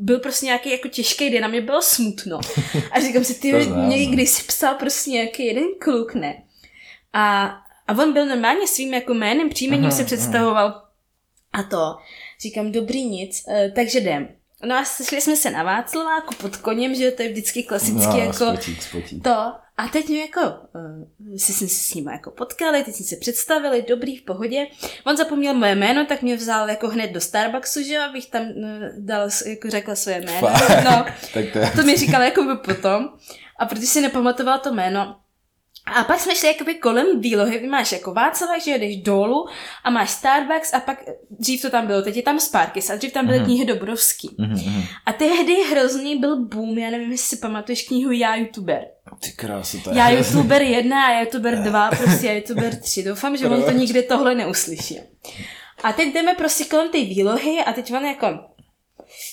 byl 0.00 0.18
prostě 0.18 0.46
nějaký 0.46 0.70
jako 0.70 0.88
těžký 0.88 1.30
den 1.30 1.44
a 1.44 1.48
mě 1.48 1.60
bylo 1.60 1.82
smutno. 1.82 2.40
A 2.90 3.00
říkám 3.00 3.24
si, 3.24 3.34
ty 3.40 3.52
někdy 3.88 4.26
si 4.26 4.42
psal 4.42 4.74
prostě 4.74 5.10
nějaký 5.10 5.46
jeden 5.46 5.64
kluk, 5.80 6.14
ne? 6.14 6.42
A, 7.12 7.44
a 7.88 7.98
on 7.98 8.12
byl 8.12 8.26
normálně 8.26 8.66
svým 8.66 8.94
jako 8.94 9.14
jménem, 9.14 9.50
příjmením 9.50 9.90
se 9.90 10.04
představoval 10.04 10.82
a 11.52 11.62
to. 11.62 11.96
Říkám, 12.40 12.72
dobrý 12.72 13.04
nic, 13.04 13.44
uh, 13.46 13.74
takže 13.74 13.98
jdem. 13.98 14.28
No 14.64 14.78
a 14.78 14.84
sešli 14.84 15.20
jsme 15.20 15.36
se 15.36 15.50
na 15.50 15.62
Václaváku 15.62 16.34
pod 16.34 16.56
koněm, 16.56 16.94
že 16.94 17.10
to 17.10 17.22
je 17.22 17.28
vždycky 17.28 17.62
klasicky 17.62 18.06
no, 18.06 18.18
jako 18.18 18.32
spotík, 18.32 18.82
spotík. 18.82 19.24
to. 19.24 19.52
A 19.76 19.88
teď 19.92 20.08
mě 20.08 20.20
jako, 20.20 20.40
uh, 20.40 21.36
si 21.36 21.52
jsme 21.52 21.68
se 21.68 21.74
s 21.74 21.94
ním 21.94 22.08
jako 22.08 22.30
potkali, 22.30 22.84
teď 22.84 22.94
jsme 22.94 23.06
se 23.06 23.16
představili, 23.16 23.84
dobrý, 23.88 24.16
v 24.16 24.24
pohodě. 24.24 24.66
On 25.06 25.16
zapomněl 25.16 25.54
moje 25.54 25.74
jméno, 25.74 26.06
tak 26.06 26.22
mě 26.22 26.36
vzal 26.36 26.70
jako 26.70 26.88
hned 26.88 27.12
do 27.12 27.20
Starbucksu, 27.20 27.82
že 27.82 27.98
abych 27.98 28.30
tam 28.30 28.42
uh, 28.42 28.48
dal, 28.98 29.28
jako 29.46 29.70
řekla 29.70 29.94
své 29.94 30.20
jméno. 30.20 30.48
No, 30.84 31.04
tak 31.34 31.44
to, 31.52 31.58
je... 31.58 31.72
to 31.76 31.82
mi 31.82 31.96
říkal 31.96 32.22
jako 32.22 32.42
by 32.42 32.56
potom. 32.56 33.08
A 33.58 33.66
protože 33.66 33.86
si 33.86 34.00
nepamatoval 34.00 34.58
to 34.58 34.74
jméno, 34.74 35.16
a 35.94 36.04
pak 36.04 36.20
jsme 36.20 36.34
šli 36.34 36.48
jakoby 36.48 36.74
kolem 36.74 37.20
výlohy, 37.20 37.68
máš 37.68 37.92
jako 37.92 38.14
Václavák, 38.14 38.62
že 38.62 38.70
jedeš 38.70 38.96
dolů 38.96 39.46
a 39.84 39.90
máš 39.90 40.10
Starbucks 40.10 40.74
a 40.74 40.80
pak 40.80 41.04
dřív 41.30 41.62
to 41.62 41.70
tam 41.70 41.86
bylo, 41.86 42.02
teď 42.02 42.16
je 42.16 42.22
tam 42.22 42.40
Sparkis 42.40 42.90
a 42.90 42.96
dřív 42.96 43.12
tam 43.12 43.26
byly 43.26 43.38
mm-hmm. 43.38 43.44
knihy 43.44 43.64
Dobrovský. 43.64 44.28
Mm-hmm. 44.28 44.84
A 45.06 45.12
tehdy 45.12 45.54
hrozný 45.70 46.16
byl 46.16 46.44
boom, 46.44 46.78
já 46.78 46.90
nevím, 46.90 47.12
jestli 47.12 47.36
si 47.36 47.36
pamatuješ 47.36 47.82
knihu 47.82 48.10
Já 48.10 48.36
youtuber. 48.36 48.86
Ty 49.20 49.32
krásu, 49.32 49.80
to 49.80 49.90
je 49.90 49.96
Já 49.96 50.10
youtuber 50.10 50.62
1 50.62 51.06
a 51.06 51.20
youtuber 51.20 51.62
2, 51.62 51.90
prostě 51.90 52.26
já 52.26 52.32
youtuber 52.32 52.76
3. 52.76 53.02
Doufám, 53.02 53.36
že 53.36 53.46
on 53.48 53.62
to 53.62 53.70
nikdy 53.70 54.02
tohle 54.02 54.34
neuslyší. 54.34 55.00
A 55.82 55.92
teď 55.92 56.14
jdeme 56.14 56.34
prostě 56.34 56.64
kolem 56.64 56.88
té 56.88 56.98
výlohy 56.98 57.58
a 57.66 57.72
teď 57.72 57.92
on 57.92 58.04
jako 58.04 58.26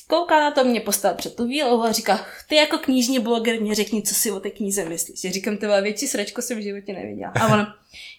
kouká 0.08 0.40
na 0.40 0.52
to, 0.52 0.64
mě 0.64 0.80
postal 0.80 1.14
před 1.14 1.36
tu 1.36 1.48
výlohu 1.48 1.84
a 1.84 1.92
říká, 1.92 2.26
ty 2.50 2.56
jako 2.56 2.78
knižní 2.78 3.20
bloger 3.20 3.62
mě 3.62 3.76
řekni, 3.76 4.04
co 4.04 4.16
si 4.16 4.32
o 4.32 4.40
té 4.40 4.50
knize 4.50 4.86
myslíš. 4.86 5.24
Já 5.24 5.32
říkám, 5.32 5.58
to 5.58 5.82
větší 5.82 6.08
sračko 6.08 6.42
jsem 6.42 6.58
v 6.58 6.62
životě 6.62 6.94
neviděla. 6.94 7.32
A 7.42 7.48
on, 7.54 7.68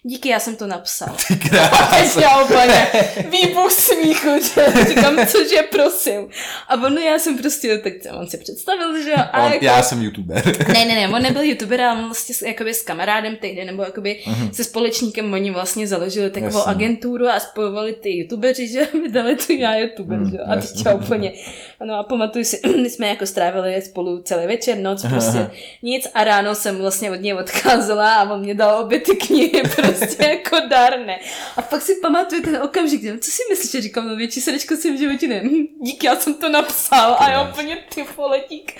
díky, 0.03 0.29
já 0.29 0.39
jsem 0.39 0.55
to 0.55 0.67
napsal. 0.67 1.15
Ty 1.27 1.57
a 1.59 1.97
já 2.21 2.43
úplně 2.43 2.87
výbuch 3.29 3.71
smíchu, 3.71 4.29
že? 4.41 4.85
říkám, 4.87 5.27
cože, 5.27 5.63
prosím. 5.71 6.29
A 6.67 6.73
on, 6.73 6.97
já 6.97 7.19
jsem 7.19 7.37
prostě, 7.37 7.77
tak 7.77 7.93
on 8.19 8.27
si 8.27 8.37
představil, 8.37 9.03
že 9.03 9.13
a 9.13 9.45
on, 9.45 9.51
jako, 9.51 9.65
Já 9.65 9.83
jsem 9.83 10.01
youtuber. 10.01 10.57
ne, 10.67 10.85
ne, 10.85 10.95
ne, 10.95 11.09
on 11.09 11.21
nebyl 11.21 11.41
youtuber, 11.41 11.81
ale 11.81 11.99
on 11.99 12.05
vlastně 12.05 12.35
s, 12.35 12.41
jakoby 12.41 12.73
s 12.73 12.81
kamarádem 12.81 13.35
tehdy, 13.35 13.65
nebo 13.65 13.83
jakoby 13.83 14.19
uh-huh. 14.25 14.51
se 14.51 14.63
společníkem, 14.63 15.33
oni 15.33 15.51
vlastně 15.51 15.87
založili 15.87 16.29
takovou 16.29 16.57
jasný. 16.57 16.71
agenturu 16.71 17.27
a 17.27 17.39
spojovali 17.39 17.93
ty 17.93 18.09
youtubeři, 18.09 18.67
že 18.67 18.87
vydali 19.03 19.35
tu 19.35 19.53
já 19.53 19.75
youtuber, 19.75 20.19
že? 20.31 20.37
A 20.37 20.55
teď 20.55 20.93
úplně 20.95 21.33
ano 21.79 21.93
a 21.93 22.03
pamatuju 22.03 22.45
si, 22.45 22.59
my 22.81 22.89
jsme 22.89 23.07
jako 23.07 23.25
strávili 23.25 23.81
spolu 23.81 24.21
celý 24.21 24.47
večer, 24.47 24.77
noc, 24.77 25.05
prostě 25.09 25.51
nic 25.81 26.07
a 26.13 26.23
ráno 26.23 26.55
jsem 26.55 26.77
vlastně 26.77 27.11
od 27.11 27.21
něj 27.21 27.33
odcházela 27.33 28.13
a 28.13 28.31
on 28.31 28.39
mě 28.39 28.53
dal 28.53 28.79
obě 28.83 28.99
ty 28.99 29.15
knihy 29.15 29.58
prostě 29.63 30.25
jako 30.25 30.67
darné. 30.69 31.19
A 31.57 31.61
pak 31.61 31.81
si 31.81 31.95
pamatuju 32.01 32.41
ten 32.41 32.57
okamžik, 32.61 33.01
co 33.01 33.31
si 33.31 33.41
myslíš, 33.49 33.71
že 33.71 33.81
říkám, 33.81 34.07
no 34.07 34.15
větší 34.15 34.41
srdečko 34.41 34.75
si 34.75 34.91
v 34.91 34.99
životě 34.99 35.27
ne. 35.27 35.41
Díky, 35.81 36.07
já 36.07 36.15
jsem 36.15 36.33
to 36.33 36.49
napsal 36.49 37.15
a 37.19 37.31
já 37.31 37.49
úplně 37.49 37.77
ty 37.95 38.05
poletík. 38.15 38.73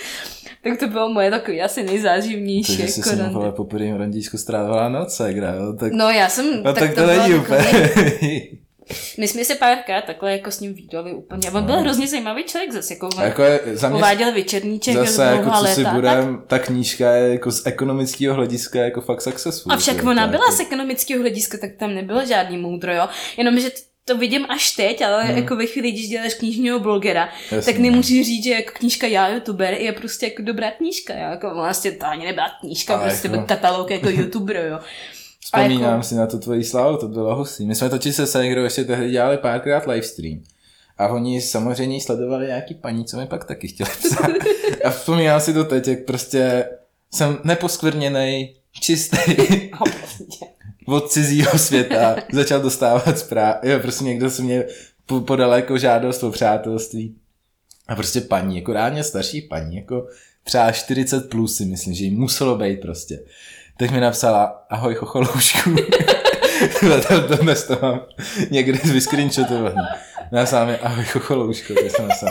Tak 0.64 0.80
to 0.80 0.88
bylo 0.88 1.10
moje 1.10 1.32
takový 1.32 1.62
asi 1.62 1.84
nejzáživnější. 1.84 2.78
Takže 2.78 2.94
jsi 2.94 3.00
jako 3.00 3.42
si 3.42 3.52
po 3.56 3.64
prvním 3.64 3.96
randíčku 3.96 4.38
strávila 4.38 4.90
noc, 4.90 5.20
jo? 5.20 5.74
Tak... 5.80 5.92
No 5.94 6.10
já 6.10 6.30
jsem... 6.30 6.64
No 6.64 6.74
tak, 6.74 6.84
tak 6.84 6.96
to, 6.96 7.02
to 7.02 7.08
není 7.08 7.36
úplně. 7.36 7.90
My 9.18 9.28
jsme 9.28 9.46
se 9.46 9.56
párkrát 9.56 10.02
takhle 10.02 10.32
jako 10.32 10.52
s 10.52 10.60
ním 10.60 10.74
výdali 10.74 11.14
úplně. 11.14 11.52
On 11.52 11.64
byl 11.64 11.76
no. 11.76 11.82
hrozně 11.82 12.08
zajímavý 12.08 12.44
člověk 12.44 12.72
zase. 12.72 12.94
Jako, 12.94 13.10
jako 13.22 13.44
je, 13.44 13.62
za 13.74 13.90
mě 13.90 13.98
uváděl 13.98 14.34
večerníček 14.34 14.96
zase, 14.96 15.24
jako, 15.24 15.52
co 15.52 15.66
si 15.66 15.86
budem, 15.86 16.38
tak... 16.38 16.48
ta 16.48 16.60
knížka 16.60 17.12
je 17.12 17.32
jako 17.32 17.52
z 17.52 17.66
ekonomického 17.66 18.36
hlediska 18.36 18.80
jako 18.80 19.02
fakt 19.02 19.22
successful. 19.22 19.72
A 19.72 19.78
však 19.78 20.04
ona 20.04 20.28
byla 20.28 20.46
jako... 20.46 20.56
z 20.56 20.60
ekonomického 20.60 21.22
hlediska, 21.22 21.58
tak 21.58 21.70
tam 21.80 21.96
nebylo 21.96 22.26
žádný 22.26 22.58
moudro, 22.58 22.94
jo. 22.94 23.08
Jenomže 23.38 23.70
to 24.10 24.18
vidím 24.18 24.46
až 24.50 24.72
teď, 24.72 25.02
ale 25.02 25.24
hmm. 25.24 25.38
jako 25.38 25.56
ve 25.56 25.66
chvíli, 25.66 25.92
když 25.92 26.10
děláš 26.10 26.34
knižního 26.34 26.80
blogera, 26.80 27.30
Jasně. 27.52 27.74
tak 27.74 27.82
nemůžu 27.82 28.24
říct, 28.24 28.44
že 28.44 28.52
jako 28.52 28.72
knížka 28.74 29.08
Já 29.08 29.28
youtuber 29.28 29.74
je 29.74 29.92
prostě 29.92 30.26
jako 30.26 30.42
dobrá 30.42 30.72
knížka, 30.72 31.14
jo? 31.14 31.30
jako 31.30 31.54
vlastně 31.54 31.92
to 31.92 32.06
ani 32.06 32.26
nebyla 32.26 32.50
knížka, 32.60 32.96
ale 32.96 33.10
prostě 33.10 33.28
jako... 33.28 33.44
katalog 33.48 33.92
jako 33.92 34.10
youtuber, 34.20 34.56
jo. 34.56 34.80
Vzpomínám 35.44 35.92
jako... 35.92 36.04
si 36.04 36.16
na 36.16 36.28
tu 36.28 36.40
tvoji 36.40 36.64
slavu, 36.64 36.98
to 36.98 37.08
bylo 37.08 37.36
hustý. 37.36 37.66
My 37.66 37.76
jsme 37.76 37.90
totiž 37.90 38.16
se 38.16 38.28
Segrou 38.28 38.64
ještě 38.64 38.84
tehdy 38.84 39.12
dělali 39.12 39.38
párkrát 39.38 39.88
livestream. 39.88 40.44
A 40.98 41.08
oni 41.08 41.42
samozřejmě 41.42 42.02
sledovali 42.02 42.48
nějaký 42.48 42.76
paní, 42.76 43.06
co 43.06 43.18
mi 43.18 43.26
pak 43.26 43.46
taky 43.46 43.68
chtěli 43.68 43.90
psát. 43.90 44.32
A 44.84 44.90
vzpomínám 44.90 45.42
si 45.42 45.54
to 45.54 45.64
teď, 45.64 45.88
jak 45.88 46.06
prostě 46.06 46.70
jsem 47.14 47.38
neposkvrněný, 47.44 48.56
čistý, 48.72 49.18
od 50.86 51.12
cizího 51.12 51.58
světa, 51.58 52.16
začal 52.34 52.62
dostávat 52.62 53.20
zpráv. 53.20 53.56
Jo, 53.64 53.80
prostě 53.80 54.04
někdo 54.04 54.30
se 54.30 54.42
mě 54.42 54.66
podal 55.26 55.54
jako 55.54 55.78
žádost 55.78 56.24
o 56.24 56.32
přátelství. 56.32 57.16
A 57.88 57.96
prostě 57.96 58.22
paní, 58.22 58.56
jako 58.56 58.74
reálně 58.74 59.04
starší 59.04 59.42
paní, 59.42 59.76
jako 59.76 60.08
třeba 60.44 60.72
40 60.72 61.30
plus 61.30 61.56
si 61.56 61.66
myslím, 61.66 61.94
že 61.94 62.04
jí 62.04 62.12
muselo 62.12 62.58
být 62.58 62.82
prostě 62.82 63.20
tak 63.80 63.92
mi 63.92 64.00
napsala, 64.00 64.66
ahoj 64.70 64.96
chocholoušku. 64.96 65.76
to, 67.08 67.28
to 67.28 67.36
dnes 67.44 67.68
to 67.68 67.78
mám 67.82 68.02
někde 68.52 68.80
vyscreenshotovaný. 68.94 69.76
Napsala 70.32 70.66
mi, 70.66 70.78
ahoj 70.78 71.04
chocholoušku, 71.04 71.74
to 71.74 71.90
jsem 71.90 72.08
napsal, 72.08 72.30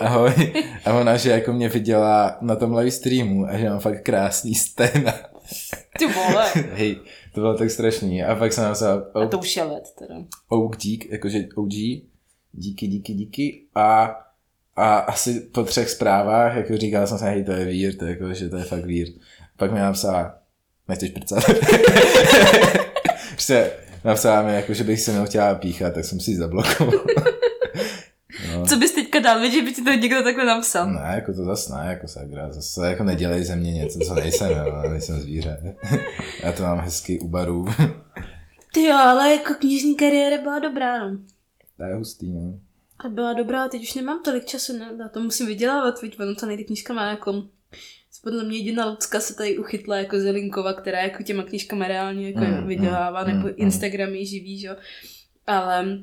ahoj. 0.00 0.52
A 0.84 0.92
ona, 0.92 1.16
že 1.16 1.30
jako 1.30 1.52
mě 1.52 1.68
viděla 1.68 2.38
na 2.40 2.56
tom 2.56 2.74
live 2.74 2.90
streamu 2.90 3.46
a 3.46 3.58
že 3.58 3.70
mám 3.70 3.80
fakt 3.80 4.02
krásný 4.02 4.54
stena. 4.54 5.14
Ty 5.98 6.06
vole. 6.06 6.50
Hej, 6.72 6.96
to 7.34 7.40
bylo 7.40 7.54
tak 7.54 7.70
strašný. 7.70 8.24
A 8.24 8.34
pak 8.34 8.52
jsem 8.52 8.64
napsal... 8.64 9.06
Oh, 9.12 9.22
a 9.22 9.26
to 9.28 9.38
už 9.38 9.56
je 9.56 9.62
let 9.62 9.84
teda. 9.98 10.14
OG, 10.48 10.76
dík, 10.76 11.10
jakože 11.10 11.44
OG, 11.56 11.72
díky, 12.52 12.86
díky, 12.86 13.14
díky. 13.14 13.62
A, 13.74 14.16
a 14.76 14.96
asi 14.98 15.40
po 15.40 15.62
třech 15.62 15.90
zprávách, 15.90 16.56
jako 16.56 16.76
říkal 16.76 17.06
jsem 17.06 17.18
se, 17.18 17.24
hej, 17.24 17.44
to 17.44 17.52
je 17.52 17.64
weird, 17.64 18.02
jako, 18.02 18.34
že 18.34 18.48
to 18.48 18.56
je 18.56 18.64
fakt 18.64 18.84
weird. 18.84 19.12
Pak 19.56 19.72
mi 19.72 19.78
napsala, 19.78 20.43
nechceš 20.88 21.10
prcat. 21.10 21.44
prostě 23.28 23.72
napsala 24.04 24.42
mi, 24.42 24.54
jako, 24.54 24.74
že 24.74 24.84
bych 24.84 25.00
se 25.00 25.12
mnou 25.12 25.24
chtěla 25.24 25.54
píchat, 25.54 25.94
tak 25.94 26.04
jsem 26.04 26.20
si 26.20 26.30
ji 26.30 26.36
zablokoval. 26.36 27.04
No. 28.52 28.66
Co 28.66 28.76
bys 28.76 28.92
teďka 28.92 29.18
dal, 29.18 29.50
že 29.50 29.62
by 29.62 29.72
ti 29.72 29.82
to 29.82 29.90
někdo 29.90 30.22
takhle 30.22 30.44
napsal? 30.44 30.92
Ne, 30.92 31.12
jako 31.14 31.34
to 31.34 31.44
zase 31.44 31.72
ne, 31.72 31.86
jako 31.88 32.08
sagra, 32.08 32.52
zase 32.52 32.86
jako 32.86 33.04
nedělej 33.04 33.44
ze 33.44 33.56
mě 33.56 33.72
něco, 33.72 33.98
co 33.98 34.14
nejsem, 34.14 34.50
jo, 34.50 34.82
nejsem 34.90 35.20
zvíře. 35.20 35.76
Já 36.42 36.52
to 36.52 36.62
mám 36.62 36.78
hezky 36.78 37.20
u 37.20 37.28
barů. 37.28 37.66
Ty 38.72 38.82
jo, 38.82 38.96
ale 38.96 39.32
jako 39.32 39.54
knižní 39.54 39.96
kariéra 39.96 40.42
byla 40.42 40.58
dobrá, 40.58 41.08
no. 41.08 41.18
To 41.76 41.84
je 41.84 41.94
hustý, 41.94 42.32
no. 42.32 42.58
A 42.98 43.08
byla 43.08 43.32
dobrá, 43.32 43.68
teď 43.68 43.82
už 43.82 43.94
nemám 43.94 44.22
tolik 44.24 44.44
času, 44.44 44.78
ne? 44.78 44.92
Na 44.96 45.08
to 45.08 45.20
musím 45.20 45.46
vydělávat, 45.46 46.02
víš, 46.02 46.18
ono 46.18 46.34
to 46.34 46.46
nejde 46.46 46.64
knížka 46.64 46.94
má 46.94 47.10
jako 47.10 47.42
podle 48.24 48.44
mě 48.44 48.58
jediná 48.58 48.90
Lucka 48.90 49.20
se 49.20 49.34
tady 49.34 49.58
uchytla 49.58 49.96
jako 49.96 50.20
Zelinkova, 50.20 50.72
která 50.72 51.02
jako 51.02 51.22
těma 51.22 51.42
knížkama 51.42 51.88
reálně 51.88 52.30
jako 52.30 52.44
mm, 52.44 52.66
vydělává, 52.66 53.24
mm, 53.24 53.28
nebo 53.28 53.48
mm, 53.48 53.54
Instagram 53.56 54.10
je 54.10 54.26
živý, 54.26 54.58
že? 54.58 54.76
Ale, 55.46 55.98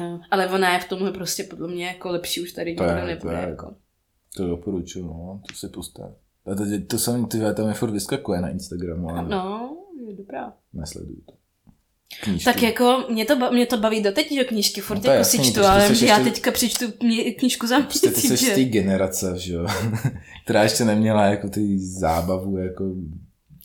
eh, 0.00 0.18
ale 0.30 0.48
ona 0.48 0.74
je 0.74 0.80
v 0.80 0.88
tomhle 0.88 1.12
prostě 1.12 1.44
podle 1.44 1.68
mě 1.68 1.86
jako 1.86 2.10
lepší 2.10 2.40
už 2.40 2.52
tady 2.52 2.70
nikdo 2.70 2.86
nebude. 2.86 3.16
To, 3.16 3.30
je, 3.30 3.48
jako. 3.48 3.74
to 4.36 4.46
doporučuju, 4.46 5.06
no, 5.06 5.42
to 5.48 5.54
si 5.54 5.68
puste. 5.68 6.02
A 6.46 6.54
to, 6.54 6.64
to 6.86 6.98
jsem, 6.98 7.26
ty 7.26 7.38
tam 7.54 7.68
je 7.68 7.74
furt 7.74 7.90
vyskakuje 7.90 8.40
na 8.40 8.48
Instagramu. 8.48 9.10
Ale... 9.10 9.28
No, 9.28 9.76
je 10.08 10.14
dobrá. 10.14 10.52
Nesleduju 10.72 11.20
to. 11.26 11.43
Knížky. 12.20 12.44
Tak 12.44 12.62
jako 12.62 13.04
mě 13.08 13.24
to, 13.24 13.50
mě 13.52 13.66
to 13.66 13.76
baví 13.76 14.02
doteď, 14.02 14.32
že 14.32 14.44
knížky 14.44 14.80
furt 14.80 15.04
no 15.04 15.10
jako 15.10 15.18
jasný, 15.18 15.44
si 15.44 15.50
čtu, 15.50 15.64
ale 15.64 15.94
že 15.94 16.06
já 16.06 16.18
teďka 16.18 16.50
přečtu 16.50 16.84
knížku 17.38 17.66
za 17.66 17.78
měsíc. 17.78 18.00
Prostě 18.00 18.20
ty 18.20 18.36
jsi 18.36 18.36
z 18.36 18.54
té 18.54 18.64
generace, 18.64 19.34
že 19.36 19.54
jo, 19.54 19.66
která 20.44 20.62
ještě 20.62 20.84
neměla 20.84 21.26
jako 21.26 21.48
ty 21.48 21.78
zábavu, 21.78 22.58
jako 22.58 22.84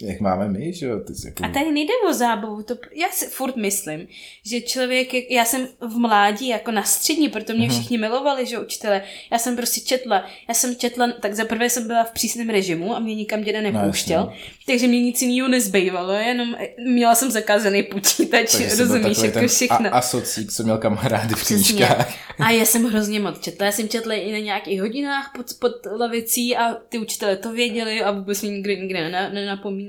jak 0.01 0.19
máme 0.19 0.47
my, 0.47 0.73
že 0.73 0.85
jo? 0.85 0.99
Ty 0.99 1.13
jsi 1.15 1.27
jako... 1.27 1.43
A 1.45 1.49
tady 1.49 1.71
nejde 1.71 1.93
o 2.09 2.13
zábavu, 2.13 2.63
to, 2.63 2.75
já 2.95 3.07
si 3.11 3.25
furt 3.25 3.55
myslím, 3.55 4.07
že 4.45 4.61
člověk, 4.61 5.31
já 5.31 5.45
jsem 5.45 5.67
v 5.81 5.97
mládí 5.97 6.47
jako 6.47 6.71
na 6.71 6.83
střední, 6.83 7.29
proto 7.29 7.53
mě 7.53 7.67
Mhm. 7.67 7.75
všichni 7.77 7.97
milovali, 7.97 8.45
že 8.45 8.59
učitele, 8.59 9.01
já 9.31 9.37
jsem 9.37 9.55
prostě 9.55 9.81
četla, 9.81 10.25
já 10.47 10.53
jsem 10.53 10.75
četla, 10.75 11.11
tak 11.21 11.33
za 11.33 11.45
prvé 11.45 11.69
jsem 11.69 11.87
byla 11.87 12.03
v 12.03 12.11
přísném 12.11 12.49
režimu 12.49 12.95
a 12.95 12.99
mě 12.99 13.15
nikam 13.15 13.43
děda 13.43 13.61
nepouštěl, 13.61 14.19
No, 14.19 14.33
takže 14.67 14.87
mě 14.87 15.01
nic 15.01 15.21
jiného 15.21 15.47
nezbývalo, 15.47 16.13
jenom 16.13 16.55
měla 16.87 17.15
jsem 17.15 17.31
zakázaný 17.31 17.83
počítač, 17.83 18.51
Takže 18.51 18.75
rozumíš, 18.75 19.17
jako 19.17 19.47
všechno. 19.47 19.85
A, 19.85 19.89
asocík, 19.89 20.51
co 20.51 20.63
měl 20.63 20.77
kamarády 20.77 21.35
v 21.35 21.47
knížkách. 21.47 22.13
A 22.39 22.51
já 22.51 22.65
jsem 22.65 22.83
hrozně 22.83 23.19
moc 23.19 23.39
četla. 23.39 23.65
Já 23.65 23.71
jsem 23.71 23.89
četla 23.89 24.13
i 24.13 24.31
na 24.31 24.37
nějakých 24.37 24.81
hodinách 24.81 25.31
pod, 25.35 25.45
pod 25.59 25.71
lavicí 25.99 26.57
a 26.57 26.73
ty 26.73 26.97
učitelé 26.97 27.35
to 27.37 27.51
věděli 27.51 28.01
a 28.03 28.11
vůbec 28.11 28.41
mě 28.41 28.51
nikdo 28.51 28.71
nikdy 28.73 28.93
nena- 28.93 29.33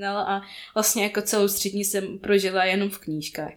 nenapomínal 0.01 0.18
a 0.18 0.42
vlastně 0.74 1.03
jako 1.03 1.22
celou 1.22 1.48
střední 1.48 1.84
jsem 1.84 2.18
prožila 2.18 2.64
jenom 2.64 2.90
v 2.90 2.98
knížkách. 2.98 3.53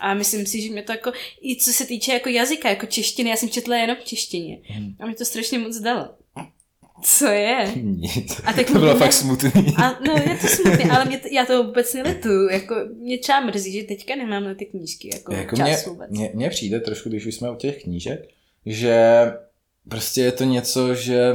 A 0.00 0.14
myslím 0.14 0.46
si, 0.46 0.60
že 0.60 0.72
mě 0.72 0.82
to 0.82 0.92
jako, 0.92 1.12
i 1.42 1.56
co 1.56 1.72
se 1.72 1.86
týče 1.86 2.12
jako 2.12 2.28
jazyka, 2.28 2.68
jako 2.68 2.86
češtiny, 2.86 3.30
já 3.30 3.36
jsem 3.36 3.48
četla 3.48 3.76
jenom 3.76 3.96
v 3.96 4.04
češtině. 4.04 4.58
Mhm. 4.70 4.94
A 5.00 5.06
mi 5.06 5.14
to 5.14 5.24
strašně 5.24 5.58
moc 5.58 5.78
dalo. 5.78 6.08
Co 7.02 7.26
je? 7.26 7.72
Nic. 7.82 8.40
A 8.44 8.52
tak 8.52 8.66
to 8.66 8.72
bylo 8.72 8.92
ne- 8.92 8.98
fakt 8.98 9.12
smutný. 9.12 9.50
A 9.76 9.98
no, 10.06 10.12
je 10.12 10.38
to 10.40 10.48
smutné, 10.48 10.90
ale 10.90 11.04
mě 11.04 11.18
to, 11.18 11.28
já 11.30 11.46
to 11.46 11.64
vůbec 11.64 11.94
nelituju. 11.94 12.48
Jako, 12.48 12.74
mě 12.96 13.18
třeba 13.18 13.40
mrzí, 13.40 13.72
že 13.72 13.82
teďka 13.82 14.16
nemám 14.16 14.44
na 14.44 14.54
ty 14.54 14.66
knížky 14.66 15.10
jako, 15.14 15.34
jako 15.34 15.56
čas 15.56 15.66
mně, 15.66 15.76
vůbec. 15.86 16.10
mně, 16.10 16.30
mně 16.34 16.50
přijde 16.50 16.80
trošku, 16.80 17.08
když 17.08 17.26
už 17.26 17.34
jsme 17.34 17.50
u 17.50 17.56
těch 17.56 17.82
knížek, 17.82 18.28
že 18.66 18.96
prostě 19.88 20.20
je 20.20 20.32
to 20.32 20.44
něco, 20.44 20.94
že 20.94 21.32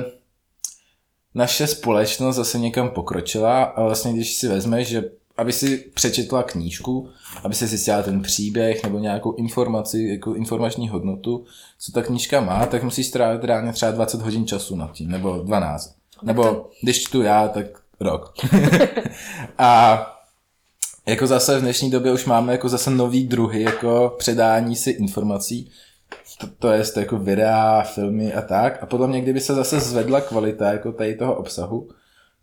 naše 1.36 1.68
společnost 1.68 2.36
zase 2.36 2.60
někam 2.60 2.90
pokročila 2.90 3.64
a 3.64 3.84
vlastně 3.84 4.14
když 4.14 4.36
si 4.36 4.48
vezmeš, 4.48 4.88
že 4.88 5.04
aby 5.38 5.54
si 5.54 5.78
přečetla 5.78 6.44
knížku, 6.44 7.10
aby 7.44 7.56
si 7.56 7.68
zjistila 7.68 8.04
ten 8.04 8.22
příběh 8.22 8.84
nebo 8.84 9.00
nějakou 9.00 9.36
informaci, 9.36 10.04
jako 10.04 10.34
informační 10.34 10.90
hodnotu, 10.90 11.46
co 11.80 11.92
ta 11.92 12.02
knížka 12.02 12.42
má, 12.42 12.66
tak 12.66 12.84
musíš 12.84 13.08
strávit 13.08 13.44
reálně 13.44 13.74
třeba 13.74 13.92
20 13.92 14.22
hodin 14.22 14.48
času 14.48 14.76
nad 14.76 14.92
tím, 14.92 15.12
nebo 15.12 15.38
12. 15.38 15.96
Nebo 16.24 16.70
když 16.82 17.04
čtu 17.04 17.22
já, 17.22 17.48
tak 17.48 17.66
rok. 18.00 18.34
a 19.58 20.00
jako 21.06 21.28
zase 21.28 21.58
v 21.58 21.62
dnešní 21.62 21.92
době 21.92 22.14
už 22.14 22.26
máme 22.26 22.52
jako 22.52 22.70
zase 22.70 22.90
nový 22.90 23.28
druhy 23.28 23.62
jako 23.62 24.16
předání 24.18 24.76
si 24.76 24.90
informací, 24.90 25.72
to, 26.38 26.48
to 26.60 26.72
je 26.72 26.84
jako 26.98 27.18
videa, 27.18 27.82
filmy 27.82 28.34
a 28.34 28.42
tak. 28.42 28.78
A 28.82 28.86
podle 28.86 29.08
mě, 29.08 29.22
kdyby 29.22 29.40
se 29.40 29.54
zase 29.54 29.80
zvedla 29.80 30.22
kvalita 30.22 30.72
jako 30.72 30.92
tady 30.92 31.16
toho 31.16 31.36
obsahu, 31.36 31.90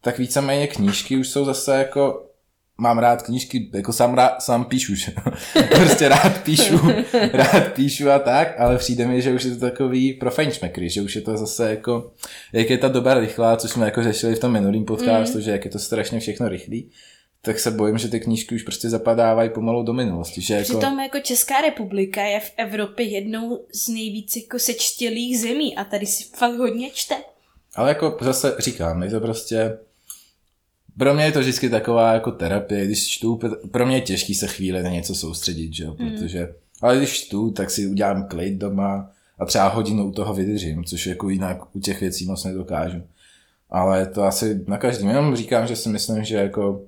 tak 0.01 0.19
víceméně 0.19 0.67
knížky 0.67 1.17
už 1.17 1.29
jsou 1.29 1.45
zase 1.45 1.79
jako 1.79 2.31
mám 2.81 2.99
rád 2.99 3.23
knížky, 3.23 3.71
jako 3.75 3.93
sám, 3.93 4.15
rád, 4.15 4.43
sám 4.43 4.65
píšu, 4.65 4.95
že? 4.95 5.13
prostě 5.75 6.09
rád 6.09 6.43
píšu, 6.43 6.81
rád 7.33 7.73
píšu 7.73 8.11
a 8.11 8.19
tak, 8.19 8.61
ale 8.61 8.79
přijde 8.79 9.07
mi, 9.07 9.23
že 9.23 9.33
už 9.33 9.45
je 9.45 9.51
to 9.51 9.61
takový 9.61 10.13
pro 10.13 10.31
fajnšmekry, 10.31 10.91
že 10.91 11.03
už 11.03 11.17
je 11.17 11.23
to 11.23 11.37
zase 11.37 11.71
jako, 11.71 12.13
jak 12.53 12.71
je 12.71 12.79
ta 12.79 12.89
doba 12.89 13.15
rychlá, 13.15 13.57
což 13.57 13.71
jsme 13.71 13.85
jako 13.85 14.03
řešili 14.03 14.35
v 14.35 14.39
tom 14.39 14.53
minulém 14.53 14.85
podcastu, 14.85 15.39
mm. 15.39 15.45
že 15.45 15.51
jak 15.51 15.65
je 15.65 15.71
to 15.71 15.79
strašně 15.79 16.21
všechno 16.21 16.49
rychlý, 16.49 16.91
tak 17.43 17.61
se 17.61 17.71
bojím, 17.71 17.99
že 17.99 18.09
ty 18.09 18.21
knížky 18.21 18.55
už 18.55 18.63
prostě 18.63 18.89
zapadávají 18.89 19.51
pomalu 19.51 19.83
do 19.83 19.93
minulosti, 19.93 20.41
že 20.41 20.55
jako... 20.55 20.65
Přitom 20.65 21.01
jako 21.01 21.21
Česká 21.21 21.61
republika 21.61 22.23
je 22.23 22.41
v 22.41 22.53
Evropě 22.57 23.07
jednou 23.07 23.65
z 23.73 23.89
nejvíc 23.89 24.37
jako 24.37 24.59
sečtělých 24.59 25.41
zemí 25.41 25.77
a 25.77 25.85
tady 25.85 26.07
si 26.07 26.25
fakt 26.37 26.59
hodně 26.59 26.91
čte. 26.91 27.15
Ale 27.75 27.89
jako 27.89 28.19
zase 28.21 28.57
říkám, 28.59 29.03
je 29.03 29.11
to 29.11 29.21
prostě... 29.21 29.79
Pro 30.99 31.15
mě 31.15 31.25
je 31.25 31.33
to 31.33 31.41
vždycky 31.41 31.71
taková 31.71 32.13
jako 32.13 32.31
terapie, 32.31 32.87
když 32.87 33.09
čtu, 33.09 33.41
pro 33.71 33.87
mě 33.87 33.97
je 33.97 34.01
těžký 34.01 34.35
se 34.35 34.47
chvíli 34.47 34.83
na 34.83 34.91
něco 34.91 35.15
soustředit, 35.15 35.75
že 35.75 35.85
jo, 35.85 35.95
protože... 35.95 36.55
Ale 36.83 36.97
když 36.97 37.13
čtu, 37.13 37.51
tak 37.51 37.71
si 37.71 37.87
udělám 37.87 38.29
klid 38.29 38.55
doma 38.55 39.11
a 39.39 39.45
třeba 39.45 39.69
hodinu 39.69 40.09
u 40.09 40.13
toho 40.13 40.35
vydržím, 40.35 40.85
což 40.85 41.07
jako 41.07 41.29
jinak 41.29 41.77
u 41.77 41.81
těch 41.81 42.01
věcí 42.01 42.27
moc 42.27 42.45
nedokážu. 42.45 43.03
Ale 43.71 44.07
to 44.07 44.23
asi 44.23 44.65
na 44.67 44.79
každém. 44.79 45.09
Jenom 45.09 45.37
říkám, 45.37 45.67
že 45.67 45.77
si 45.77 45.89
myslím, 45.89 46.25
že 46.25 46.37
jako 46.37 46.83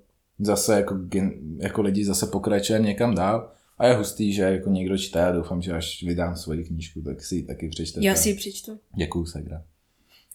zase 0.45 0.75
jako, 0.77 0.95
gen, 0.95 1.33
jako 1.59 1.83
lidi 1.83 2.05
zase 2.05 2.27
pokračujeme 2.27 2.87
někam 2.87 3.15
dál 3.15 3.53
a 3.79 3.87
je 3.87 3.95
hustý, 3.95 4.33
že 4.33 4.43
jako 4.43 4.71
někdo 4.71 4.99
čte 4.99 5.25
a 5.27 5.33
doufám, 5.33 5.63
že 5.63 5.73
až 5.73 6.03
vydám 6.03 6.37
svoji 6.37 6.65
knížku, 6.65 7.01
tak 7.03 7.23
si 7.25 7.35
ji 7.37 7.43
taky 7.43 7.69
přečtete. 7.69 8.07
Já 8.07 8.15
si 8.15 8.29
ji 8.29 8.35
přečtu. 8.35 8.79
Děkuju, 8.97 9.27
Segra. 9.27 9.63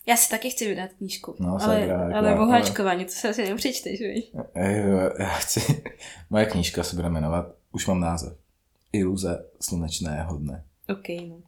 Já 0.07 0.15
si 0.15 0.29
taky 0.29 0.49
chci 0.49 0.67
vydat 0.67 0.89
knížku. 0.97 1.35
No, 1.39 1.49
ale, 1.49 1.59
sakra, 1.59 1.77
jako- 1.85 1.93
ale 2.15 2.29
ale- 2.29 2.35
boháčkování, 2.35 3.05
to 3.05 3.11
se 3.11 3.29
asi 3.29 3.49
nepřečteš, 3.49 3.99
viď? 3.99 4.31
Ej, 4.53 4.83
Já 5.19 5.29
chci, 5.29 5.83
moje 6.29 6.45
knížka 6.45 6.83
se 6.83 6.95
bude 6.95 7.09
jmenovat, 7.09 7.55
už 7.71 7.87
mám 7.87 7.99
název, 7.99 8.37
Iluze 8.93 9.45
slunečného 9.61 10.37
dne. 10.37 10.63
OK, 10.89 11.09
no. 11.29 11.41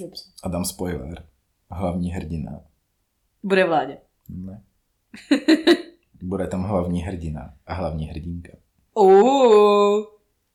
Dobře. 0.00 0.22
A 0.42 0.48
dám 0.48 0.64
spoiler. 0.64 1.24
Hlavní 1.70 2.10
hrdina. 2.10 2.60
Bude 3.42 3.64
vládě. 3.64 3.98
Ne. 4.28 4.62
Bude 6.22 6.46
tam 6.46 6.62
hlavní 6.62 7.02
hrdina 7.02 7.54
a 7.66 7.74
hlavní 7.74 8.06
hrdinka. 8.06 8.52
Uh, 8.94 10.04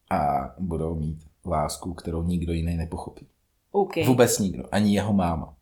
A 0.10 0.54
budou 0.60 0.96
mít 0.96 1.20
lásku, 1.46 1.94
kterou 1.94 2.24
nikdo 2.24 2.54
jiný 2.54 2.78
nepochopí. 2.78 3.28
OK. 3.72 3.96
Vůbec 4.06 4.40
nikdo, 4.40 4.64
ani 4.72 4.94
jeho 4.96 5.14
máma. 5.14 5.56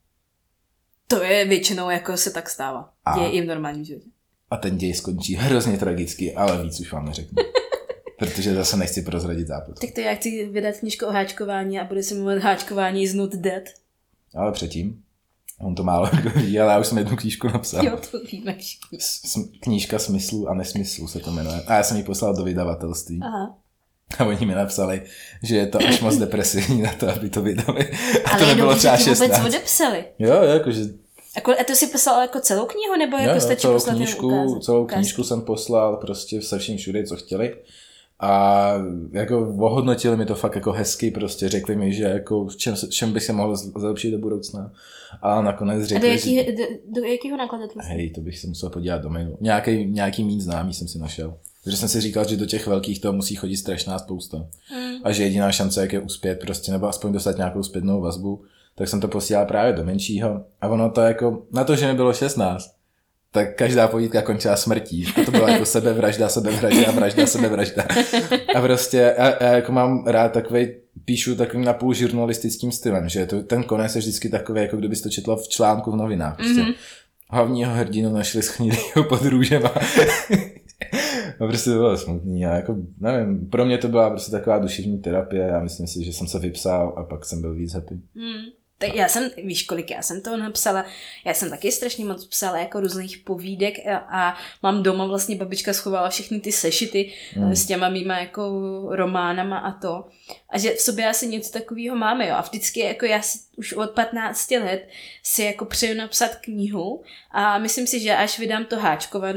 To 1.08 1.24
je 1.24 1.46
většinou 1.46 1.90
jako 1.90 2.18
se 2.18 2.32
tak 2.32 2.50
stává. 2.50 2.94
A- 3.06 3.18
Děje 3.20 3.32
i 3.32 3.42
v 3.42 3.46
normálním 3.46 3.84
životě. 3.86 4.10
A 4.52 4.58
ten 4.58 4.78
děj 4.78 4.94
skončí 4.94 5.36
hrozně 5.36 5.78
tragicky, 5.78 6.36
ale 6.36 6.64
víc 6.64 6.80
už 6.80 6.92
vám 6.94 7.06
neřeknu. 7.06 7.44
Protože 8.20 8.56
zase 8.56 8.78
nechci 8.78 9.02
prozradit 9.02 9.48
západ. 9.48 9.80
Tak 9.80 9.92
to 9.96 10.02
já 10.02 10.16
chci 10.16 10.50
vydat 10.50 10.76
knížku 10.78 11.06
o 11.06 11.12
háčkování 11.12 11.80
a 11.80 11.84
bude 11.84 12.04
se 12.04 12.16
jmenovat 12.16 12.38
Háčkování 12.38 13.04
is 13.04 13.14
not 13.14 13.36
dead. 13.36 13.64
Ale 14.36 14.52
předtím, 14.52 15.04
on 15.64 15.76
to 15.76 15.84
málo 15.84 16.10
kdo 16.22 16.30
ví, 16.30 16.60
ale 16.60 16.74
já 16.74 16.80
už 16.80 16.88
jsem 16.88 16.98
jednu 16.98 17.16
knížku 17.16 17.48
napsal. 17.48 17.86
Jo, 17.86 17.98
to 18.12 18.20
víme 18.32 18.56
všichni. 18.58 18.98
Knížka 19.60 20.00
smyslu 20.00 20.50
a 20.50 20.54
nesmyslu 20.54 21.08
se 21.08 21.20
to 21.20 21.32
jmenuje. 21.32 21.62
A 21.68 21.74
já 21.74 21.84
jsem 21.84 21.98
ji 21.98 22.04
poslal 22.04 22.36
do 22.36 22.44
vydavatelství. 22.44 23.20
Aha. 23.24 23.58
A 24.20 24.26
oni 24.26 24.46
mi 24.46 24.56
napsali, 24.56 25.02
že 25.44 25.56
je 25.56 25.68
to 25.68 25.78
až 25.88 26.02
moc 26.02 26.18
depresivní 26.18 26.82
na 26.82 26.94
to, 26.94 27.10
aby 27.10 27.30
to 27.30 27.42
vydali. 27.42 27.92
A 28.26 28.30
Ale 28.30 28.40
to 28.40 28.46
nebylo 28.46 28.76
třeba 28.76 28.98
ti 28.98 29.04
vůbec 29.04 29.20
16. 29.20 29.46
odepsali. 29.46 30.06
Jo, 30.20 30.36
jo, 30.36 30.44
jakože 30.44 30.82
Jako, 31.36 31.52
a 31.52 31.64
to 31.68 31.76
si 31.76 31.88
poslal 31.88 32.22
jako 32.22 32.40
celou 32.40 32.66
knihu, 32.66 32.96
nebo 32.98 33.18
jo, 33.18 33.24
jako 33.24 33.36
jo, 33.36 33.42
stačí 33.42 33.62
celou 33.62 33.74
poslat 33.74 33.96
knížku, 33.96 34.60
celou 34.60 34.86
knížku 34.86 35.24
jsem 35.24 35.42
poslal 35.42 35.98
prostě 35.98 36.42
se 36.42 36.60
vším 36.60 36.78
všude, 36.78 37.04
co 37.04 37.16
chtěli. 37.16 37.56
A 38.24 38.74
jako 39.12 39.56
ohodnotili 39.60 40.18
mi 40.18 40.26
to 40.26 40.36
fakt 40.36 40.56
jako 40.56 40.72
hezky, 40.72 41.12
prostě 41.12 41.50
řekli 41.50 41.76
mi, 41.76 41.94
že 41.94 42.04
jako 42.04 42.46
v 42.46 42.58
čem, 42.58 42.76
čem 42.76 43.14
bych 43.14 43.24
se 43.24 43.34
mohl 43.34 43.56
zlepšit 43.56 44.12
do 44.12 44.18
budoucna. 44.18 44.72
A 45.22 45.42
nakonec 45.42 45.84
A 45.84 45.86
řekli, 45.86 46.08
do, 46.08 46.14
jaký, 46.14 46.36
že... 46.36 46.52
do, 46.52 46.64
do 47.02 47.08
jakého 47.08 47.38
nakladatelství? 47.38 47.96
Hej, 47.96 48.10
to 48.10 48.22
bych 48.22 48.40
se 48.40 48.48
musel 48.48 48.70
podívat 48.70 49.02
do 49.02 49.10
mailu. 49.10 49.38
Nějaký, 49.42 49.86
nějaký 49.86 50.24
mít 50.24 50.42
známý 50.42 50.74
jsem 50.74 50.88
si 50.88 51.00
našel. 51.00 51.38
Takže 51.64 51.78
jsem 51.78 51.90
si 51.90 52.02
říkal, 52.02 52.28
že 52.28 52.38
do 52.38 52.46
těch 52.46 52.68
velkých 52.68 53.02
toho 53.02 53.14
musí 53.14 53.36
chodit 53.36 53.58
strašná 53.58 54.00
spousta. 54.00 54.48
Hmm. 54.66 54.96
A 55.04 55.12
že 55.12 55.24
jediná 55.24 55.52
šance, 55.52 55.82
jak 55.82 55.94
je 55.94 56.00
uspět 56.00 56.40
prostě, 56.40 56.72
nebo 56.72 56.88
aspoň 56.88 57.14
dostat 57.14 57.38
nějakou 57.38 57.64
zpětnou 57.64 58.02
vazbu, 58.02 58.44
tak 58.76 58.88
jsem 58.88 59.02
to 59.02 59.08
posílal 59.08 59.46
právě 59.46 59.74
do 59.74 59.84
menšího. 59.84 60.46
A 60.62 60.68
ono 60.68 60.90
to 60.90 61.02
jako, 61.02 61.44
na 61.52 61.64
to, 61.64 61.76
že 61.76 61.88
mi 61.88 61.94
bylo 61.94 62.14
16, 62.14 62.81
tak 63.34 63.56
každá 63.56 63.88
povídka 63.88 64.22
končila 64.22 64.56
smrtí. 64.56 65.06
A 65.22 65.26
to 65.26 65.32
byla 65.32 65.50
jako 65.50 65.66
sebevražda, 65.66 66.30
sebevražda, 66.30 66.92
vražda, 66.92 67.26
sebevražda. 67.26 67.84
A 68.56 68.62
prostě 68.62 68.98
já, 69.18 69.44
já 69.44 69.54
jako 69.54 69.72
mám 69.72 70.08
rád 70.08 70.32
takový, 70.32 70.68
píšu 71.06 71.36
takovým 71.36 71.66
napůl 71.66 71.94
žurnalistickým 71.94 72.72
stylem, 72.72 73.10
že 73.10 73.26
to, 73.26 73.44
ten 73.44 73.64
konec 73.64 73.96
je 73.96 74.00
vždycky 74.00 74.30
takový, 74.30 74.62
jako 74.62 74.78
kdybys 74.78 75.02
to 75.02 75.10
četla 75.10 75.36
v 75.36 75.48
článku 75.48 75.92
v 75.92 75.96
novinách. 75.96 76.36
Prostě. 76.36 76.62
Mhm. 76.62 76.72
Hlavního 77.30 77.74
hrdinu 77.74 78.14
našli 78.14 78.42
schnilýho 78.42 79.04
pod 79.10 79.22
růžema. 79.26 79.72
No 81.40 81.48
prostě 81.48 81.70
to 81.70 81.76
bylo 81.76 81.98
smutný 81.98 82.46
a 82.46 82.56
jako, 82.56 82.76
nevím, 83.00 83.50
pro 83.50 83.66
mě 83.66 83.78
to 83.78 83.88
byla 83.88 84.10
prostě 84.10 84.32
taková 84.32 84.60
duševní 84.60 85.00
terapie, 85.00 85.44
já 85.44 85.60
myslím 85.60 85.88
si, 85.88 86.04
že 86.04 86.14
jsem 86.14 86.28
se 86.28 86.40
vypsal 86.40 86.94
a 86.98 87.04
pak 87.04 87.26
jsem 87.26 87.42
byl 87.42 87.54
víc 87.54 87.74
happy. 87.74 87.94
Hmm. 88.16 88.61
Tak 88.82 88.96
já 88.96 89.08
jsem, 89.08 89.30
víš 89.44 89.64
kolik 89.64 89.92
já 89.92 90.02
jsem 90.02 90.22
toho 90.22 90.38
napsala, 90.38 90.86
já 91.26 91.34
jsem 91.34 91.50
taky 91.50 91.72
strašně 91.72 92.06
moc 92.06 92.26
psala 92.26 92.58
jako 92.58 92.80
různých 92.80 93.18
povídek 93.18 93.88
a, 93.88 93.98
a 93.98 94.38
mám 94.64 94.84
doma 94.84 95.06
vlastně, 95.06 95.36
babička 95.36 95.74
schovala 95.74 96.10
všechny 96.10 96.40
ty 96.40 96.52
sešity 96.52 97.12
Hmm. 97.34 97.56
s 97.56 97.66
těma 97.66 97.90
mýma 97.90 98.18
jako 98.20 98.52
románama 98.92 99.58
a 99.58 99.72
to. 99.72 100.06
A 100.52 100.58
že 100.58 100.72
v 100.72 100.82
sobě 100.82 101.10
asi 101.10 101.28
něco 101.28 101.52
takového 101.52 101.96
máme, 101.96 102.28
jo. 102.28 102.36
A 102.36 102.42
vždycky 102.42 102.80
jako 102.80 103.06
já 103.06 103.22
si 103.22 103.40
už 103.62 103.74
od 103.74 103.92
15 103.92 104.52
let 104.52 104.88
si 105.24 105.44
jako 105.44 105.66
přeju 105.66 105.98
napsat 105.98 106.36
knihu 106.36 107.04
a 107.32 107.58
myslím 107.58 107.88
si, 107.88 108.00
že 108.00 108.16
až 108.16 108.40
vydám 108.40 108.66
to 108.66 108.80
háčkova, 108.80 109.28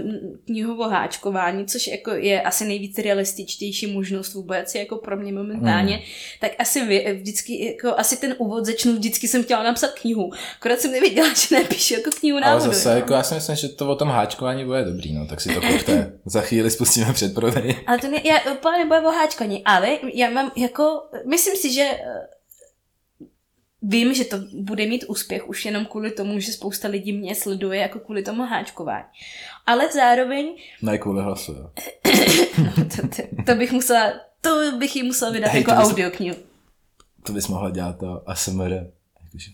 knihu 0.44 0.80
o 0.80 0.88
háčkování, 0.88 1.66
což 1.66 1.86
jako 1.86 2.10
je 2.10 2.42
asi 2.42 2.64
nejvíc 2.64 2.98
realističtější 2.98 3.86
možnost 3.86 4.34
vůbec 4.34 4.74
jako 4.74 4.96
pro 4.96 5.16
mě 5.16 5.32
momentálně, 5.32 5.94
hmm. 5.94 6.04
tak 6.40 6.52
asi 6.58 6.84
vy, 6.84 7.18
vždycky 7.20 7.66
jako 7.66 7.98
asi 7.98 8.16
ten 8.16 8.34
úvod 8.38 8.64
začnu, 8.64 8.92
vždycky 8.92 9.28
jsem 9.28 9.44
chtěla 9.44 9.62
napsat 9.62 9.90
knihu, 9.90 10.30
akorát 10.58 10.80
jsem 10.80 10.92
nevěděla, 10.92 11.28
že 11.34 11.56
napíšu 11.56 11.94
jako 11.94 12.10
knihu 12.20 12.40
návodu. 12.40 12.64
Ale 12.64 12.74
zase, 12.74 12.90
jako 12.90 13.12
já 13.12 13.22
si 13.22 13.34
myslím, 13.34 13.56
že 13.56 13.68
to 13.68 13.88
o 13.88 13.96
tom 13.96 14.08
háčkování 14.08 14.64
bude 14.64 14.84
dobrý, 14.84 15.12
no, 15.12 15.26
tak 15.26 15.40
si 15.40 15.54
to 15.54 15.60
kupte. 15.60 16.12
Za 16.26 16.40
chvíli 16.40 16.70
spustíme 16.70 17.12
předprodej. 17.12 17.76
Ale 17.86 17.98
to 17.98 18.08
ne, 18.08 18.20
já 18.24 18.52
úplně 18.52 18.78
nebude 18.78 19.00
o 19.00 19.10
háčkování, 19.10 19.62
ale 19.64 19.98
já 20.14 20.30
mám 20.30 20.52
jako, 20.56 21.02
myslím 21.24 21.56
si, 21.56 21.72
že 21.72 21.82
eh, 21.82 22.28
vím, 23.82 24.14
že 24.14 24.24
to 24.24 24.36
bude 24.52 24.86
mít 24.86 25.04
úspěch 25.08 25.48
už 25.48 25.64
jenom 25.64 25.86
kvůli 25.86 26.10
tomu, 26.10 26.40
že 26.40 26.52
spousta 26.52 26.88
lidí 26.88 27.12
mě 27.12 27.34
sleduje 27.34 27.80
jako 27.80 27.98
kvůli 27.98 28.22
tomu 28.22 28.42
háčkování. 28.42 29.04
Ale 29.66 29.92
zároveň... 29.92 30.56
Ne 30.82 30.98
kvůli 30.98 31.22
hlasu, 31.22 31.52
jo. 31.52 31.70
no, 32.58 32.72
to, 32.96 33.08
to, 33.08 33.22
to, 33.46 33.54
bych 33.54 33.72
musela, 33.72 34.12
to 34.40 34.72
bych 34.78 34.96
jí 34.96 35.02
musela 35.02 35.30
vydat 35.30 35.48
Hej, 35.52 35.60
jako 35.60 35.74
bys, 35.74 35.90
audioknihu. 35.90 36.36
To 37.22 37.32
bys 37.32 37.48
mohla 37.48 37.70
dělat 37.70 37.98
to 37.98 38.22
ASMR. 38.30 38.72
Jakože... 39.24 39.50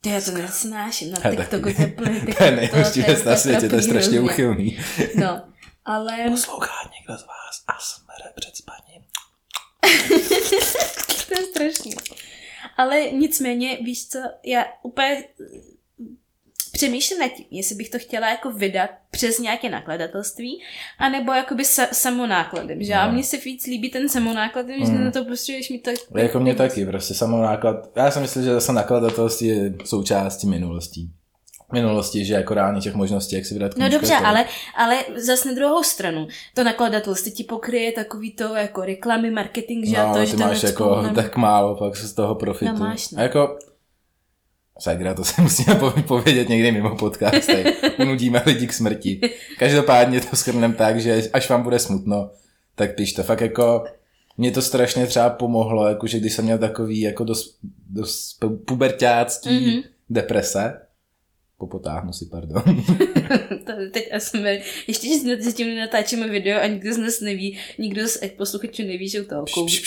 To 0.00 0.10
já 0.10 0.20
to 0.20 0.30
nesnáším 0.30 1.12
na 1.12 1.30
TikToku, 1.30 1.74
to 1.74 1.82
je 1.82 1.88
plný 1.88 2.20
To 2.38 2.44
je 2.44 2.50
nejhorší 2.50 3.02
věc 3.02 3.24
na 3.24 3.36
světě, 3.36 3.68
to 3.68 3.76
je 3.76 3.82
strašně 3.82 4.20
uchylný. 4.20 4.78
No, 5.14 5.42
ale... 5.84 6.16
Poslouchá 6.30 6.90
někdo 6.98 7.18
z 7.18 7.26
vás 7.26 7.64
ASMR 7.66 8.32
před 8.34 8.56
spaním? 8.56 9.02
to 11.28 11.40
je 11.40 11.46
strašný. 11.50 11.92
Ale 12.76 13.10
nicméně, 13.10 13.78
víš 13.82 14.08
co, 14.08 14.18
já 14.44 14.64
úplně 14.82 15.24
přemýšlím 16.72 17.18
nad 17.18 17.28
tím, 17.28 17.46
jestli 17.50 17.74
bych 17.74 17.90
to 17.90 17.98
chtěla 17.98 18.28
jako 18.30 18.50
vydat 18.50 18.90
přes 19.10 19.38
nějaké 19.38 19.70
nakladatelství, 19.70 20.62
anebo 20.98 21.32
jakoby 21.32 21.64
sa, 21.64 21.86
samonákladem, 21.92 22.82
že? 22.82 22.94
No. 22.94 23.00
A 23.00 23.10
mně 23.10 23.22
se 23.22 23.36
víc 23.36 23.66
líbí 23.66 23.90
ten 23.90 24.08
samonáklad, 24.08 24.66
mm. 24.66 24.86
že 24.86 24.92
na 24.92 25.10
to 25.10 25.24
potřebuješ 25.24 25.70
mít 25.70 25.82
tak... 25.82 25.94
Jako 26.16 26.40
mě 26.40 26.54
taky, 26.54 26.86
prostě 26.86 27.14
samonáklad. 27.14 27.76
Já 27.96 28.10
si 28.10 28.20
myslím, 28.20 28.44
že 28.44 28.52
zase 28.52 28.72
nakladatelství 28.72 29.46
je 29.46 29.74
součástí 29.84 30.46
minulostí 30.46 31.10
minulosti, 31.72 32.24
že 32.24 32.34
jako 32.34 32.54
reálně 32.54 32.80
těch 32.80 32.94
možností, 32.94 33.36
jak 33.36 33.46
si 33.46 33.54
vydat 33.54 33.76
No 33.76 33.88
dobře, 33.88 34.16
to... 34.18 34.26
ale, 34.26 34.44
ale 34.76 35.04
zase 35.16 35.48
na 35.48 35.54
druhou 35.54 35.82
stranu, 35.82 36.28
to 36.54 36.64
nakladatelství 36.64 37.32
ti 37.32 37.44
pokryje 37.44 37.92
takový 37.92 38.32
to 38.32 38.54
jako 38.54 38.80
reklamy, 38.80 39.30
marketing, 39.30 39.86
že 39.86 39.98
no, 39.98 40.12
to, 40.14 40.20
ty 40.20 40.26
že 40.26 40.36
máš 40.36 40.62
jako 40.62 41.02
nem... 41.02 41.14
tak 41.14 41.36
málo 41.36 41.76
pak 41.76 41.96
z 41.96 42.12
toho 42.12 42.34
profitu. 42.34 42.72
No, 42.72 42.78
máš, 42.78 43.10
no. 43.10 43.18
A 43.18 43.22
jako 43.22 43.58
Sagra, 44.78 45.14
to 45.14 45.24
si 45.24 45.40
musíme 45.42 45.80
povědět 46.06 46.48
někdy 46.48 46.72
mimo 46.72 46.96
podcast, 46.96 47.50
unudíme 47.98 48.42
lidi 48.46 48.66
k 48.66 48.72
smrti. 48.72 49.20
Každopádně 49.58 50.20
to 50.20 50.36
schrneme 50.36 50.74
tak, 50.74 51.00
že 51.00 51.30
až 51.32 51.50
vám 51.50 51.62
bude 51.62 51.78
smutno, 51.78 52.30
tak 52.74 52.94
pište. 52.94 53.22
Fakt 53.22 53.40
jako 53.40 53.84
mě 54.36 54.50
to 54.50 54.62
strašně 54.62 55.06
třeba 55.06 55.30
pomohlo, 55.30 55.88
jakože 55.88 56.20
když 56.20 56.32
jsem 56.32 56.44
měl 56.44 56.58
takový 56.58 57.00
jako 57.00 57.24
dost, 57.24 57.58
dost 57.90 58.44
pubertácký 58.66 59.50
mm-hmm. 59.50 59.84
deprese, 60.10 60.80
Popotáhnu 61.58 62.12
si, 62.12 62.26
pardon. 62.26 62.62
Teď 63.92 64.08
jsme, 64.18 64.58
ještě 64.86 65.08
že 65.08 65.42
zatím 65.42 65.76
natáčíme 65.76 66.28
video 66.28 66.60
a 66.60 66.66
nikdo 66.66 66.94
z 66.94 66.98
nás 66.98 67.20
neví, 67.20 67.58
nikdo 67.78 68.08
z 68.08 68.18
posluchačů 68.36 68.82
neví, 68.82 69.08
že 69.08 69.20
u 69.20 69.24
toho 69.24 69.44
kouří. 69.54 69.82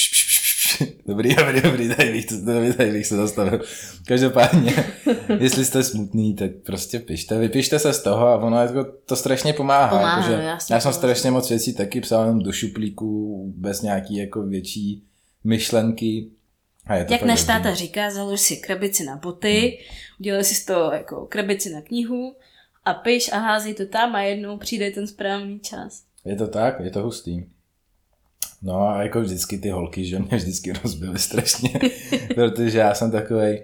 Dobrý, 1.06 1.36
dobrý, 1.36 1.62
dobrý, 1.62 1.96
tady 1.96 2.12
bych, 2.12 2.26
tady, 2.46 2.74
tady 2.74 2.92
bych 2.92 3.08
se 3.08 3.16
zastavil. 3.16 3.62
Každopádně, 4.08 4.74
jestli 5.40 5.66
jste 5.66 5.84
smutný, 5.84 6.36
tak 6.36 6.52
prostě 6.66 7.00
pište, 7.00 7.40
vypište 7.40 7.80
se 7.80 7.94
z 7.94 8.04
toho 8.04 8.28
a 8.28 8.38
ono 8.38 8.62
jako, 8.62 8.86
to 9.06 9.16
strašně 9.16 9.54
pomáhá. 9.54 9.88
pomáhá 9.88 10.18
jakože, 10.18 10.44
já, 10.44 10.58
já 10.72 10.80
jsem 10.80 10.94
strašně 10.94 11.32
moc 11.32 11.50
věcí 11.50 11.74
taky 11.74 12.02
psal 12.02 12.22
jenom 12.22 12.40
do 12.40 12.52
šuplíku 12.52 13.54
bez 13.58 13.82
nějaký 13.82 14.16
jako 14.16 14.42
větší 14.42 15.04
myšlenky 15.44 16.30
a 16.86 16.96
je 16.96 17.06
to 17.06 17.14
Jak 17.14 17.22
náš 17.22 17.44
táta 17.44 17.74
říká, 17.74 18.12
založ 18.12 18.42
si 18.42 18.58
krabici 18.58 19.04
na 19.04 19.16
boty, 19.16 19.60
hmm. 19.60 20.07
Udělej 20.20 20.44
si 20.44 20.56
z 20.56 20.66
toho 20.66 20.92
jako 20.92 21.26
krabici 21.26 21.74
na 21.74 21.82
knihu 21.82 22.36
a 22.86 22.94
piš 22.94 23.32
a 23.32 23.38
házej 23.38 23.74
to 23.74 23.86
tam 23.86 24.16
a 24.16 24.22
jednou 24.22 24.58
přijde 24.58 24.92
ten 24.92 25.08
správný 25.08 25.60
čas. 25.60 26.04
Je 26.26 26.36
to 26.36 26.48
tak, 26.48 26.80
je 26.80 26.92
to 26.92 27.04
hustý. 27.04 27.46
No 28.62 28.88
a 28.88 29.04
jako 29.04 29.22
vždycky 29.22 29.58
ty 29.58 29.70
holky, 29.70 30.06
že 30.06 30.20
mě 30.20 30.38
vždycky 30.38 30.74
rozbily 30.74 31.20
strašně, 31.20 31.80
protože 32.36 32.78
já 32.78 32.94
jsem 32.94 33.12
takový, 33.12 33.60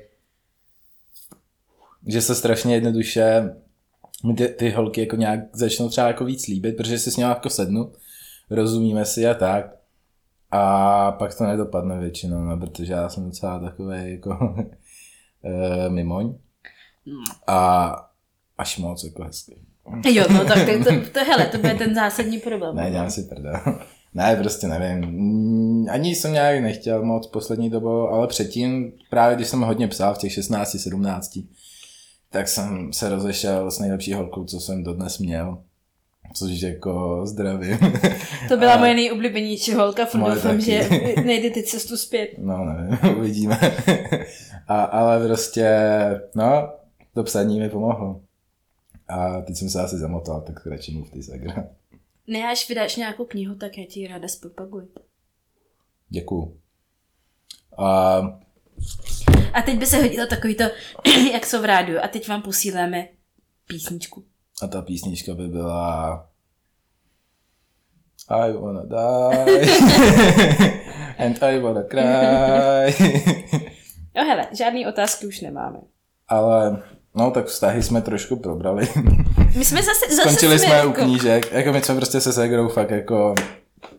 že 2.08 2.22
se 2.22 2.36
strašně 2.36 2.76
jednoduše 2.76 3.56
mi 4.26 4.34
ty, 4.34 4.48
ty 4.48 4.70
holky 4.70 5.02
jako 5.02 5.16
nějak 5.16 5.40
začnou 5.54 5.90
třeba 5.90 6.08
jako 6.08 6.26
víc 6.26 6.48
líbit, 6.48 6.78
protože 6.78 7.00
si 7.00 7.12
s 7.12 7.18
ním 7.18 7.28
jako 7.28 7.50
sednu, 7.50 7.94
rozumíme 8.50 9.06
si 9.06 9.28
a 9.28 9.34
tak. 9.34 9.76
A 10.52 11.12
pak 11.12 11.38
to 11.38 11.44
nedopadne 11.44 12.00
většinou, 12.00 12.44
no, 12.44 12.58
protože 12.58 12.94
já 12.94 13.10
jsem 13.10 13.26
docela 13.26 13.60
takový 13.60 14.12
jako 14.12 14.56
mimoň. 15.90 16.34
A 17.48 17.96
až 18.58 18.78
moc 18.78 19.04
jako 19.04 19.24
hezký. 19.24 19.56
Jo, 20.06 20.26
no 20.34 20.46
tak 20.46 20.66
to, 20.66 20.84
to, 20.84 21.10
to, 21.14 21.20
hele, 21.20 21.46
to 21.46 21.58
bude 21.58 21.74
ten 21.74 21.96
zásadní 21.96 22.40
problém. 22.40 22.76
Ne, 22.76 22.92
dělám 22.92 23.12
si 23.12 23.24
prdel. 23.24 23.62
Ne, 24.16 24.36
prostě 24.36 24.68
nevím. 24.68 25.90
Ani 25.90 26.16
jsem 26.16 26.34
nějak 26.34 26.62
nechtěl 26.62 27.06
moc 27.06 27.28
poslední 27.28 27.70
dobou, 27.70 28.08
ale 28.08 28.28
předtím, 28.28 28.92
právě 29.10 29.36
když 29.36 29.48
jsem 29.48 29.62
hodně 29.62 29.88
psal 29.88 30.14
v 30.14 30.18
těch 30.18 30.34
16, 30.34 30.76
17, 30.80 31.40
tak 32.30 32.48
jsem 32.48 32.94
se 32.94 33.10
rozešel 33.10 33.72
s 33.72 33.80
nejlepší 33.80 34.14
holkou, 34.14 34.46
co 34.46 34.60
jsem 34.60 34.84
dodnes 34.84 35.20
měl 35.20 35.58
což 36.34 36.62
jako 36.62 37.22
zdravím. 37.26 37.78
To 38.48 38.58
byla 38.58 38.74
a... 38.74 38.78
moje 38.78 38.96
nejoblíbenější 38.96 39.74
holka, 39.74 40.06
furt 40.06 40.22
doufám, 40.22 40.62
že 40.62 40.90
nejde 41.26 41.50
ty 41.50 41.64
cestu 41.64 41.98
zpět. 41.98 42.30
No, 42.38 42.66
nevím, 42.66 43.18
uvidíme. 43.18 43.60
A, 44.68 44.84
ale 44.84 45.28
prostě, 45.28 45.70
no, 46.36 46.74
to 47.14 47.24
psaní 47.24 47.60
mi 47.60 47.70
pomohlo. 47.70 48.22
A 49.08 49.42
teď 49.42 49.56
jsem 49.58 49.70
se 49.70 49.82
asi 49.82 49.98
zamotal, 49.98 50.42
tak 50.42 50.66
radši 50.66 50.92
mluv 50.92 51.10
ty 51.10 51.24
Sagra. 51.24 51.68
Ne, 52.28 52.52
až 52.52 52.70
vydáš 52.70 52.96
nějakou 52.96 53.26
knihu, 53.26 53.56
tak 53.56 53.78
já 53.78 53.86
ti 53.90 54.08
ráda 54.08 54.28
zpropaguji. 54.28 54.88
Děkuju. 56.10 56.58
A... 57.78 58.18
a 59.54 59.62
teď 59.66 59.78
by 59.78 59.86
se 59.86 59.98
hodilo 59.98 60.28
takový 60.28 60.56
to, 60.56 60.64
jak 61.34 61.46
jsou 61.46 61.62
v 61.62 61.66
rádiu. 61.66 62.00
A 62.04 62.08
teď 62.08 62.28
vám 62.30 62.42
posíláme 62.42 63.08
písničku. 63.68 64.24
A 64.62 64.68
ta 64.68 64.82
písnička 64.82 65.34
by 65.34 65.48
byla 65.48 66.30
I 68.30 68.52
wanna 68.52 68.84
die 68.84 69.62
and 71.18 71.44
I 71.44 71.60
wanna 71.60 71.84
cry. 71.84 73.43
No 74.16 74.24
hele, 74.24 74.48
žádný 74.52 74.88
otázky 74.88 75.28
už 75.28 75.42
nemáme. 75.42 75.80
Ale 76.28 76.84
No, 77.16 77.32
tak 77.32 77.46
vztahy 77.46 77.84
jsme 77.84 78.02
trošku 78.02 78.36
probrali. 78.36 78.88
My 79.58 79.66
jsme 79.66 79.84
zase, 79.84 80.16
zase 80.16 80.22
Skončili 80.22 80.60
jsme, 80.60 80.68
jsme 80.68 80.78
jako... 80.78 80.90
u 80.90 80.94
knížek. 80.94 81.52
Jako 81.52 81.72
my 81.72 81.82
jsme 81.82 81.96
prostě 81.96 82.22
se 82.22 82.34
Segrou 82.34 82.70
fakt 82.70 82.92
jako... 82.92 83.36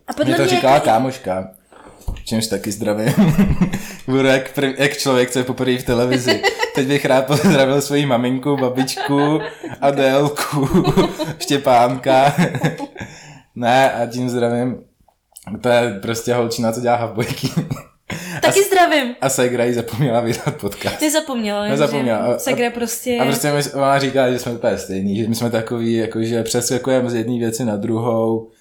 A 0.07 0.13
podle 0.13 0.25
mě 0.25 0.35
to 0.35 0.47
říkala 0.47 0.73
jako... 0.73 0.85
kámoška. 0.85 1.51
Čímž 2.25 2.47
taky 2.47 2.71
zdravím. 2.71 3.13
Budu 4.07 4.25
jak, 4.25 4.53
prv, 4.53 4.79
jak 4.79 4.97
člověk, 4.97 5.31
co 5.31 5.39
je 5.39 5.45
poprvé 5.45 5.77
v 5.77 5.83
televizi. 5.83 6.41
Teď 6.75 6.87
bych 6.87 7.05
rád 7.05 7.25
pozdravil 7.25 7.81
svoji 7.81 8.05
maminku, 8.05 8.57
babičku, 8.57 9.39
Adélku, 9.81 10.67
Štěpánka. 11.39 12.35
ne, 13.55 13.91
a 13.91 14.05
tím 14.05 14.29
zdravím. 14.29 14.83
To 15.61 15.69
je 15.69 15.99
prostě 16.01 16.33
holčina, 16.33 16.71
co 16.71 16.81
dělá 16.81 16.95
havbojky. 16.95 17.47
Taky 18.41 18.59
a, 18.59 18.63
zdravím. 18.63 19.15
A 19.21 19.29
Segra 19.29 19.63
jí 19.63 19.73
zapomněla 19.73 20.21
vydat 20.21 20.55
podcast. 20.61 21.01
Nezapomněla. 21.01 21.67
Nezapomněla. 21.67 22.39
Segra 22.39 22.69
prostě... 22.69 23.17
A 23.21 23.25
prostě 23.25 23.51
my, 23.51 23.63
ona 23.73 23.99
říká, 23.99 24.31
že 24.31 24.39
jsme 24.39 24.51
úplně 24.51 24.77
stejný, 24.77 25.17
že 25.17 25.27
my 25.27 25.35
jsme 25.35 25.49
takový, 25.49 25.93
jako, 25.93 26.23
že 26.23 26.43
přeskakujeme 26.43 27.09
z 27.09 27.15
jedné 27.15 27.39
věci 27.39 27.65
na 27.65 27.75
druhou 27.75 28.51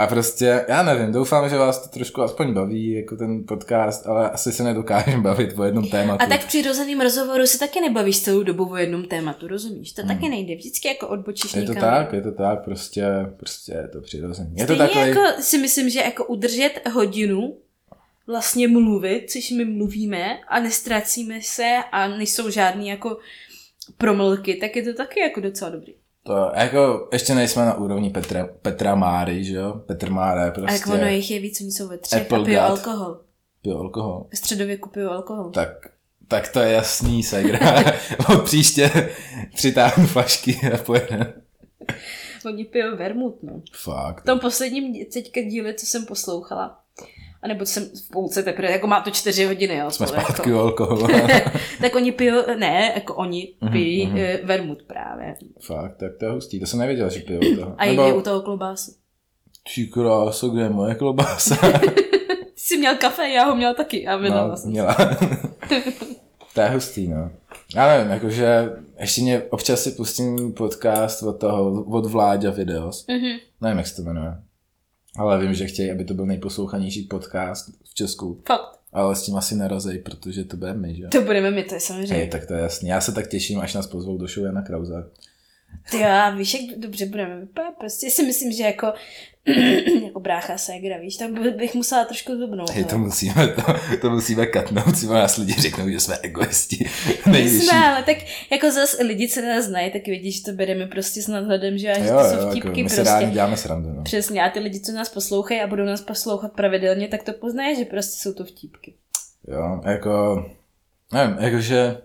a 0.00 0.06
prostě, 0.06 0.64
já 0.68 0.82
nevím, 0.82 1.12
doufám, 1.12 1.48
že 1.48 1.56
vás 1.56 1.82
to 1.82 1.88
trošku 1.88 2.22
aspoň 2.22 2.54
baví, 2.54 2.92
jako 2.92 3.16
ten 3.16 3.44
podcast, 3.48 4.06
ale 4.06 4.30
asi 4.30 4.52
se 4.52 4.62
nedokážeme 4.62 5.22
bavit 5.22 5.58
o 5.58 5.64
jednom 5.64 5.88
tématu. 5.88 6.24
A 6.24 6.26
tak 6.26 6.40
v 6.40 6.46
přirozeném 6.46 7.00
rozhovoru 7.00 7.46
se 7.46 7.58
taky 7.58 7.80
nebavíš 7.80 8.22
celou 8.22 8.42
dobu 8.42 8.70
o 8.70 8.76
jednom 8.76 9.04
tématu, 9.04 9.48
rozumíš? 9.48 9.92
To 9.92 10.02
hmm. 10.02 10.08
taky 10.08 10.28
nejde, 10.28 10.54
vždycky 10.54 10.88
jako 10.88 11.08
odbočíš 11.08 11.54
Je 11.54 11.62
to 11.62 11.72
někam. 11.72 11.90
tak, 11.90 12.12
je 12.12 12.22
to 12.22 12.32
tak, 12.32 12.64
prostě, 12.64 13.06
prostě 13.36 13.72
je 13.72 13.88
to 13.88 14.00
přirozené. 14.00 14.50
Je 14.54 14.66
to 14.66 14.76
takový... 14.76 15.08
jako 15.08 15.20
si 15.40 15.58
myslím, 15.58 15.90
že 15.90 16.00
jako 16.00 16.24
udržet 16.24 16.88
hodinu 16.92 17.56
vlastně 18.26 18.68
mluvit, 18.68 19.30
což 19.30 19.50
my 19.50 19.64
mluvíme 19.64 20.38
a 20.48 20.60
nestracíme 20.60 21.42
se 21.42 21.76
a 21.92 22.08
nejsou 22.08 22.50
žádný 22.50 22.88
jako 22.88 23.18
promlky, 23.96 24.54
tak 24.54 24.76
je 24.76 24.82
to 24.82 24.94
taky 24.94 25.20
jako 25.20 25.40
docela 25.40 25.70
dobrý. 25.70 25.94
To 26.22 26.50
jako, 26.54 27.08
ještě 27.12 27.34
nejsme 27.34 27.64
na 27.64 27.74
úrovni 27.74 28.10
Petra, 28.10 28.48
Petra 28.62 28.94
Máry, 28.94 29.44
že 29.44 29.54
jo? 29.54 29.82
Petr 29.86 30.10
Mára 30.10 30.44
je 30.44 30.50
A 30.50 30.54
jak 30.54 30.66
prostě 30.66 30.90
ono 30.90 31.06
jich 31.06 31.30
je 31.30 31.40
víc, 31.40 31.60
oni 31.60 31.70
jsou 31.70 31.88
ve 31.88 31.98
třech 31.98 32.22
Apple 32.22 32.38
a 32.38 32.44
pijou 32.44 32.60
alkohol. 32.60 33.20
pil 33.62 33.78
alkohol. 33.78 34.26
Ve 34.30 34.36
středověku 34.36 34.88
pijou 34.88 35.10
alkohol. 35.10 35.50
Tak, 35.50 35.68
tak 36.28 36.52
to 36.52 36.60
je 36.60 36.72
jasný, 36.72 37.22
segra. 37.22 37.84
Příště 38.44 39.10
přitáhnu 39.54 40.06
flašky 40.06 40.60
a 40.74 40.76
pojedeme. 40.78 41.32
Oni 42.46 42.64
pijou 42.64 42.96
vermut, 42.96 43.42
no. 43.42 43.62
Fakt. 43.72 44.20
V 44.22 44.24
tom 44.24 44.40
posledním 44.40 45.06
teďka 45.06 45.40
díle, 45.40 45.74
co 45.74 45.86
jsem 45.86 46.06
poslouchala, 46.06 46.80
a 47.42 47.48
nebo 47.48 47.66
jsem 47.66 47.84
v 47.84 48.10
půlce 48.12 48.42
teprve, 48.42 48.70
jako 48.70 48.86
má 48.86 49.00
to 49.00 49.10
čtyři 49.10 49.44
hodiny, 49.44 49.76
jo. 49.76 49.90
Jsme 49.90 50.06
to 50.06 50.12
zpátky 50.12 50.50
jako, 50.50 50.60
alkoholu. 50.60 51.06
tak 51.80 51.94
oni 51.94 52.12
pijou, 52.12 52.36
ne, 52.58 52.92
jako 52.94 53.14
oni 53.14 53.54
Mhm, 53.60 53.72
pijí 53.72 54.06
mhm. 54.06 54.16
mm-hmm. 54.16 54.44
vermut 54.44 54.82
právě. 54.82 55.34
Fakt, 55.60 55.96
tak 55.96 56.16
to 56.18 56.24
je 56.24 56.30
hustý. 56.30 56.60
To 56.60 56.66
jsem 56.66 56.78
nevěděl, 56.78 57.10
že 57.10 57.20
pijou 57.20 57.56
toho. 57.56 57.74
A 57.78 57.86
Nebo... 57.86 58.02
je 58.02 58.12
u 58.12 58.20
toho 58.22 58.40
klobásu. 58.40 58.92
Ty 59.74 59.86
kráso, 59.86 60.48
kde 60.48 60.62
je 60.62 60.70
moje 60.70 60.94
klobása? 60.94 61.56
Ty 62.54 62.66
jsi 62.66 62.76
měl 62.76 62.96
kafe, 62.96 63.28
já 63.28 63.44
ho 63.44 63.56
měl 63.56 63.74
taky 63.74 64.06
a 64.06 64.16
vydala 64.16 64.48
no, 64.48 64.56
jsem. 64.56 64.70
měla. 64.70 64.94
to 66.54 66.60
je 66.60 66.68
hustý, 66.68 67.08
no. 67.08 67.30
Já 67.74 67.88
nevím, 67.88 68.12
jakože 68.12 68.70
ještě 69.00 69.22
mě 69.22 69.42
občas 69.50 69.82
si 69.82 69.90
pustím 69.90 70.52
podcast 70.52 71.22
od 71.22 71.32
toho, 71.40 71.84
od 71.84 72.06
Vláďa 72.06 72.50
Videos. 72.50 73.06
Mhm. 73.08 73.38
Nevím, 73.60 73.78
jak 73.78 73.86
se 73.86 73.96
to 73.96 74.02
jmenuje. 74.02 74.36
Ale 75.16 75.40
vím, 75.40 75.54
že 75.54 75.66
chtějí, 75.66 75.90
aby 75.90 76.04
to 76.04 76.14
byl 76.14 76.26
nejposlouchanější 76.26 77.02
podcast 77.02 77.70
v 77.84 77.94
Česku. 77.94 78.40
Fakt. 78.46 78.80
Ale 78.92 79.16
s 79.16 79.22
tím 79.22 79.36
asi 79.36 79.54
nerazej, 79.54 79.98
protože 79.98 80.44
to 80.44 80.56
budeme 80.56 80.78
my, 80.78 80.94
že? 80.94 81.08
To 81.08 81.22
budeme 81.22 81.50
my, 81.50 81.62
to 81.62 81.74
je 81.74 81.80
samozřejmě. 81.80 82.14
Hej, 82.14 82.28
tak 82.28 82.46
to 82.46 82.54
je 82.54 82.60
jasný. 82.60 82.88
Já 82.88 83.00
se 83.00 83.12
tak 83.12 83.28
těším, 83.28 83.60
až 83.60 83.74
nás 83.74 83.86
pozvou 83.86 84.18
do 84.18 84.26
show 84.26 84.46
Jana 84.46 84.62
Krause. 84.62 85.10
Ty 85.90 85.98
já, 85.98 86.30
víš, 86.30 86.54
jak 86.54 86.78
dobře 86.78 87.06
budeme 87.06 87.40
vypadat. 87.40 87.74
Prostě 87.78 88.10
si 88.10 88.22
myslím, 88.22 88.52
že 88.52 88.62
jako, 88.62 88.92
jako 90.04 90.20
brácha 90.20 90.58
ségra, 90.58 90.98
víš, 90.98 91.16
tam 91.16 91.34
by- 91.34 91.50
bych 91.50 91.74
musela 91.74 92.04
trošku 92.04 92.36
zubnout. 92.36 92.70
Hej, 92.70 92.82
no. 92.82 92.88
to 92.88 92.98
musíme, 92.98 93.48
to, 93.48 93.62
to 94.00 94.10
musíme 94.10 94.46
katnout, 94.46 94.96
si 94.98 95.06
nás 95.06 95.36
lidi 95.36 95.52
řeknou, 95.52 95.88
že 95.90 96.00
jsme 96.00 96.18
egoisti. 96.22 96.90
Nejvyšší. 97.26 97.66
Jsme, 97.66 97.88
ale 97.88 98.02
tak 98.02 98.16
jako 98.50 98.70
zase 98.72 99.02
lidi, 99.02 99.28
co 99.28 99.40
nás 99.42 99.64
znají, 99.64 99.90
tak 99.92 100.06
vidí, 100.06 100.32
že 100.32 100.42
to 100.42 100.52
bereme 100.52 100.86
prostě 100.86 101.22
s 101.22 101.28
nadhledem, 101.28 101.78
že, 101.78 101.90
a 101.92 101.98
že 101.98 102.04
Jo, 102.08 102.10
to 102.10 102.24
jo, 102.24 102.30
jsou 102.30 102.36
jako, 102.38 102.50
vtipky 102.50 102.82
my 102.82 102.88
se 102.90 102.96
prostě. 102.96 103.12
rádi 103.12 103.30
děláme 103.32 103.56
srandu, 103.56 103.88
no. 103.92 104.02
Přesně, 104.02 104.42
a 104.42 104.50
ty 104.50 104.58
lidi, 104.60 104.80
co 104.80 104.92
nás 104.92 105.08
poslouchají 105.08 105.60
a 105.60 105.66
budou 105.66 105.84
nás 105.84 106.00
poslouchat 106.00 106.52
pravidelně, 106.52 107.08
tak 107.08 107.22
to 107.22 107.32
poznají, 107.32 107.76
že 107.76 107.84
prostě 107.84 108.22
jsou 108.22 108.34
to 108.34 108.44
vtípky. 108.44 108.94
Jo, 109.48 109.80
jako, 109.84 110.44
nevím, 111.12 111.36
jakože, 111.40 111.96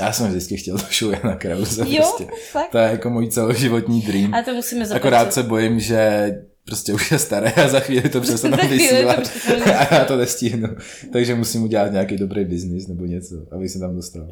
já 0.00 0.12
jsem 0.12 0.28
vždycky 0.28 0.56
chtěl 0.56 0.76
do 0.76 0.84
show 0.98 1.12
Jana 1.12 1.36
Krause, 1.36 1.84
Jo, 1.88 1.96
prostě. 1.96 2.26
fakt. 2.50 2.70
To 2.70 2.78
je 2.78 2.90
jako 2.90 3.10
můj 3.10 3.28
celoživotní 3.28 4.02
dream. 4.02 4.34
A 4.34 4.42
to 4.42 4.54
musíme 4.54 4.86
zopatrovat. 4.86 5.14
Akorát 5.20 5.34
se 5.34 5.42
bojím, 5.42 5.80
že 5.80 6.32
prostě 6.64 6.92
už 6.92 7.10
je 7.10 7.18
staré 7.18 7.52
a 7.52 7.68
za 7.68 7.80
chvíli 7.80 8.08
to 8.08 8.20
přestanu 8.20 8.56
to 8.60 8.68
vysílat 8.68 9.18
a 9.76 9.94
já 9.94 10.04
to 10.04 10.16
nestihnu. 10.16 10.68
Takže 11.12 11.34
musím 11.34 11.62
udělat 11.62 11.92
nějaký 11.92 12.16
dobrý 12.16 12.44
biznis 12.44 12.88
nebo 12.88 13.06
něco, 13.06 13.34
aby 13.50 13.68
se 13.68 13.78
tam 13.78 13.96
dostal. 13.96 14.28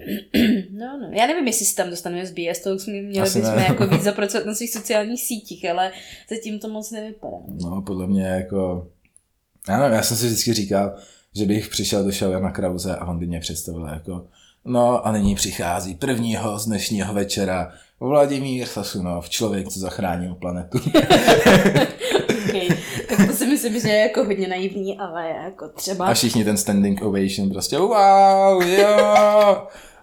No, 0.71 0.99
no. 1.01 1.09
Já 1.12 1.27
nevím, 1.27 1.47
jestli 1.47 1.66
se 1.66 1.77
tam 1.77 1.91
dostaneme 1.91 2.27
z 2.27 2.31
BS, 2.31 2.61
to 2.61 2.75
už 2.75 2.83
jsme 2.83 3.03
měli 3.03 3.31
bychom 3.31 3.43
ne. 3.57 3.64
jako 3.69 3.87
víc 3.87 4.03
zapracovat 4.11 4.47
na 4.47 4.55
svých 4.55 4.71
sociálních 4.71 5.23
sítích, 5.23 5.71
ale 5.71 5.93
zatím 6.31 6.59
to 6.59 6.69
moc 6.69 6.91
nevypadá. 6.91 7.37
No, 7.62 7.83
podle 7.83 8.07
mě 8.07 8.27
jako... 8.27 8.89
Já 9.69 9.79
nevím, 9.79 9.97
já 9.97 10.03
jsem 10.03 10.16
si 10.16 10.27
vždycky 10.27 10.53
říkal, 10.55 10.95
že 11.35 11.45
bych 11.47 11.69
přišel 11.69 12.05
do 12.05 12.11
show 12.11 12.33
Jana 12.33 12.51
Krause 12.51 12.97
a 12.97 13.07
on 13.07 13.19
by 13.19 13.27
mě 13.27 13.41
představil 13.41 13.89
jako 13.93 14.27
No 14.65 15.07
a 15.07 15.13
nyní 15.13 15.35
přichází 15.35 15.95
první 15.95 16.37
host 16.37 16.67
dnešního 16.67 17.15
večera 17.15 17.73
Vladimír 18.01 18.67
Sasunov, 18.67 19.29
člověk, 19.29 19.69
co 19.69 19.81
zachránil 19.81 20.35
planetu. 20.35 20.79
Okay. 22.49 22.69
Tak 23.09 23.27
to 23.27 23.33
si 23.33 23.47
myslím, 23.47 23.81
že 23.81 23.89
je 23.89 23.99
jako 23.99 24.25
hodně 24.25 24.49
naivní, 24.49 24.99
ale 24.99 25.29
jako 25.29 25.69
třeba... 25.69 26.07
A 26.07 26.15
všichni 26.15 26.45
ten 26.45 26.57
standing 26.57 27.03
ovation 27.03 27.51
prostě 27.51 27.79
wow, 27.79 28.63
jo. 28.63 28.89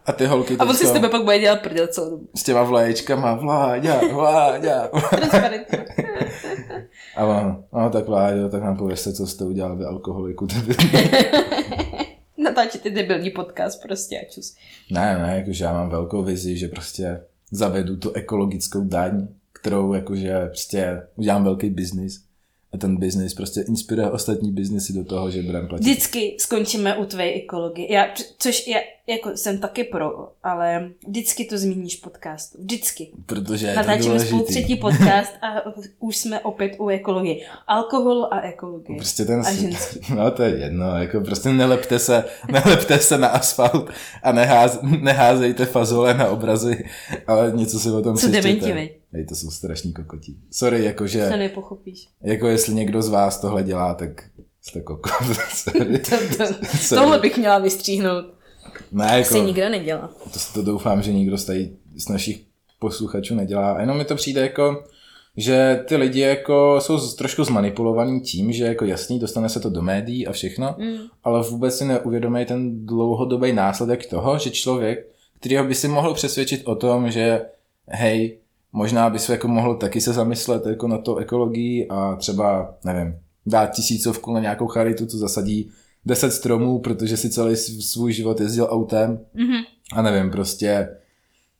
A 0.06 0.12
ty 0.16 0.26
holky 0.26 0.58
A 0.60 0.66
on 0.66 0.76
si 0.76 0.88
s 0.88 0.92
tebe 0.92 1.10
pak 1.10 1.24
bude 1.24 1.40
dělat 1.40 1.60
prdel 1.62 1.88
celou 1.88 2.10
dobu. 2.10 2.28
s 2.36 2.44
těma 2.44 2.64
vlaječkama, 2.64 3.34
Vláďa, 3.34 4.02
Vláďa. 4.14 4.88
Transparentně. 5.10 5.86
A 7.18 7.26
on, 7.26 7.64
no 7.74 7.90
tak 7.90 8.08
Vláďo, 8.08 8.50
tak 8.50 8.64
nám 8.64 8.78
pověřte, 8.78 9.14
co 9.14 9.28
jste 9.28 9.44
udělal 9.44 9.76
vy 9.76 9.86
alkoholiku. 9.86 10.48
Natáčet 12.38 12.82
ty 12.82 12.92
debilní 12.92 13.30
podcast 13.30 13.82
prostě 13.82 14.20
a 14.20 14.32
čus. 14.32 14.56
Ne, 14.92 15.20
ne, 15.20 15.38
jakože 15.38 15.64
já 15.64 15.74
mám 15.74 15.90
velkou 15.90 16.24
vizi, 16.24 16.58
že 16.58 16.68
prostě 16.68 17.22
zavedu 17.52 17.98
tu 17.98 18.12
ekologickou 18.12 18.84
daň, 18.84 19.28
kterou 19.54 19.94
jakože 19.94 20.46
prostě 20.46 21.02
udělám 21.16 21.44
velký 21.44 21.70
biznis. 21.70 22.25
A 22.76 22.78
ten 22.78 22.98
biznis 22.98 23.34
prostě 23.34 23.62
inspiruje 23.62 24.12
ostatní 24.12 24.52
biznesy 24.52 24.94
do 24.94 25.04
toho, 25.04 25.32
že 25.32 25.42
budeme 25.42 25.68
platit. 25.68 25.84
Vždycky 25.84 26.36
skončíme 26.40 26.98
u 26.98 27.06
tvé 27.06 27.24
ekologie. 27.34 27.94
Já, 27.94 28.08
což 28.38 28.68
já 28.68 28.80
jako 29.08 29.32
jsem 29.38 29.58
taky 29.58 29.84
pro, 29.84 30.30
ale 30.44 30.90
vždycky 31.08 31.46
to 31.46 31.58
zmíníš 31.58 31.98
v 31.98 32.02
podcastu. 32.02 32.58
Vždycky. 32.62 33.12
Protože 33.26 33.68
je 33.68 33.74
to 33.74 33.80
Natáčíme 33.80 34.20
spolu 34.20 34.44
třetí 34.44 34.76
podcast 34.76 35.34
a 35.42 35.48
už 36.00 36.18
jsme 36.18 36.40
opět 36.40 36.72
u 36.80 36.90
ekologie. 36.90 37.46
Alkoholu 37.68 38.34
a 38.34 38.40
ekologie. 38.42 38.98
Prostě 38.98 39.26
ten, 39.26 39.40
A 39.40 39.54
ženský. 39.54 40.00
no 40.16 40.32
to 40.32 40.44
je 40.44 40.58
jedno, 40.58 40.98
jako 40.98 41.22
prostě 41.22 41.50
nelepte 41.50 42.00
se, 42.00 42.24
nelepte 42.52 43.00
se 43.00 43.18
na 43.18 43.28
asfalt 43.28 43.90
a 44.24 44.32
neház, 44.32 44.80
neházejte 45.02 45.66
fazole 45.66 46.14
na 46.14 46.30
obrazy, 46.30 46.86
ale 47.28 47.52
něco 47.56 47.80
si 47.80 47.90
o 47.90 48.02
tom 48.02 48.18
Co 48.18 48.28
přečtěte. 48.28 48.48
dementi, 48.48 48.74
veď? 48.74 49.05
Hej, 49.16 49.26
to 49.26 49.36
jsou 49.36 49.52
strašní 49.52 49.94
kokotí. 49.94 50.38
Sorry, 50.52 50.84
jakože, 50.86 51.30
To 51.30 51.38
nepochopíš. 51.38 52.08
jako 52.22 52.48
jestli 52.48 52.74
někdo 52.74 53.02
z 53.02 53.10
vás 53.10 53.40
tohle 53.42 53.64
dělá, 53.64 53.94
tak 53.94 54.24
jste 54.62 54.82
kokot. 54.82 55.12
Sorry. 55.54 56.00
To, 56.00 56.16
to, 56.38 56.46
Sorry. 56.78 57.02
tohle 57.02 57.20
bych 57.20 57.38
měla 57.38 57.60
vystříhnout. 57.60 58.26
Ne, 58.92 59.06
Asi 59.22 59.34
jako, 59.38 59.48
nikdo 59.48 59.70
nedělá. 59.70 60.10
to, 60.34 60.40
to 60.54 60.62
doufám, 60.62 61.02
že 61.02 61.14
nikdo 61.14 61.38
z, 61.38 61.46
tady, 61.46 61.72
z 61.96 62.10
našich 62.10 62.42
posluchačů 62.80 63.36
nedělá. 63.36 63.72
A 63.72 63.82
jenom 63.82 63.98
mi 63.98 64.06
to 64.06 64.16
přijde 64.16 64.42
jako, 64.42 64.84
že 65.38 65.84
ty 65.88 65.96
lidi 65.96 66.20
jako 66.20 66.78
jsou 66.82 67.00
trošku 67.12 67.44
zmanipulovaní 67.44 68.22
tím, 68.22 68.52
že 68.52 68.66
jako 68.66 68.86
jasný, 68.86 69.20
dostane 69.20 69.50
se 69.50 69.60
to 69.60 69.70
do 69.70 69.82
médií 69.82 70.28
a 70.28 70.32
všechno, 70.32 70.76
Mm. 70.80 70.98
ale 71.24 71.44
vůbec 71.44 71.78
si 71.78 71.86
neuvědomí 71.86 72.46
ten 72.46 72.86
dlouhodobý 72.86 73.54
následek 73.54 74.06
toho, 74.10 74.38
že 74.40 74.50
člověk, 74.52 75.08
kterýho 75.40 75.64
by 75.64 75.76
si 75.76 75.88
mohl 75.88 76.14
přesvědčit 76.14 76.62
o 76.66 76.76
tom, 76.76 77.12
že 77.12 77.42
hej, 77.88 78.38
možná 78.76 79.10
by 79.10 79.20
se 79.20 79.32
jako 79.32 79.48
mohl 79.48 79.76
taky 79.76 80.02
se 80.02 80.14
zamyslet 80.14 80.66
jako 80.66 80.88
na 80.88 80.98
to 80.98 81.16
ekologii 81.16 81.88
a 81.88 82.16
třeba, 82.16 82.76
nevím, 82.84 83.20
dát 83.46 83.66
tisícovku 83.72 84.34
na 84.34 84.40
nějakou 84.40 84.68
charitu, 84.68 85.06
co 85.06 85.18
zasadí 85.18 85.72
10 86.06 86.32
stromů, 86.32 86.80
protože 86.80 87.18
si 87.18 87.30
celý 87.30 87.56
svůj 87.56 88.14
život 88.14 88.40
jezdil 88.42 88.68
autem 88.72 89.20
Mhm. 89.34 89.64
a 89.94 90.02
nevím, 90.02 90.32
prostě 90.32 90.90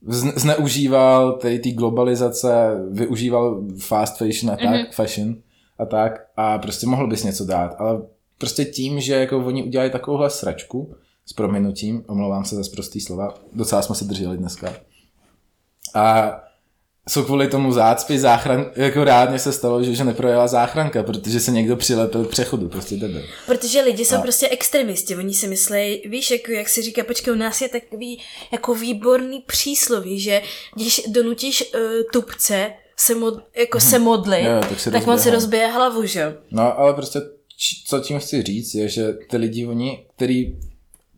zne- 0.06 0.32
zneužíval 0.36 1.32
tady 1.32 1.58
ty 1.58 1.72
globalizace, 1.72 2.50
využíval 2.90 3.62
fast 3.78 4.18
fashion 4.18 4.52
a 4.52 4.56
tak, 4.56 4.64
Mhm. 4.64 4.74
mm-hmm. 4.74 4.92
fashion 4.94 5.34
a 5.78 5.84
tak 5.86 6.26
a 6.36 6.58
prostě 6.58 6.86
mohl 6.86 7.06
bys 7.06 7.24
něco 7.24 7.44
dát, 7.44 7.74
ale 7.78 8.00
prostě 8.38 8.64
tím, 8.64 9.00
že 9.00 9.14
jako 9.14 9.38
oni 9.38 9.62
udělali 9.64 9.90
takovouhle 9.90 10.30
sračku 10.30 10.94
s 11.26 11.32
prominutím, 11.32 12.04
omlouvám 12.08 12.44
se 12.44 12.56
za 12.56 12.62
prostý 12.74 13.00
slova, 13.00 13.34
docela 13.52 13.82
jsme 13.82 13.94
se 13.94 14.04
drželi 14.04 14.36
dneska. 14.36 14.72
A 15.94 16.32
jsou 17.08 17.24
kvůli 17.24 17.48
tomu 17.48 17.72
zácpy, 17.72 18.18
záchran, 18.18 18.70
jako 18.76 19.04
reálně 19.04 19.38
se 19.38 19.52
stalo, 19.52 19.82
že, 19.82 19.94
že 19.94 20.04
neprojela 20.04 20.46
záchranka, 20.46 21.02
protože 21.02 21.40
se 21.40 21.50
někdo 21.50 21.76
přilepil 21.76 22.24
k 22.24 22.30
přechodu, 22.30 22.68
prostě 22.68 22.96
debil. 22.96 23.22
Protože 23.46 23.80
lidi 23.80 24.04
jsou 24.04 24.16
A- 24.16 24.20
prostě 24.22 24.48
extremisti, 24.48 25.16
oni 25.16 25.34
si 25.34 25.48
myslí, 25.48 26.02
víš, 26.08 26.30
jako, 26.30 26.52
jak 26.52 26.68
si 26.68 26.82
říká, 26.82 27.04
počkej, 27.04 27.34
u 27.34 27.36
nás 27.36 27.60
je 27.60 27.68
takový 27.68 28.20
jako 28.52 28.74
výborný 28.74 29.40
přísloví, 29.46 30.20
že 30.20 30.42
když 30.74 31.00
donutíš 31.08 31.64
uh, 31.74 31.80
tupce 32.12 32.72
se, 32.96 33.14
mod, 33.14 33.34
jako 33.56 33.80
se 33.80 33.98
modlit, 33.98 34.44
Jo, 34.44 34.60
tak 34.68 34.80
se 34.80 34.90
tak 34.90 35.06
on 35.08 35.18
si 35.18 35.30
rozbije 35.30 35.66
hlavu, 35.66 36.06
že 36.06 36.20
jo? 36.20 36.32
No, 36.50 36.78
ale 36.78 36.94
prostě, 36.94 37.18
č- 37.56 37.82
co 37.86 38.00
tím 38.00 38.18
chci 38.18 38.42
říct, 38.42 38.74
je, 38.74 38.88
že 38.88 39.12
ty 39.30 39.36
lidi, 39.36 39.66
oni, 39.66 40.06
který, 40.16 40.56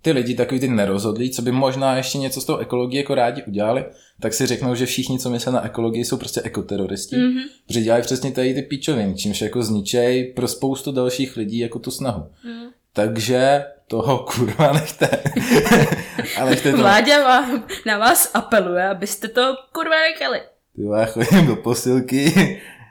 ty 0.03 0.12
lidi 0.12 0.34
takový 0.34 0.61
ty 0.61 0.68
nerozhodlí, 0.68 1.30
co 1.30 1.42
by 1.42 1.53
možná 1.53 1.96
ještě 1.96 2.18
něco 2.18 2.40
s 2.40 2.44
tou 2.44 2.57
ekologií 2.57 2.96
jako 2.99 3.14
rádi 3.14 3.42
udělali, 3.42 3.84
tak 4.20 4.34
si 4.34 4.46
řeknou, 4.46 4.74
že 4.74 4.86
všichni, 4.86 5.18
co 5.18 5.30
myslí 5.30 5.53
na 5.53 5.64
ekologii, 5.66 6.05
jsou 6.05 6.16
prostě 6.16 6.40
ekoteroristi, 6.44 7.16
Mhm. 7.16 7.26
mm-hmm. 7.28 7.42
protože 7.66 7.80
dělají 7.80 8.03
přesně 8.03 8.32
tady 8.32 8.55
ty 8.55 8.62
píčoviny, 8.62 9.14
čímž 9.14 9.40
jako 9.40 9.62
zničej 9.62 10.32
pro 10.36 10.49
spoustu 10.49 10.92
dalších 10.92 11.36
lidí 11.36 11.59
jako 11.59 11.78
tu 11.78 11.90
snahu. 11.90 12.22
Mhm. 12.44 12.66
Takže 12.92 13.64
toho 13.88 14.18
kurva 14.18 14.72
nechte. 14.80 15.09
ale 16.38 16.51
nechte 16.51 16.70
to. 16.70 16.76
Vláďa 16.78 17.24
vám, 17.24 17.64
na 17.86 17.99
vás 17.99 18.30
apeluje, 18.34 18.88
abyste 18.88 19.28
to 19.28 19.55
kurva 19.72 19.96
nechali. 20.11 20.40
Ty 20.76 20.82
já 20.99 21.05
chodím 21.07 21.46
do 21.46 21.57
posilky, 21.57 22.32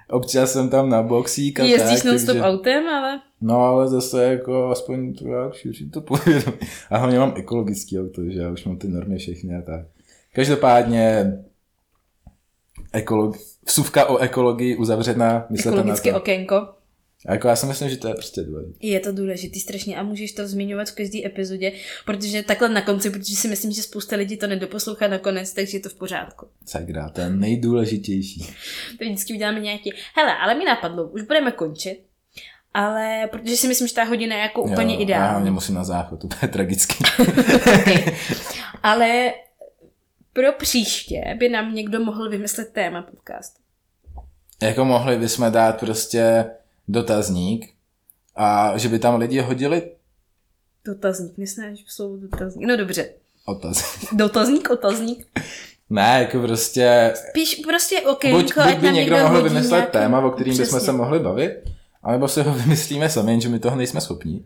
občas 0.10 0.54
jsem 0.54 0.70
tam 0.70 0.90
na 0.90 1.04
boxík 1.04 1.60
a 1.60 1.64
Jezdíš 1.64 2.02
tak, 2.02 2.06
non 2.06 2.20
stop 2.20 2.28
takže... 2.28 2.42
autem, 2.42 2.90
ale 2.90 3.20
No 3.42 3.60
ale 3.60 3.88
zase 3.88 4.24
jako 4.24 4.70
aspoň 4.70 5.14
to 5.14 5.28
jak 5.28 5.54
šíří 5.54 5.90
to 5.90 6.02
povědomí. 6.02 6.58
A 6.90 6.98
hlavně 6.98 7.20
mám 7.20 7.34
ekologický 7.36 8.00
auto, 8.00 8.22
že 8.30 8.40
já 8.40 8.52
už 8.52 8.66
mám 8.66 8.78
ty 8.78 8.88
normy 8.88 9.18
všechny 9.18 9.56
a 9.56 9.62
tak. 9.62 9.86
Každopádně 10.34 11.34
ekolog, 12.94 13.36
vsuvka 13.66 14.06
o 14.06 14.18
ekologii 14.18 14.76
uzavřená. 14.76 15.46
Myslete 15.50 15.76
na 15.76 15.82
Ekologické 15.82 16.12
to. 16.12 16.18
okénko. 16.18 16.68
A 17.26 17.32
jako 17.34 17.48
já 17.48 17.56
si 17.56 17.66
myslím, 17.66 17.90
že 17.90 17.98
to 17.98 18.08
je 18.08 18.14
prostě 18.14 18.42
důležité. 18.42 18.78
Je 18.88 19.00
to 19.00 19.12
důležitý 19.12 19.60
strašně 19.60 19.98
a 19.98 20.04
můžeš 20.04 20.32
to 20.32 20.48
zmiňovat 20.48 20.90
v 20.90 20.96
každé 20.96 21.26
epizodě, 21.26 21.72
protože 22.06 22.44
takhle 22.44 22.70
na 22.70 22.82
konci, 22.82 23.10
protože 23.10 23.36
si 23.36 23.48
myslím, 23.48 23.72
že 23.72 23.84
spousta 23.84 24.16
lidí 24.16 24.38
to 24.38 24.48
nedoposlouchá 24.48 25.08
nakonec, 25.08 25.54
takže 25.54 25.78
je 25.78 25.82
to 25.82 25.90
v 25.90 25.94
pořádku. 25.96 26.48
Sakra, 26.66 27.10
to 27.10 27.22
je 27.22 27.30
nejdůležitější. 27.30 28.40
To 29.00 29.06
vždycky 29.06 29.34
uděláme 29.34 29.60
nějaký. 29.60 29.94
Hele, 30.16 30.34
ale 30.38 30.56
mi 30.56 30.66
napadlo, 30.66 31.08
už 31.08 31.22
budeme 31.22 31.52
končit, 31.52 32.04
ale 32.74 33.28
protože 33.32 33.58
si 33.58 33.68
myslím, 33.68 33.88
že 33.88 33.94
ta 33.94 34.04
hodina 34.04 34.36
je 34.36 34.42
jako 34.42 34.62
úplně 34.64 34.94
jo, 34.94 35.00
Já 35.00 35.04
ideální. 35.04 35.46
nemusím 35.46 35.76
na 35.76 35.84
záchod, 35.84 36.20
to 36.22 36.28
je 36.42 36.48
tragický. 36.48 37.04
Ale 38.84 39.34
pro 40.34 40.52
příště 40.54 41.36
by 41.40 41.50
nám 41.50 41.76
někdo 41.76 42.00
mohl 42.00 42.30
vymyslet 42.30 42.70
téma 42.74 43.02
podcastu. 43.02 43.62
jako 44.62 44.86
mohli 44.86 45.18
bychom 45.18 45.52
dát 45.52 45.80
prostě 45.80 46.46
dotazník 46.88 47.74
a 48.36 48.78
že 48.78 48.90
by 48.90 49.00
tam 49.00 49.16
lidi 49.20 49.40
hodili 49.40 49.92
Dotazník, 50.86 51.38
nesnáš 51.38 51.84
slovo 51.88 52.18
dotazník. 52.18 52.68
No 52.68 52.78
dobře. 52.78 53.10
otaz. 53.46 54.06
Dotazník, 54.14 54.70
otazník. 54.70 55.28
ne, 55.90 56.18
jako 56.20 56.40
prostě 56.42 57.14
Píš 57.34 57.56
prostě 57.56 58.02
okénko, 58.02 58.38
buď, 58.38 58.54
buď 58.56 58.76
by 58.76 58.92
někdo 58.92 58.92
někdo 58.92 59.18
mohl 59.18 59.44
vymyslet 59.44 59.78
nějaký- 59.78 59.92
téma, 59.92 60.20
o 60.26 60.30
kterým 60.32 60.58
bychom 60.58 60.80
se 60.80 60.92
mohli 60.92 61.20
bavit, 61.20 61.52
anebo 62.04 62.28
si 62.28 62.42
ho 62.42 62.54
vymyslíme 62.64 63.10
sami, 63.10 63.32
jenže 63.32 63.50
my 63.50 63.60
toho 63.60 63.76
nejsme 63.76 64.02
schopní, 64.02 64.46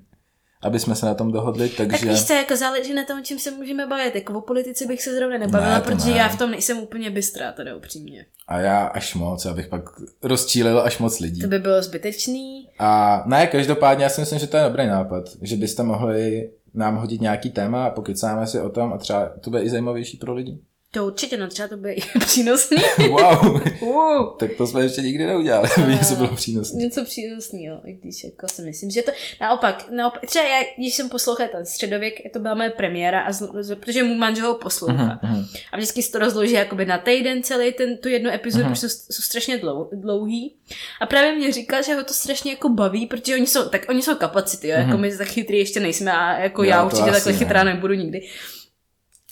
aby 0.61 0.79
jsme 0.79 0.95
se 0.95 1.05
na 1.05 1.13
tom 1.13 1.31
dohodli, 1.31 1.69
Tak 1.69 1.87
takže... 1.87 2.09
víš 2.09 2.23
co, 2.25 2.33
jako 2.33 2.55
záleží 2.55 2.93
na 2.93 3.05
tom, 3.05 3.19
o 3.19 3.23
čem 3.23 3.39
se 3.39 3.51
můžeme 3.51 3.87
bavit. 3.87 4.15
Jako 4.15 4.33
o 4.37 4.41
politice 4.41 4.85
bych 4.85 5.01
se 5.01 5.15
zrovna 5.15 5.37
nebavila, 5.37 5.73
Ne, 5.73 5.81
to 5.81 5.85
protože 5.91 6.11
ne. 6.11 6.17
já 6.17 6.29
v 6.29 6.37
tom 6.37 6.51
nejsem 6.51 6.77
úplně 6.77 7.09
bystrá, 7.09 7.51
teda 7.51 7.75
upřímně. 7.75 8.25
A 8.47 8.59
já 8.59 8.85
až 8.85 9.15
moc, 9.15 9.45
abych 9.45 9.67
pak 9.67 9.81
rozčílil 10.23 10.79
až 10.81 10.97
moc 10.97 11.19
lidí. 11.19 11.41
To 11.41 11.47
by 11.47 11.59
bylo 11.59 11.81
zbytečný. 11.83 12.69
A 12.79 13.23
ne, 13.25 13.47
každopádně 13.47 14.03
já 14.03 14.09
si 14.09 14.21
myslím, 14.21 14.39
že 14.39 14.47
to 14.47 14.57
je 14.57 14.63
dobrý 14.63 14.87
nápad, 14.87 15.23
že 15.41 15.55
byste 15.55 15.83
mohli 15.83 16.51
nám 16.73 16.95
hodit 16.97 17.21
nějaký 17.21 17.49
téma 17.49 17.85
a 17.85 17.89
pokecáme 17.89 18.47
si 18.47 18.59
o 18.59 18.69
tom 18.69 18.93
a 18.93 18.97
třeba 18.97 19.29
to 19.41 19.49
bude 19.49 19.61
i 19.63 19.69
zajímavější 19.69 20.17
pro 20.17 20.33
lidi. 20.33 20.59
To 20.93 21.05
určitě, 21.05 21.37
no 21.37 21.47
třeba 21.47 21.67
to 21.67 21.77
bude 21.77 21.95
přínosný. 22.19 22.77
Wow, 23.09 23.61
Uh, 23.81 24.37
tak 24.37 24.51
to 24.57 24.67
jsme 24.67 24.83
ještě 24.83 25.01
nikdy 25.01 25.25
neudělali, 25.25 25.69
aby 25.83 25.91
něco 25.95 26.15
bylo 26.15 26.35
přínosné. 26.35 26.79
něco 26.83 27.03
přínosného, 27.05 27.81
i 27.85 27.93
když 27.93 28.23
jako 28.23 28.47
si 28.47 28.61
myslím, 28.61 28.91
že 28.91 29.01
to 29.01 29.11
naopak, 29.41 29.85
naopak 29.91 30.21
třeba 30.25 30.45
já, 30.45 30.63
když 30.77 30.95
jsem 30.95 31.09
poslouchala 31.09 31.49
ten 31.51 31.65
středověk, 31.65 32.13
to 32.33 32.39
byla 32.39 32.53
moje 32.55 32.69
premiéra, 32.69 33.21
a 33.21 33.31
z, 33.31 33.49
z, 33.59 33.75
protože 33.75 34.03
můj 34.03 34.17
manžel 34.17 34.47
ho 34.47 34.55
poslouchá. 34.55 35.19
Mhm, 35.23 35.45
A 35.71 35.77
vždycky 35.77 36.03
se 36.03 36.11
to 36.11 36.19
rozloží 36.19 36.53
jakoby 36.53 36.85
na 36.85 36.97
týden 36.97 37.43
celý 37.43 37.73
ten, 37.73 37.97
tu 37.97 38.09
jednu 38.09 38.29
epizodu, 38.31 38.63
Mhm. 38.63 38.73
protože 38.73 38.89
jsou, 38.89 39.13
jsou 39.13 39.21
strašně 39.21 39.57
dlou, 39.57 39.89
dlouhý. 39.93 40.55
A 41.01 41.05
právě 41.05 41.35
mě 41.35 41.51
říkal, 41.51 41.83
že 41.83 41.95
ho 41.95 42.03
to 42.03 42.13
strašně 42.13 42.51
jako 42.51 42.69
baví, 42.69 43.05
protože 43.05 43.35
oni 43.35 43.47
jsou, 43.47 43.69
tak 43.69 43.85
oni 43.89 44.01
jsou 44.01 44.15
kapacity, 44.15 44.67
jo, 44.67 44.75
jako 44.77 44.89
Mhm. 44.91 45.01
my 45.01 45.17
tak 45.17 45.27
chytrý 45.27 45.57
ještě 45.57 45.79
nejsme 45.79 46.11
a 46.11 46.37
jako 46.39 46.63
já 46.63 46.79
to 46.81 46.85
určitě 46.85 47.11
takhle 47.11 47.31
ne. 47.31 47.37
chytrá 47.37 47.63
nebudu 47.63 47.93
nikdy. 47.93 48.21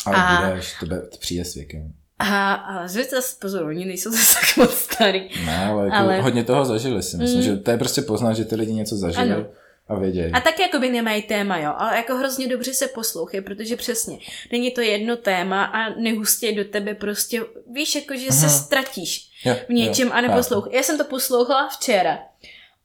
Ale 0.06 0.16
A- 0.18 0.50
budeš, 0.50 0.74
to, 0.80 1.18
přijde 1.20 1.46
s 1.46 1.54
věkem. 1.56 1.94
A, 2.20 2.54
a 2.54 2.88
zase 2.88 3.10
zase 3.10 3.36
pozor, 3.42 3.64
oni 3.64 3.86
nejsou 3.86 4.12
zase 4.18 4.34
tak 4.34 4.58
moc 4.58 4.74
starý. 4.80 5.30
Ne, 5.46 5.66
ale, 5.66 5.84
jako 5.86 5.96
Ale- 5.98 6.22
hodně 6.22 6.44
toho 6.44 6.66
zažili 6.66 7.04
si 7.04 7.18
myslím, 7.18 7.38
Mm. 7.40 7.46
že 7.46 7.58
to 7.58 7.72
je 7.72 7.78
prostě 7.78 8.02
poznat, 8.02 8.34
že 8.34 8.46
ty 8.46 8.56
lidi 8.56 8.74
něco 8.74 8.96
zažili 8.98 9.34
Ano. 9.34 9.46
a 9.88 9.96
vědějí. 10.00 10.32
A 10.32 10.40
taky 10.40 10.62
jakoby 10.62 10.90
nemají 10.90 11.22
téma, 11.22 11.58
jo, 11.58 11.74
ale 11.78 11.96
jako 11.98 12.16
hrozně 12.16 12.48
dobře 12.48 12.74
se 12.74 12.88
poslouchají, 12.88 13.44
protože 13.44 13.76
přesně, 13.76 14.18
není 14.52 14.72
to 14.72 14.82
jedno 14.82 15.16
téma 15.18 15.64
a 15.64 15.90
nehustě 15.90 16.52
do 16.52 16.64
tebe 16.66 16.96
prostě, 16.96 17.42
víš, 17.74 17.96
jako 17.96 18.16
že 18.18 18.32
se 18.32 18.46
Mhm. 18.46 18.56
ztratíš 18.56 19.30
Jo, 19.46 19.56
v 19.70 19.74
něčem 19.74 20.08
jo, 20.08 20.14
a 20.14 20.22
neposloucháš. 20.22 20.74
Já 20.74 20.84
jsem 20.84 20.98
to 20.98 21.04
poslouchala 21.04 21.70
včera 21.70 22.20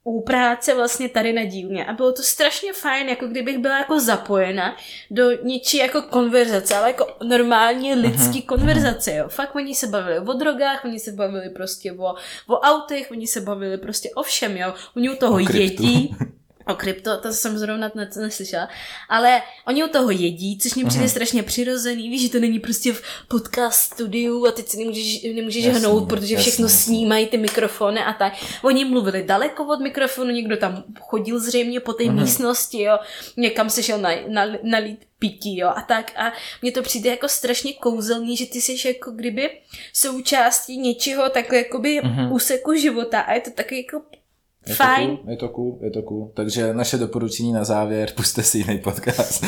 u 0.07 0.21
práce 0.23 0.75
vlastně 0.75 1.09
tady 1.09 1.33
na 1.33 1.45
dílně 1.45 1.85
a 1.87 1.93
bylo 1.93 2.13
to 2.13 2.23
strašně 2.23 2.73
fajn, 2.73 3.09
jako 3.09 3.27
kdybych 3.27 3.59
byla 3.59 3.79
jako 3.79 4.01
zapojena 4.01 4.77
do 5.11 5.31
něčí 5.43 5.77
jako 5.77 6.03
konverzace, 6.03 6.75
ale 6.77 6.89
jako 6.89 7.07
normálně 7.23 7.95
lidský 7.95 8.39
Mhm. 8.39 8.43
konverzace, 8.43 9.15
jo. 9.15 9.29
Fakt 9.29 9.55
oni 9.55 9.75
se 9.75 9.87
bavili 9.87 10.19
o 10.19 10.33
drogách, 10.33 10.85
oni 10.85 10.99
se 10.99 11.13
bavili 11.13 11.51
prostě 11.51 11.93
o, 11.93 12.15
o 12.47 12.61
autech, 12.61 13.11
oni 13.11 13.27
se 13.27 13.41
bavili 13.41 13.79
prostě 13.79 14.11
o 14.15 14.23
všem, 14.23 14.57
jo. 14.57 14.75
Oni 14.97 15.11
u 15.11 15.17
toho 15.17 15.33
O 15.35 15.37
kryptu. 15.37 15.57
jedí, 15.57 16.17
O 16.67 16.75
krypto, 16.75 17.17
to 17.21 17.33
jsem 17.33 17.59
zrovna 17.59 17.91
ne- 17.95 18.11
neslyšela. 18.21 18.69
Ale 19.09 19.43
oni 19.67 19.85
u 19.85 19.89
toho 19.89 20.11
jedí, 20.11 20.59
což 20.59 20.75
mi 20.75 20.85
přijde 20.85 21.03
Mhm. 21.05 21.11
strašně 21.11 21.43
přirozený. 21.43 22.09
Víš, 22.11 22.23
že 22.23 22.29
to 22.29 22.39
není 22.41 22.59
prostě 22.61 22.93
v 22.93 23.03
podcast 23.29 23.81
studiu 23.81 24.47
a 24.47 24.51
teď 24.53 24.69
si 24.69 24.77
nemůžeš, 24.79 25.23
nemůžeš 25.35 25.65
Jasně, 25.65 25.79
hnout, 25.81 26.09
protože 26.09 26.37
všechno 26.37 26.65
jasně, 26.65 26.75
jasně. 26.77 26.85
snímají 26.85 27.27
ty 27.27 27.37
mikrofony 27.39 28.01
a 28.01 28.13
tak. 28.13 28.33
Oni 28.63 28.85
mluvili 28.85 29.23
daleko 29.23 29.65
od 29.67 29.81
mikrofonu, 29.81 30.31
někdo 30.31 30.57
tam 30.57 30.85
chodil 31.01 31.41
zřejmě 31.41 31.81
po 31.81 31.93
té 31.93 32.05
Mhm. 32.05 32.21
místnosti, 32.21 32.83
jo. 32.83 32.99
Někam 33.37 33.71
se 33.71 33.83
šel 33.83 33.99
na, 33.99 34.11
na, 34.29 34.47
nalít 34.63 34.99
pití, 35.19 35.57
jo, 35.59 35.69
a 35.69 35.81
tak. 35.89 36.13
A 36.17 36.33
mně 36.63 36.73
to 36.73 36.83
přijde 36.83 37.11
jako 37.11 37.29
strašně 37.29 37.73
kouzelný, 37.73 38.37
že 38.37 38.47
ty 38.47 38.61
jsi 38.61 38.89
jako 38.89 39.11
kdyby 39.11 39.51
součástí 39.93 40.77
něčeho 40.79 41.31
takhle 41.31 41.59
jakoby 41.59 42.01
Mhm. 42.05 42.33
úseku 42.33 42.75
života 42.75 43.21
a 43.21 43.33
je 43.35 43.41
to 43.41 43.51
taky 43.51 43.77
jako 43.77 44.03
Je 44.69 44.75
fajn. 44.75 45.17
To 45.17 45.17
cool, 45.17 45.31
je 45.31 45.37
to 45.37 45.49
cool, 45.49 45.79
je 45.83 45.91
to 45.91 46.03
cool. 46.03 46.31
Takže 46.35 46.75
naše 46.75 46.97
doporučení 46.99 47.53
na 47.53 47.65
závěr, 47.65 48.13
puste 48.17 48.43
si 48.43 48.59
jiný 48.59 48.79
podcast. 48.79 49.45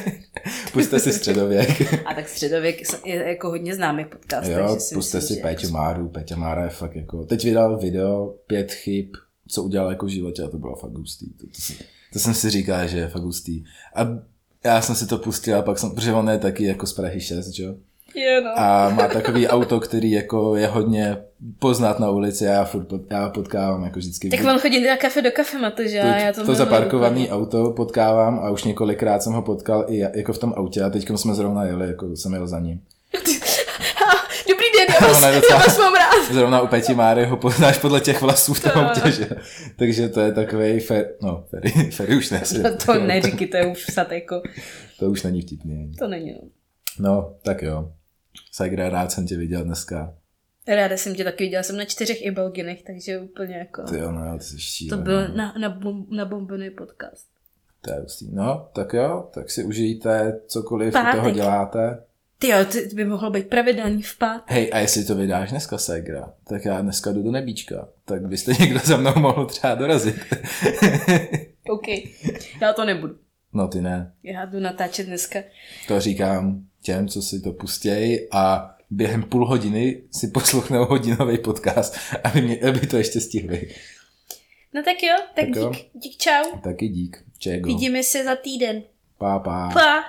puste 0.72 0.98
si 1.00 1.12
středověk. 1.12 1.94
A 2.06 2.14
tak 2.14 2.28
středověk 2.28 2.82
je 3.04 3.28
jako 3.28 3.48
hodně 3.48 3.74
známý 3.74 4.04
podcast. 4.04 4.50
jo, 4.50 4.56
takže 4.66 4.80
si 4.80 4.94
puste 4.94 5.18
myslím, 5.18 5.36
si 5.36 5.42
Péťu 5.42 5.66
jako- 5.66 5.72
Máru. 5.72 6.08
Péťa 6.08 6.36
Mára 6.36 6.64
je 6.64 6.70
fakt 6.70 6.96
jako... 6.96 7.24
Teď 7.24 7.44
vydal 7.44 7.78
video, 7.78 8.34
pět 8.46 8.72
chyb, 8.72 9.06
co 9.48 9.62
udělal 9.62 9.90
jako 9.90 10.06
v 10.06 10.08
životě 10.08 10.42
a 10.42 10.48
to 10.48 10.58
bylo 10.58 10.76
fakt 10.76 10.92
hustý. 10.92 11.26
To, 11.32 11.46
to, 11.46 11.52
jsem- 11.60 11.76
to 12.12 12.18
jsem 12.18 12.34
si 12.34 12.50
říkal, 12.50 12.86
že 12.88 12.98
je 12.98 13.08
fakt 13.08 13.22
hustý. 13.22 13.64
A 13.94 14.18
já 14.64 14.80
jsem 14.82 14.94
si 14.94 15.06
to 15.06 15.18
pustil 15.18 15.58
a 15.58 15.62
pak 15.62 15.78
jsem, 15.78 15.90
protože 15.90 16.12
on 16.12 16.28
je 16.30 16.38
taky 16.38 16.64
jako 16.64 16.86
z 16.86 16.92
Prahy 16.92 17.20
6, 17.20 17.48
že 17.48 17.62
jo? 17.64 17.74
Jo, 18.14 18.40
no. 18.44 18.50
A 18.60 18.90
má 18.90 19.08
takový 19.08 19.48
auto, 19.48 19.80
který 19.80 20.10
jako 20.10 20.56
je 20.56 20.66
hodně 20.66 21.16
poznat 21.58 21.98
na 21.98 22.10
ulici 22.10 22.48
a 22.48 22.52
já 22.52 22.64
furt 22.64 22.84
pot, 22.84 23.00
já 23.10 23.28
potkávám 23.28 23.84
jako 23.84 23.98
vždycky. 23.98 24.28
Tak 24.28 24.40
on 24.44 24.58
chodí 24.58 24.80
na 24.86 24.96
kafe 24.96 25.22
do 25.22 25.30
kafematu, 25.30 25.82
že? 25.82 25.96
Já 25.96 26.32
to 26.32 26.46
to, 26.46 26.54
zaparkovaný 26.54 27.20
úplně. 27.20 27.30
auto 27.30 27.70
potkávám 27.70 28.38
a 28.38 28.50
už 28.50 28.64
několikrát 28.64 29.22
jsem 29.22 29.32
ho 29.32 29.42
potkal 29.42 29.84
i 29.88 30.02
ja- 30.04 30.10
jako 30.14 30.32
v 30.32 30.38
tom 30.38 30.54
autě 30.56 30.82
a 30.82 30.90
teď 30.90 31.08
jsme 31.16 31.34
zrovna 31.34 31.64
jeli, 31.64 31.86
jako 31.86 32.16
jsem 32.16 32.34
jel 32.34 32.46
za 32.46 32.60
ním. 32.60 32.80
Dobrý 34.48 34.64
den, 34.78 34.96
já 35.00 35.06
vás, 35.08 35.22
je 35.22 35.28
já 35.28 35.34
docela- 35.40 35.58
vás 35.58 35.78
mám 35.78 35.94
rád. 35.94 36.32
Zrovna 36.32 36.60
u 36.60 36.66
Peti 36.66 36.94
Máry 36.94 37.24
ho 37.26 37.36
poznáš 37.36 37.78
podle 37.78 38.00
těch 38.00 38.20
vlasů 38.22 38.54
v 38.54 38.60
tom 38.62 38.72
To- 38.72 38.80
autě, 38.80 39.10
že? 39.10 39.28
Takže 39.76 40.08
to 40.08 40.20
je 40.20 40.32
takový 40.32 40.80
fer, 40.80 41.06
no, 41.22 41.44
Ferry, 41.50 41.70
Ferry 41.90 42.16
už 42.16 42.30
ne. 42.30 42.42
No 42.62 42.70
to 42.86 42.94
neříky, 42.94 43.46
to 43.46 43.56
je 43.56 43.66
už 43.66 43.86
snad 43.92 44.12
jako, 44.12 44.42
To 44.98 45.10
už 45.10 45.22
není 45.22 45.42
vtipný. 45.42 45.92
to 45.98 46.08
není 46.08 46.30
no. 46.32 46.38
No, 46.98 47.34
tak 47.42 47.62
jo. 47.62 47.92
Sagra, 48.52 48.88
rád 48.88 49.12
jsem 49.12 49.26
tě 49.26 49.36
viděl 49.36 49.64
dneska. 49.64 50.12
Ráda 50.74 50.96
jsem 50.96 51.14
tě 51.14 51.24
taky 51.24 51.44
viděla, 51.44 51.62
jsem 51.62 51.76
na 51.76 51.84
čtyřech 51.84 52.24
i 52.24 52.30
Belginech, 52.30 52.82
takže 52.82 53.18
úplně 53.18 53.56
jako, 53.56 53.82
Ty 53.82 53.98
jo, 53.98 54.12
no, 54.12 54.38
ty 54.38 54.44
jsi 54.44 54.86
to 54.86 54.96
byl 54.96 55.28
na, 55.28 55.54
na, 55.60 55.68
bom, 55.70 56.06
na 56.10 56.24
bombený 56.24 56.70
podcast. 56.70 57.26
To 57.80 57.92
je 57.92 58.00
hustý. 58.00 58.28
No, 58.32 58.68
tak 58.72 58.92
jo, 58.92 59.28
tak 59.34 59.50
si 59.50 59.64
užijte 59.64 60.40
cokoliv 60.46 60.92
Pátek. 60.92 61.14
u 61.14 61.16
toho 61.16 61.30
děláte. 61.30 62.02
Ty 62.38 62.48
jo, 62.48 62.64
ty 62.64 62.88
by 62.94 63.04
mohlo 63.04 63.30
být 63.30 63.48
pravidelný 63.48 64.02
vpád. 64.02 64.42
Hej, 64.46 64.70
a 64.72 64.78
jestli 64.78 65.04
to 65.04 65.14
vydáš 65.14 65.50
dneska, 65.50 65.78
Segra, 65.78 66.32
tak 66.48 66.64
já 66.64 66.80
dneska 66.80 67.12
jdu 67.12 67.22
do 67.22 67.30
nebíčka. 67.30 67.88
Tak 68.04 68.26
byste 68.28 68.52
někdo 68.60 68.80
za 68.84 68.96
mnou 68.96 69.12
mohl 69.16 69.46
třeba 69.46 69.74
dorazit. 69.74 70.16
OK, 71.68 71.88
já 72.60 72.72
to 72.72 72.84
nebudu. 72.84 73.16
no 73.52 73.68
ty 73.68 73.80
ne. 73.80 74.12
Já 74.22 74.44
jdu 74.46 74.60
natáčet 74.60 75.06
dneska. 75.06 75.38
To 75.88 76.00
říkám 76.00 76.64
těm, 76.82 77.08
co 77.08 77.22
si 77.22 77.40
to 77.40 77.52
pustějí 77.52 78.18
a 78.32 78.74
během 78.90 79.22
půl 79.22 79.46
hodiny 79.46 80.02
si 80.10 80.28
poslouchnou 80.28 80.84
hodinový 80.84 81.38
podcast, 81.38 81.96
aby, 82.24 82.42
mě, 82.42 82.60
aby 82.68 82.86
to 82.86 82.96
ještě 82.96 83.20
stihli. 83.20 83.74
No 84.74 84.82
tak 84.82 85.02
jo, 85.02 85.16
tak, 85.34 85.44
Tak 85.46 85.56
jo. 85.56 85.70
dík, 85.70 85.90
dík 85.94 86.16
čau. 86.16 86.58
Taky 86.62 86.88
dík. 86.88 87.24
Čego. 87.38 87.66
Vidíme 87.66 88.02
se 88.02 88.24
za 88.24 88.36
týden. 88.36 88.82
Pá, 89.18 89.38
pá. 89.38 89.70
Pa. 89.72 90.04